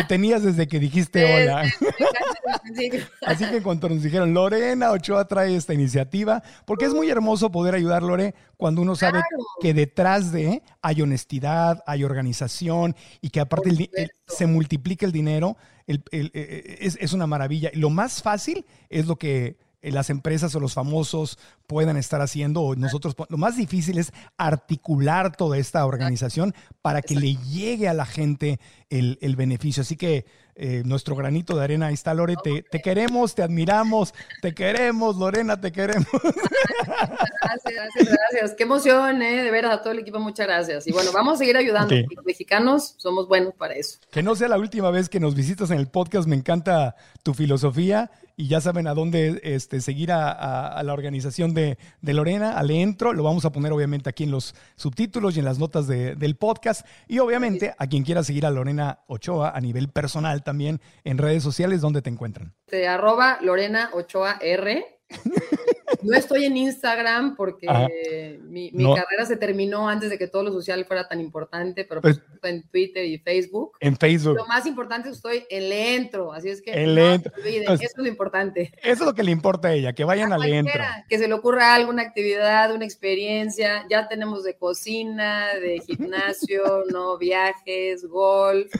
tenías 0.04 0.42
desde 0.42 0.66
que 0.66 0.78
dijiste 0.78 1.24
hola. 1.24 1.62
Así 3.26 3.44
que 3.46 3.62
cuando 3.62 3.88
nos 3.88 4.02
dijeron, 4.02 4.32
Lorena 4.32 4.92
Ochoa 4.92 5.26
trae 5.26 5.54
esta 5.54 5.74
iniciativa, 5.74 6.42
porque 6.64 6.86
es 6.86 6.94
muy 6.94 7.10
hermoso 7.10 7.50
poder 7.50 7.74
ayudar, 7.74 8.02
Lore, 8.02 8.34
cuando 8.56 8.82
uno 8.82 8.96
sabe 8.96 9.22
que 9.60 9.74
detrás 9.74 10.32
de 10.32 10.62
hay 10.82 11.02
honestidad, 11.02 11.82
hay 11.86 12.04
organización 12.04 12.96
y 13.20 13.30
que 13.30 13.40
aparte 13.40 13.90
se 14.26 14.46
multiplica 14.46 15.06
el 15.06 15.12
dinero, 15.12 15.56
el, 15.86 16.02
e, 16.12 16.30
e, 16.32 16.78
es, 16.80 16.96
es 17.00 17.12
una 17.12 17.26
maravilla. 17.26 17.70
Lo 17.74 17.90
más 17.90 18.22
fácil 18.22 18.64
es 18.88 19.06
lo 19.06 19.16
que 19.16 19.56
las 19.82 20.10
empresas 20.10 20.54
o 20.54 20.60
los 20.60 20.74
famosos 20.74 21.38
puedan 21.66 21.96
estar 21.96 22.20
haciendo, 22.20 22.62
o 22.62 22.76
nosotros, 22.76 23.14
lo 23.28 23.38
más 23.38 23.56
difícil 23.56 23.98
es 23.98 24.12
articular 24.36 25.36
toda 25.36 25.56
esta 25.58 25.86
organización 25.86 26.54
para 26.82 27.02
que 27.02 27.16
le 27.16 27.36
llegue 27.36 27.88
a 27.88 27.94
la 27.94 28.06
gente 28.06 28.60
el, 28.90 29.18
el 29.22 29.36
beneficio. 29.36 29.82
Así 29.82 29.96
que 29.96 30.26
eh, 30.62 30.82
nuestro 30.84 31.16
granito 31.16 31.56
de 31.56 31.64
arena, 31.64 31.86
ahí 31.86 31.94
está 31.94 32.12
Lore, 32.12 32.34
te, 32.42 32.62
te, 32.62 32.82
queremos, 32.82 33.34
te 33.34 33.42
admiramos, 33.42 34.12
te 34.42 34.52
queremos, 34.52 35.16
Lorena, 35.16 35.58
te 35.58 35.72
queremos. 35.72 36.06
Gracias, 37.40 37.74
gracias, 37.74 38.08
gracias. 38.08 38.54
Qué 38.56 38.64
emoción, 38.64 39.22
¿eh? 39.22 39.42
de 39.42 39.50
veras, 39.50 39.72
a 39.72 39.80
todo 39.80 39.92
el 39.92 40.00
equipo, 40.00 40.18
muchas 40.18 40.46
gracias. 40.46 40.86
Y 40.86 40.92
bueno, 40.92 41.12
vamos 41.12 41.34
a 41.34 41.38
seguir 41.38 41.56
ayudando. 41.56 41.94
Los 41.94 42.24
mexicanos 42.24 42.94
somos 42.98 43.26
buenos 43.26 43.54
para 43.54 43.74
eso. 43.74 43.98
Que 44.10 44.22
no 44.22 44.34
sea 44.34 44.48
la 44.48 44.58
última 44.58 44.90
vez 44.90 45.08
que 45.08 45.18
nos 45.18 45.34
visitas 45.34 45.70
en 45.70 45.78
el 45.78 45.88
podcast, 45.88 46.28
me 46.28 46.36
encanta 46.36 46.94
tu 47.22 47.32
filosofía 47.32 48.10
y 48.40 48.48
ya 48.48 48.62
saben 48.62 48.86
a 48.86 48.94
dónde 48.94 49.38
este, 49.44 49.82
seguir 49.82 50.12
a, 50.12 50.82
la 50.82 50.92
organización 50.94 51.52
de, 51.52 51.76
Lorena, 52.00 52.56
al 52.56 52.70
entro, 52.70 53.12
lo 53.12 53.22
vamos 53.22 53.44
a 53.44 53.52
poner 53.52 53.70
obviamente 53.70 54.08
aquí 54.08 54.24
en 54.24 54.30
los 54.30 54.54
subtítulos 54.76 55.36
y 55.36 55.40
en 55.40 55.44
las 55.44 55.58
notas 55.58 55.86
del 55.86 56.36
podcast 56.36 56.86
y 57.06 57.18
obviamente 57.18 57.74
a 57.76 57.86
quien 57.86 58.02
quiera 58.02 58.24
seguir 58.24 58.46
a 58.46 58.50
Lorena 58.50 58.79
Ochoa 59.06 59.50
a 59.50 59.60
nivel 59.60 59.88
personal 59.88 60.42
también 60.42 60.80
en 61.04 61.18
redes 61.18 61.42
sociales, 61.42 61.80
¿dónde 61.80 62.02
te 62.02 62.10
encuentran? 62.10 62.54
Te 62.66 62.88
arroba 62.88 63.38
Lorena 63.40 63.90
Ochoa 63.92 64.38
R 64.40 65.00
no 66.04 66.16
estoy 66.16 66.44
en 66.44 66.56
Instagram 66.56 67.36
porque 67.36 68.38
mi, 68.42 68.70
carrera 68.70 69.26
se 69.26 69.36
terminó 69.36 69.88
antes 69.88 70.10
de 70.10 70.18
que 70.18 70.26
todo 70.26 70.44
lo 70.44 70.52
social 70.52 70.84
fuera 70.84 71.08
tan 71.08 71.20
importante, 71.20 71.84
pero 71.84 72.00
pues, 72.00 72.20
en 72.42 72.62
Twitter 72.68 73.04
y 73.04 73.18
Facebook. 73.18 73.72
En 73.80 73.96
Facebook. 73.96 74.36
Lo 74.36 74.46
más 74.46 74.66
importante 74.66 75.08
es 75.08 75.14
que 75.14 75.16
estoy 75.16 75.46
en 75.50 75.68
Le 75.68 75.96
Entro, 75.96 76.32
así 76.32 76.48
es 76.48 76.62
que 76.62 76.72
en 76.72 76.94
no 76.94 77.14
eso 77.74 77.82
es 77.82 77.92
lo 77.96 78.06
importante. 78.06 78.72
Eso 78.82 78.92
es 78.92 79.00
lo 79.00 79.14
que 79.14 79.22
le 79.22 79.30
importa 79.30 79.68
a 79.68 79.72
ella, 79.72 79.92
que 79.92 80.04
vayan 80.04 80.32
a, 80.32 80.38
Le 80.38 80.58
Entro. 80.58 80.82
Que 81.08 81.18
se 81.18 81.28
le 81.28 81.34
ocurra 81.34 81.74
alguna 81.74 82.02
actividad, 82.02 82.74
una 82.74 82.84
experiencia, 82.84 83.86
ya 83.88 84.08
tenemos 84.08 84.44
de 84.44 84.56
cocina, 84.56 85.54
de 85.54 85.80
gimnasio, 85.80 86.84
no 86.92 87.18
viajes, 87.18 88.06
golf, 88.06 88.70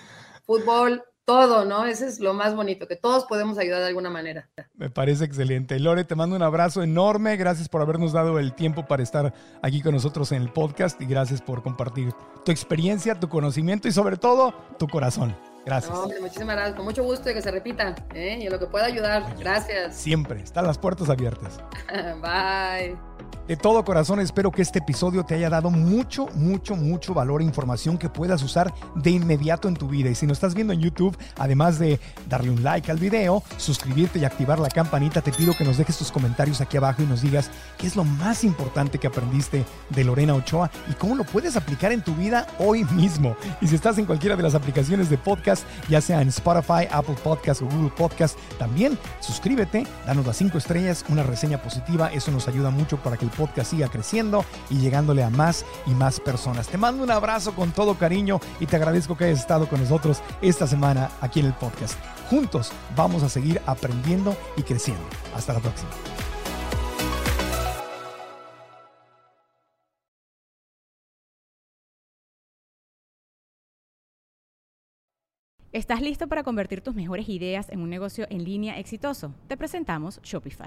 fútbol, 0.45 1.03
todo, 1.25 1.65
¿no? 1.65 1.85
Ese 1.85 2.07
es 2.07 2.21
lo 2.21 2.35
más 2.35 2.55
bonito, 2.55 2.87
que 2.87 2.97
todos 2.97 3.25
podemos 3.27 3.59
ayudar 3.59 3.81
de 3.81 3.89
alguna 3.89 4.11
manera. 4.11 4.49
Me 4.75 4.91
parece 4.91 5.25
excelente. 5.25 5.79
Lore, 5.79 6.05
te 6.05 6.15
mando 6.15 6.37
un 6.37 6.43
abrazo 6.43 6.83
enorme. 6.83 7.37
Gracias 7.37 7.69
por 7.69 7.83
habernos 7.83 8.13
dado 8.13 8.39
el 8.39 8.55
tiempo 8.55 8.87
para 8.87 9.03
estar 9.03 9.33
aquí 9.63 9.81
con 9.83 9.95
nosotros 9.95 10.33
en 10.33 10.43
el 10.43 10.53
podcast 10.53 11.01
y 11.01 11.07
gracias 11.07 11.41
por 11.41 11.63
compartir 11.63 12.13
tu 12.45 12.51
experiencia, 12.53 13.19
tu 13.19 13.29
conocimiento 13.29 13.89
y 13.89 13.93
sobre 13.93 14.17
todo 14.17 14.55
tu 14.79 14.89
corazón. 14.89 15.37
Gracias. 15.65 15.93
No, 15.93 16.05
hombre, 16.05 16.21
muchísimas 16.21 16.57
gracias. 16.57 16.77
Con 16.77 16.85
mucho 16.85 17.05
gusto 17.05 17.25
de 17.29 17.35
que 17.35 17.43
se 17.43 17.51
repita. 17.51 17.95
¿eh? 18.15 18.39
Y 18.41 18.47
en 18.47 18.53
lo 18.53 18.59
que 18.59 18.67
pueda 18.67 18.87
ayudar. 18.87 19.35
Gracias. 19.39 19.97
Siempre. 19.97 20.43
Están 20.43 20.67
las 20.67 20.79
puertas 20.79 21.11
abiertas. 21.11 21.61
Bye. 22.23 23.10
De 23.47 23.57
todo 23.57 23.85
corazón 23.85 24.21
espero 24.21 24.53
que 24.53 24.63
este 24.63 24.79
episodio 24.79 25.25
te 25.25 25.35
haya 25.35 25.51
dado 25.51 25.71
mucho, 25.71 26.29
mucho, 26.35 26.77
mucho 26.77 27.15
valor 27.15 27.41
e 27.41 27.45
información 27.45 27.99
que 27.99 28.09
puedas 28.09 28.43
usar 28.45 28.73
de 28.95 29.11
inmediato 29.11 29.67
en 29.67 29.75
tu 29.75 29.89
vida. 29.89 30.09
Y 30.09 30.15
si 30.15 30.27
nos 30.27 30.37
estás 30.37 30.55
viendo 30.55 30.73
en 30.73 30.81
YouTube, 30.81 31.19
además 31.37 31.81
de 31.81 31.99
darle 32.29 32.51
un 32.51 32.63
like 32.63 32.91
al 32.91 32.99
video, 32.99 33.43
suscribirte 33.57 34.21
y 34.21 34.25
activar 34.25 34.61
la 34.61 34.69
campanita, 34.69 35.21
te 35.21 35.33
pido 35.33 35.55
que 35.55 35.65
nos 35.65 35.79
dejes 35.79 35.99
tus 35.99 36.13
comentarios 36.13 36.61
aquí 36.61 36.77
abajo 36.77 37.03
y 37.03 37.07
nos 37.07 37.23
digas 37.23 37.51
qué 37.77 37.89
es 37.89 37.97
lo 37.97 38.05
más 38.05 38.45
importante 38.45 38.99
que 38.99 39.09
aprendiste 39.09 39.65
de 39.89 40.05
Lorena 40.05 40.35
Ochoa 40.35 40.71
y 40.89 40.95
cómo 40.95 41.17
lo 41.17 41.25
puedes 41.25 41.57
aplicar 41.57 41.91
en 41.91 42.03
tu 42.03 42.15
vida 42.15 42.47
hoy 42.61 42.85
mismo. 42.85 43.37
Y 43.61 43.67
si 43.67 43.75
estás 43.75 43.99
en 43.99 44.07
cualquiera 44.07 44.37
de 44.37 44.45
las 44.45 44.55
aplicaciones 44.55 45.11
de 45.11 45.19
podcast, 45.19 45.65
ya 45.89 46.01
sea 46.01 46.23
en 46.23 46.29
Spotify, 46.29 46.87
Apple 46.91 47.17
Podcast 47.23 47.63
o 47.63 47.67
Google 47.67 47.91
Podcast, 47.97 48.39
también 48.59 48.97
suscríbete, 49.21 49.87
danos 50.07 50.27
las 50.27 50.37
cinco 50.37 50.59
estrellas, 50.59 51.05
una 51.09 51.23
reseña 51.23 51.61
positiva, 51.61 52.13
eso 52.13 52.31
nos 52.31 52.47
ayuda 52.47 52.71
mucho 52.71 52.97
para 52.99 53.17
que 53.17 53.20
el 53.25 53.31
podcast 53.31 53.71
siga 53.71 53.89
creciendo 53.89 54.45
y 54.69 54.79
llegándole 54.79 55.23
a 55.23 55.31
más 55.31 55.65
y 55.87 55.91
más 55.91 56.21
personas. 56.21 56.69
Te 56.69 56.79
mando 56.79 57.03
un 57.03 57.11
abrazo 57.11 57.55
con 57.55 57.73
todo 57.73 57.97
cariño 57.97 58.41
y 58.61 58.67
te 58.67 58.77
agradezco 58.77 59.17
que 59.17 59.25
hayas 59.25 59.41
estado 59.41 59.69
con 59.69 59.81
nosotros 59.81 60.23
esta 60.43 60.67
semana 60.67 61.11
aquí 61.21 61.41
en 61.41 61.47
el 61.47 61.55
podcast. 61.55 61.95
Juntos 62.29 62.73
vamos 62.97 63.23
a 63.23 63.29
seguir 63.29 63.61
aprendiendo 63.67 64.37
y 64.57 64.63
creciendo. 64.63 65.05
Hasta 65.35 65.53
la 65.53 65.61
próxima. 65.61 65.91
¿Estás 75.73 76.01
listo 76.03 76.27
para 76.27 76.43
convertir 76.43 76.81
tus 76.81 76.97
mejores 76.97 77.29
ideas 77.29 77.71
en 77.71 77.81
un 77.81 77.91
negocio 77.91 78.27
en 78.29 78.43
línea 78.43 78.81
exitoso? 78.81 79.35
Te 79.47 79.57
presentamos 79.57 80.21
Shopify. 80.23 80.67